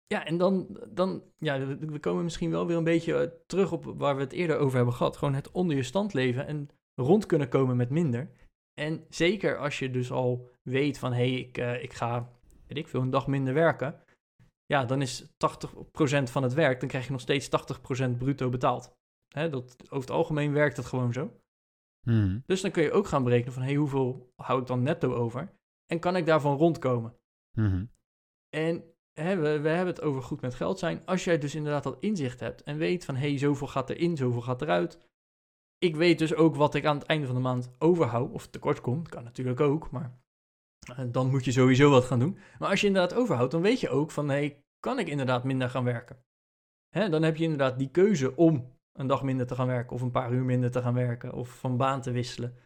Ja, 0.07 0.25
en 0.25 0.37
dan, 0.37 0.79
dan 0.89 1.23
ja, 1.39 1.67
we 1.67 1.99
komen 1.99 2.23
misschien 2.25 2.51
wel 2.51 2.67
weer 2.67 2.77
een 2.77 2.85
beetje 2.85 3.15
eh, 3.15 3.31
terug 3.47 3.73
op 3.73 3.85
waar 3.97 4.15
we 4.17 4.21
het 4.23 4.33
eerder 4.33 4.59
over 4.59 4.77
hebben 4.77 4.95
gehad. 4.95 5.17
Gewoon 5.17 5.35
het 5.35 5.51
onder 5.51 5.77
je 5.77 5.83
stand 5.83 6.13
leven 6.13 6.47
en 6.47 6.69
rond 6.95 7.27
kunnen 7.27 7.49
komen 7.49 7.77
met 7.77 7.91
minder. 7.91 8.31
En 8.83 9.07
zeker 9.09 9.59
als 9.59 9.79
je 9.79 9.91
dus 9.91 10.11
al 10.11 10.49
weet 10.63 10.99
van, 10.99 11.13
hé, 11.13 11.31
hey, 11.31 11.41
ik, 11.41 11.59
eh, 11.59 11.83
ik 11.83 11.93
ga, 11.93 12.33
weet 12.67 12.79
ik 12.79 12.89
veel, 12.89 13.01
een 13.01 13.11
dag 13.11 13.27
minder 13.27 13.55
werken. 13.55 14.03
Ja, 14.65 14.85
dan 14.85 15.03
is 15.03 15.23
80% 15.23 16.31
van 16.31 16.43
het 16.43 16.53
werk, 16.53 16.81
dan 16.81 16.89
krijg 16.89 17.05
je 17.05 17.13
nog 17.13 17.21
steeds 17.21 17.49
80% 17.49 18.19
bruto 18.19 18.49
betaald. 18.49 18.95
Hè, 19.29 19.49
dat, 19.49 19.77
over 19.85 20.01
het 20.01 20.11
algemeen 20.11 20.53
werkt 20.53 20.77
dat 20.77 20.85
gewoon 20.85 21.13
zo. 21.13 21.41
Mhm. 22.07 22.39
Dus 22.47 22.61
dan 22.61 22.71
kun 22.71 22.83
je 22.83 22.93
ook 22.93 23.07
gaan 23.07 23.25
berekenen 23.25 23.53
van, 23.53 23.63
hé, 23.63 23.69
hey, 23.69 23.79
hoeveel 23.79 24.33
hou 24.37 24.61
ik 24.61 24.67
dan 24.67 24.83
netto 24.83 25.15
over? 25.15 25.53
En 25.87 26.01
kan 26.01 26.17
ik 26.17 26.27
daarvan 26.27 26.57
rondkomen? 26.57 27.17
Mhm. 27.57 27.85
En 28.49 28.85
hè, 29.13 29.37
we, 29.37 29.61
we 29.61 29.69
hebben 29.69 29.95
het 29.95 30.03
over 30.03 30.23
goed 30.23 30.41
met 30.41 30.55
geld 30.55 30.79
zijn. 30.79 31.07
Als 31.07 31.25
jij 31.25 31.39
dus 31.39 31.55
inderdaad 31.55 31.83
dat 31.83 32.01
inzicht 32.01 32.41
hebt 32.41 32.63
en 32.63 32.77
weet 32.77 33.05
van, 33.05 33.15
hé, 33.15 33.29
hey, 33.29 33.39
zoveel 33.39 33.67
gaat 33.67 33.91
erin, 33.91 34.17
zoveel 34.17 34.43
gaat 34.43 34.63
eruit. 34.63 34.99
Ik 35.83 35.97
weet 35.97 36.19
dus 36.19 36.35
ook 36.35 36.57
wat 36.57 36.75
ik 36.75 36.85
aan 36.85 36.99
het 36.99 37.07
einde 37.07 37.27
van 37.27 37.35
de 37.35 37.41
maand 37.41 37.71
overhoud, 37.79 38.33
of 38.33 38.49
tekort 38.49 38.81
kom. 38.81 39.09
kan 39.09 39.25
natuurlijk 39.25 39.61
ook, 39.61 39.91
maar 39.91 40.19
eh, 40.97 41.05
dan 41.09 41.31
moet 41.31 41.45
je 41.45 41.53
sowieso 41.53 41.91
wat 41.91 42.05
gaan 42.05 42.19
doen. 42.19 42.39
Maar 42.59 42.69
als 42.69 42.81
je 42.81 42.87
inderdaad 42.87 43.15
overhoudt, 43.19 43.53
dan 43.53 43.63
weet 43.63 43.81
je 43.81 43.89
ook 43.89 44.11
van, 44.11 44.29
hé, 44.29 44.35
hey, 44.35 44.65
kan 44.79 44.99
ik 44.99 45.09
inderdaad 45.09 45.45
minder 45.45 45.71
gaan 45.71 45.85
werken? 45.85 46.25
Hè, 46.89 47.09
dan 47.09 47.23
heb 47.23 47.37
je 47.37 47.43
inderdaad 47.43 47.79
die 47.79 47.91
keuze 47.91 48.37
om 48.37 48.77
een 48.93 49.07
dag 49.07 49.23
minder 49.23 49.47
te 49.47 49.55
gaan 49.55 49.67
werken, 49.67 49.95
of 49.95 50.03
een 50.03 50.11
paar 50.11 50.33
uur 50.33 50.45
minder 50.45 50.71
te 50.71 50.83
gaan 50.83 50.95
werken, 50.95 51.33
of 51.33 51.59
van 51.59 51.77
baan 51.77 52.01
te 52.01 52.11
wisselen. 52.11 52.57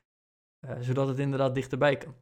eh, 0.67 0.81
zodat 0.81 1.09
het 1.09 1.19
inderdaad 1.19 1.55
dichterbij 1.55 1.97
kan. 1.97 2.15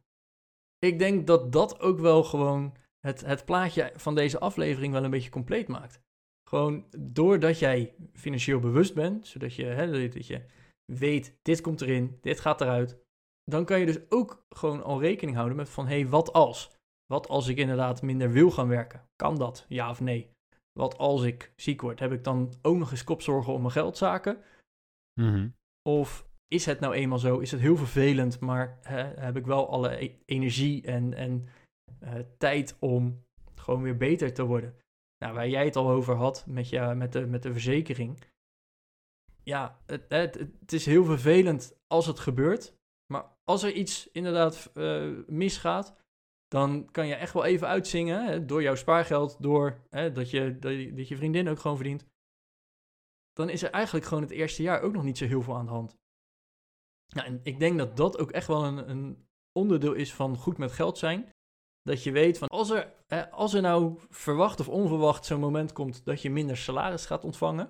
Ik 0.79 0.99
denk 0.99 1.27
dat 1.27 1.51
dat 1.51 1.79
ook 1.79 1.99
wel 1.99 2.23
gewoon 2.23 2.77
het, 2.99 3.25
het 3.25 3.45
plaatje 3.45 3.91
van 3.95 4.15
deze 4.15 4.39
aflevering 4.39 4.93
wel 4.93 5.03
een 5.03 5.09
beetje 5.09 5.29
compleet 5.29 5.67
maakt. 5.67 6.01
Gewoon 6.49 6.85
doordat 6.97 7.59
jij 7.59 7.95
financieel 8.13 8.59
bewust 8.59 8.93
bent, 8.93 9.27
zodat 9.27 9.55
je, 9.55 9.65
hè, 9.65 10.09
dat 10.09 10.27
je 10.27 10.45
weet, 10.85 11.39
dit 11.41 11.61
komt 11.61 11.81
erin, 11.81 12.17
dit 12.21 12.39
gaat 12.39 12.61
eruit, 12.61 12.97
dan 13.43 13.65
kan 13.65 13.79
je 13.79 13.85
dus 13.85 14.09
ook 14.09 14.45
gewoon 14.49 14.83
al 14.83 15.01
rekening 15.01 15.35
houden 15.37 15.57
met 15.57 15.69
van, 15.69 15.87
hé, 15.87 15.99
hey, 15.99 16.07
wat 16.07 16.33
als? 16.33 16.71
Wat 17.05 17.27
als 17.27 17.47
ik 17.47 17.57
inderdaad 17.57 18.01
minder 18.01 18.31
wil 18.31 18.51
gaan 18.51 18.67
werken? 18.67 19.07
Kan 19.15 19.37
dat, 19.37 19.65
ja 19.69 19.89
of 19.89 19.99
nee? 19.99 20.33
Wat 20.79 20.97
als 20.97 21.23
ik 21.23 21.53
ziek 21.55 21.81
word? 21.81 21.99
Heb 21.99 22.11
ik 22.11 22.23
dan 22.23 22.53
ook 22.61 22.77
nog 22.77 22.91
eens 22.91 23.03
kopzorgen 23.03 23.53
om 23.53 23.61
mijn 23.61 23.73
geldzaken? 23.73 24.43
Mhm. 25.19 25.49
Of 25.89 26.27
is 26.47 26.65
het 26.65 26.79
nou 26.79 26.93
eenmaal 26.93 27.19
zo? 27.19 27.39
Is 27.39 27.51
het 27.51 27.59
heel 27.59 27.77
vervelend, 27.77 28.39
maar 28.39 28.79
hè, 28.81 29.03
heb 29.03 29.37
ik 29.37 29.45
wel 29.45 29.69
alle 29.69 30.03
e- 30.03 30.17
energie 30.25 30.83
en, 30.83 31.13
en 31.13 31.47
eh, 31.99 32.13
tijd 32.37 32.77
om 32.79 33.23
gewoon 33.55 33.81
weer 33.81 33.97
beter 33.97 34.33
te 34.33 34.43
worden? 34.43 34.75
Nou, 35.17 35.33
waar 35.33 35.49
jij 35.49 35.65
het 35.65 35.75
al 35.75 35.89
over 35.89 36.15
had 36.15 36.45
met, 36.47 36.69
je, 36.69 36.93
met, 36.95 37.11
de, 37.11 37.25
met 37.27 37.43
de 37.43 37.51
verzekering. 37.51 38.19
Ja, 39.45 39.81
het, 39.85 40.05
het, 40.07 40.73
is 40.73 40.85
heel 40.85 41.05
vervelend 41.05 41.77
als 41.87 42.05
het 42.05 42.19
gebeurt. 42.19 42.77
Maar 43.13 43.37
als 43.43 43.63
er 43.63 43.71
iets 43.71 44.11
inderdaad 44.11 44.71
eh, 44.73 45.11
misgaat, 45.27 45.95
dan 46.47 46.91
kan 46.91 47.07
je 47.07 47.15
echt 47.15 47.33
wel 47.33 47.45
even 47.45 47.67
uitzingen. 47.67 48.25
Hè, 48.25 48.45
door 48.45 48.61
jouw 48.61 48.75
spaargeld, 48.75 49.41
door 49.41 49.85
hè, 49.89 50.11
dat, 50.11 50.29
je, 50.29 50.59
dat, 50.59 50.71
je, 50.71 50.93
dat 50.93 51.07
je 51.07 51.17
vriendin 51.17 51.47
ook 51.47 51.59
gewoon 51.59 51.77
verdient. 51.77 52.05
Dan 53.33 53.49
is 53.49 53.63
er 53.63 53.71
eigenlijk 53.71 54.05
gewoon 54.05 54.23
het 54.23 54.31
eerste 54.31 54.63
jaar 54.63 54.81
ook 54.81 54.93
nog 54.93 55.03
niet 55.03 55.17
zo 55.17 55.25
heel 55.25 55.41
veel 55.41 55.55
aan 55.55 55.65
de 55.65 55.71
hand. 55.71 55.97
Ja, 57.05 57.25
en 57.25 57.39
ik 57.43 57.59
denk 57.59 57.77
dat 57.77 57.97
dat 57.97 58.17
ook 58.17 58.31
echt 58.31 58.47
wel 58.47 58.63
een, 58.63 58.89
een 58.89 59.27
onderdeel 59.51 59.93
is 59.93 60.13
van 60.13 60.37
goed 60.37 60.57
met 60.57 60.71
geld 60.71 60.97
zijn. 60.97 61.29
Dat 61.81 62.03
je 62.03 62.11
weet 62.11 62.37
van 62.37 62.47
als 62.47 62.69
er, 62.69 62.93
eh, 63.07 63.31
als 63.31 63.53
er 63.53 63.61
nou 63.61 63.99
verwacht 64.09 64.59
of 64.59 64.69
onverwacht 64.69 65.25
zo'n 65.25 65.39
moment 65.39 65.73
komt 65.73 66.05
dat 66.05 66.21
je 66.21 66.29
minder 66.29 66.57
salaris 66.57 67.05
gaat 67.05 67.23
ontvangen. 67.23 67.69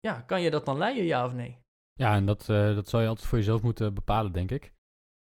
Ja, 0.00 0.20
kan 0.20 0.42
je 0.42 0.50
dat 0.50 0.64
dan 0.64 0.78
leiden, 0.78 1.04
ja 1.04 1.26
of 1.26 1.32
nee? 1.32 1.58
Ja, 1.92 2.14
en 2.14 2.26
dat, 2.26 2.48
eh, 2.48 2.74
dat 2.74 2.88
zal 2.88 3.00
je 3.00 3.08
altijd 3.08 3.28
voor 3.28 3.38
jezelf 3.38 3.62
moeten 3.62 3.94
bepalen, 3.94 4.32
denk 4.32 4.50
ik. 4.50 4.72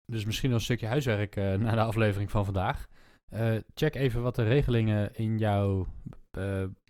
Dus 0.04 0.24
misschien 0.24 0.50
nog 0.50 0.58
een 0.58 0.64
stukje 0.64 0.86
huiswerk 0.86 1.36
eh, 1.36 1.54
na 1.54 1.74
de 1.74 1.80
aflevering 1.80 2.30
van 2.30 2.44
vandaag. 2.44 2.86
Eh, 3.28 3.56
check 3.74 3.94
even 3.94 4.22
wat 4.22 4.34
de 4.34 4.42
regelingen 4.42 5.14
in 5.14 5.38
jouw, 5.38 5.86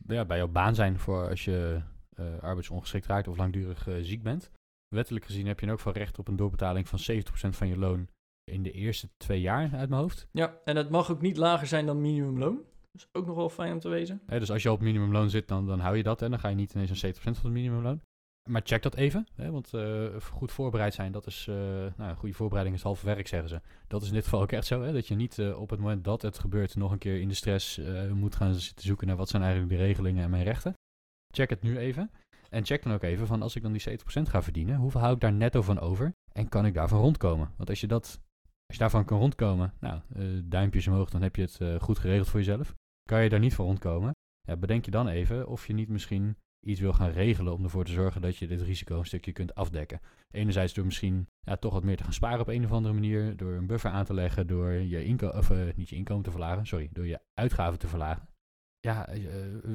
ja, 0.07 0.25
bij 0.25 0.37
jouw 0.37 0.49
baan 0.49 0.75
zijn 0.75 0.99
voor 0.99 1.29
als 1.29 1.45
je 1.45 1.83
arbeidsongeschikt 2.41 3.07
raakt 3.07 3.29
of 3.29 3.37
langdurig 3.37 3.89
ziek 4.01 4.23
bent. 4.23 4.51
Wettelijk 4.89 5.25
gezien 5.25 5.47
heb 5.47 5.61
je 5.61 5.71
ook 5.71 5.81
van 5.81 5.93
recht 5.93 6.19
op 6.19 6.29
een 6.29 6.37
doorbetaling 6.37 6.89
van 6.89 6.99
70% 6.99 7.57
van 7.57 7.69
je 7.69 7.79
loon 7.79 8.09
in 8.45 8.63
de 8.63 8.71
eerste 8.71 9.09
twee 9.17 9.41
jaar 9.41 9.71
uit 9.73 9.89
mijn 9.89 10.01
hoofd. 10.01 10.29
Ja, 10.33 10.61
en 10.65 10.77
het 10.77 10.91
mag 10.91 11.11
ook 11.11 11.21
niet 11.21 11.37
lager 11.37 11.67
zijn 11.67 11.87
dan 11.87 12.01
minimumloon. 12.01 12.65
Is 12.93 13.09
ook 13.13 13.27
nog 13.27 13.37
wel 13.37 13.49
fijn 13.49 13.73
om 13.73 13.81
te 13.81 13.89
wezen. 13.89 14.23
Hè, 14.27 14.39
dus 14.39 14.51
als 14.51 14.63
je 14.63 14.73
op 14.73 14.81
minimumloon 14.81 15.31
zit, 15.31 15.49
dan, 15.49 15.67
dan 15.67 15.81
hou 15.81 15.97
je 15.97 16.03
dat. 16.03 16.23
En 16.23 16.31
dan 16.31 16.39
ga 16.39 16.49
je 16.49 16.55
niet 16.55 16.75
ineens 16.75 17.03
een 17.03 17.15
70% 17.15 17.19
van 17.21 17.33
het 17.33 17.53
minimumloon. 17.53 18.01
Maar 18.49 18.63
check 18.65 18.83
dat 18.83 18.95
even. 18.95 19.27
Hè, 19.35 19.51
want 19.51 19.75
eh, 19.75 20.07
goed 20.21 20.53
voorbereid 20.53 20.95
zijn, 20.95 21.13
dat 21.13 21.27
is... 21.27 21.47
eh, 21.49 21.55
nou, 21.97 22.17
goede 22.17 22.35
voorbereiding 22.35 22.77
is 22.77 22.83
half 22.83 23.03
werk, 23.03 23.27
zeggen 23.27 23.49
ze. 23.49 23.61
Dat 23.87 24.03
is 24.03 24.09
in 24.09 24.15
dit 24.15 24.25
geval 24.25 24.41
ook 24.41 24.53
echt 24.53 24.67
zo. 24.67 24.83
Hè, 24.83 24.93
dat 24.93 25.07
je 25.09 25.15
niet 25.15 25.39
eh, 25.39 25.61
op 25.61 25.71
het 25.71 25.79
moment 25.81 26.05
dat 26.05 26.23
het 26.23 26.39
gebeurt... 26.39 26.77
nog 26.77 26.93
een 26.93 26.99
keer 26.99 27.21
in 27.21 27.29
de 27.29 27.35
stress 27.35 27.81
moet 28.13 28.37
gaan 28.37 28.55
zitten 28.55 28.85
zoeken... 28.87 29.07
naar 29.07 29.17
wat 29.17 29.29
zijn 29.29 29.43
eigenlijk 29.43 29.73
de 29.73 29.79
regelingen 29.79 30.25
en 30.25 30.31
mijn 30.31 30.45
rechten. 30.45 30.75
Check 31.35 31.51
het 31.51 31.63
nu 31.63 31.79
even. 31.79 32.11
En 32.49 32.65
check 32.65 32.83
dan 32.83 32.93
ook 32.93 33.03
even 33.03 33.27
van 33.27 33.43
als 33.43 33.57
ik 33.57 33.63
dan 33.63 33.73
die 33.73 33.91
70% 33.91 33.93
ga 34.23 34.43
verdienen... 34.43 34.77
hoeveel 34.77 35.01
hou 35.01 35.15
ik 35.15 35.21
daar 35.21 35.33
netto 35.33 35.63
van 35.63 35.81
over? 35.81 36.13
En 36.33 36.49
kan 36.49 36.67
ik 36.67 36.75
daarvan 36.75 37.01
rondkomen? 37.01 37.53
Want 37.57 37.69
als 37.69 37.81
je, 37.81 37.87
dat, 37.87 38.21
als 38.67 38.77
je 38.77 38.79
daarvan 38.79 39.05
kan 39.05 39.19
rondkomen... 39.19 39.75
nou, 39.81 40.01
duimpjes 40.45 40.87
omhoog, 40.87 41.11
dan 41.11 41.23
heb 41.23 41.37
je 41.37 41.43
het 41.43 41.83
goed 41.83 41.99
geregeld 41.99 42.29
voor 42.29 42.41
jezelf. 42.41 42.75
Kan 43.11 43.23
je 43.23 43.29
daar 43.29 43.41
niet 43.41 43.55
van 43.55 43.65
rondkomen... 43.65 44.15
ja, 44.41 44.57
bedenk 44.57 44.85
je 44.85 44.91
dan 44.91 45.09
even 45.09 45.49
of 45.49 45.67
je 45.67 45.73
niet 45.73 45.89
misschien 45.89 46.37
iets 46.67 46.81
wil 46.81 46.93
gaan 46.93 47.11
regelen 47.11 47.53
om 47.53 47.65
ervoor 47.65 47.85
te 47.85 47.93
zorgen 47.93 48.21
dat 48.21 48.37
je 48.37 48.47
dit 48.47 48.61
risico 48.61 48.99
een 48.99 49.07
stukje 49.07 49.33
kunt 49.33 49.55
afdekken. 49.55 50.01
Enerzijds 50.31 50.75
door 50.75 50.85
misschien 50.85 51.27
ja, 51.41 51.57
toch 51.57 51.73
wat 51.73 51.85
meer 51.85 51.97
te 51.97 52.05
gaan 52.05 52.13
sparen 52.13 52.41
op 52.41 52.49
een 52.49 52.65
of 52.65 52.73
andere 52.73 52.95
manier, 52.95 53.37
door 53.37 53.53
een 53.53 53.67
buffer 53.67 53.91
aan 53.91 54.05
te 54.05 54.15
leggen, 54.15 54.47
door 54.47 54.71
je 54.71 55.05
inkomen, 55.05 55.37
of 55.37 55.51
uh, 55.51 55.75
niet 55.75 55.89
je 55.89 55.97
inkomen 55.97 56.23
te 56.23 56.31
verlagen, 56.31 56.67
sorry, 56.67 56.89
door 56.93 57.07
je 57.07 57.21
uitgaven 57.35 57.79
te 57.79 57.89
verlagen. 57.89 58.29
Ja, 58.81 59.15
uh, 59.15 59.25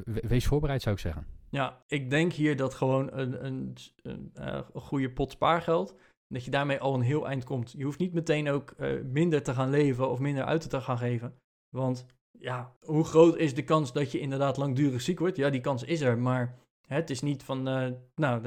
wees 0.06 0.46
voorbereid 0.46 0.82
zou 0.82 0.96
ik 0.96 1.02
zeggen. 1.02 1.26
Ja, 1.50 1.84
ik 1.88 2.10
denk 2.10 2.34
hier 2.34 2.56
dat 2.56 2.74
gewoon 2.74 3.14
een, 3.14 3.46
een, 3.46 3.76
een, 4.02 4.30
een 4.34 4.64
goede 4.74 5.12
pot 5.12 5.32
spaargeld, 5.32 5.96
dat 6.28 6.46
je 6.46 6.52
daarmee 6.52 6.80
al 6.80 6.94
een 6.94 7.02
heel 7.02 7.28
eind 7.28 7.44
komt. 7.44 7.72
Je 7.72 7.84
hoeft 7.84 8.00
niet 8.00 8.14
meteen 8.14 8.50
ook 8.50 8.76
minder 9.04 9.44
te 9.44 9.54
gaan 9.54 9.70
leven 9.70 10.10
of 10.10 10.20
minder 10.20 10.44
uit 10.44 10.70
te 10.70 10.82
gaan 10.82 10.98
geven. 10.98 11.40
Want 11.70 12.06
ja, 12.40 12.76
hoe 12.82 13.04
groot 13.04 13.38
is 13.38 13.54
de 13.54 13.64
kans 13.64 13.94
dat 13.94 14.12
je 14.12 14.20
inderdaad 14.20 14.58
langdurig 14.58 15.02
ziek 15.02 15.20
wordt? 15.20 15.38
Ja, 15.38 15.50
die 15.50 15.62
kans 15.62 15.84
is 15.84 16.02
er, 16.02 16.18
maar 16.18 16.60
het 16.88 17.10
is 17.10 17.22
niet 17.22 17.44
van, 17.44 17.68
uh, 17.68 17.92
nou, 18.16 18.42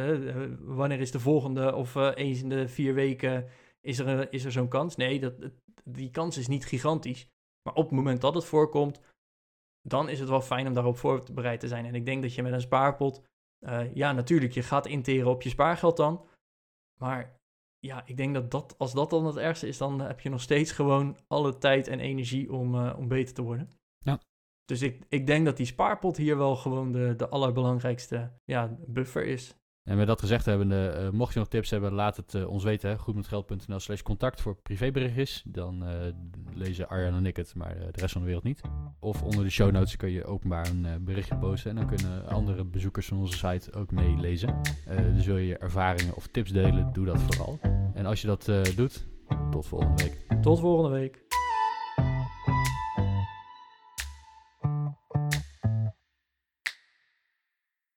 wanneer 0.61 1.01
is 1.01 1.11
de 1.11 1.21
volgende 1.21 1.75
of 1.75 1.95
uh, 1.95 2.11
eens 2.15 2.43
in 2.43 2.49
de 2.49 2.69
vier 2.69 2.95
weken 2.95 3.49
is 3.81 3.99
er, 3.99 4.33
is 4.33 4.45
er 4.45 4.53
zo'n 4.53 4.69
kans? 4.69 4.97
Nee, 4.97 5.21
dat, 5.21 5.35
die 5.85 6.11
kans 6.11 6.37
is 6.37 6.49
niet 6.49 6.67
gigantisch. 6.67 7.29
Maar 7.63 7.75
op 7.75 7.85
het 7.85 7.95
moment 7.95 8.21
dat 8.21 8.35
het 8.35 8.45
voorkomt, 8.45 9.01
dan 9.83 10.09
is 10.09 10.21
het 10.21 10.29
wel 10.29 10.41
fijn 10.41 10.67
om 10.67 10.75
daarop 10.75 10.97
voorbereid 10.97 11.61
te 11.61 11.69
zijn. 11.69 11.85
En 11.85 11.95
ik 11.95 12.05
denk 12.05 12.23
dat 12.23 12.35
je 12.35 12.43
met 12.43 12.53
een 12.53 12.61
spaarpot, 12.61 13.23
ja, 13.95 14.13
natuurlijk, 14.13 14.53
je 14.53 14.63
gaat 14.63 14.87
interen 14.87 15.31
op 15.31 15.43
je 15.43 15.49
spaargeld 15.49 15.97
dan. 15.97 16.27
Maar 17.01 17.41
ja, 17.79 18.07
ik 18.07 18.17
denk 18.17 18.35
dat, 18.35 18.51
dat 18.51 18.75
als 18.79 18.93
dat 18.93 19.11
dan 19.11 19.27
het 19.27 19.37
ergste 19.37 19.69
is, 19.69 19.79
dan 19.79 20.01
heb 20.01 20.21
je 20.21 20.29
nog 20.29 20.41
steeds 20.41 20.73
gewoon 20.73 21.17
alle 21.27 21.59
tijd 21.59 21.89
en 21.89 22.01
energie 22.01 22.53
om, 22.53 22.89
om 22.89 23.09
beter 23.09 23.35
te 23.35 23.43
worden. 23.43 23.71
Ja. 23.99 24.21
Dus 24.65 24.83
ik, 24.83 25.05
ik 25.09 25.27
denk 25.27 25.45
dat 25.45 25.57
die 25.57 25.67
spaarpot 25.67 26.17
hier 26.17 26.37
wel 26.37 26.57
gewoon 26.57 26.93
de, 26.93 27.15
de 27.17 27.29
allerbelangrijkste 27.29 28.33
ja, 28.45 28.77
buffer 28.87 29.25
is. 29.25 29.59
En 29.89 29.97
met 29.97 30.07
dat 30.07 30.21
gezegd 30.21 30.45
hebben, 30.45 30.71
uh, 30.71 31.11
mocht 31.11 31.33
je 31.33 31.39
nog 31.39 31.49
tips 31.49 31.71
hebben, 31.71 31.93
laat 31.93 32.17
het 32.17 32.35
uh, 32.35 32.49
ons 32.49 32.65
weten. 32.65 32.99
Goedmetgeld.nl 32.99 33.79
slash 33.79 34.03
contact 34.03 34.41
voor 34.41 34.57
privéberichtjes. 34.57 35.43
Dan 35.47 35.83
uh, 35.83 35.91
lezen 36.55 36.89
Arjan 36.89 37.15
en 37.15 37.27
ik 37.27 37.37
het, 37.37 37.55
maar 37.55 37.75
de 37.75 38.01
rest 38.01 38.13
van 38.13 38.21
de 38.21 38.27
wereld 38.27 38.45
niet. 38.45 38.61
Of 39.01 39.23
onder 39.23 39.45
de 39.45 39.51
show 39.51 39.71
notes 39.71 39.97
kun 39.97 40.11
je 40.11 40.25
openbaar 40.25 40.69
een 40.69 41.05
berichtje 41.05 41.37
posten. 41.37 41.71
En 41.71 41.77
dan 41.77 41.87
kunnen 41.87 42.29
andere 42.29 42.65
bezoekers 42.65 43.07
van 43.07 43.19
onze 43.19 43.37
site 43.37 43.73
ook 43.73 43.91
meelezen. 43.91 44.61
dus 45.15 45.27
wil 45.27 45.39
je 45.39 45.59
ervaringen 45.59 46.17
of 46.17 46.27
tips 46.27 46.51
delen, 46.51 46.93
doe 46.93 47.07
dat 47.07 47.21
vooral. 47.21 47.59
En 47.95 48.07
als 48.07 48.21
je 48.21 48.27
dat 48.27 48.51
doet, 48.77 49.07
tot 49.51 49.67
volgende 49.67 50.03
week. 50.03 50.43
Tot 50.43 50.61
volgende 50.61 50.99
week. 50.99 51.27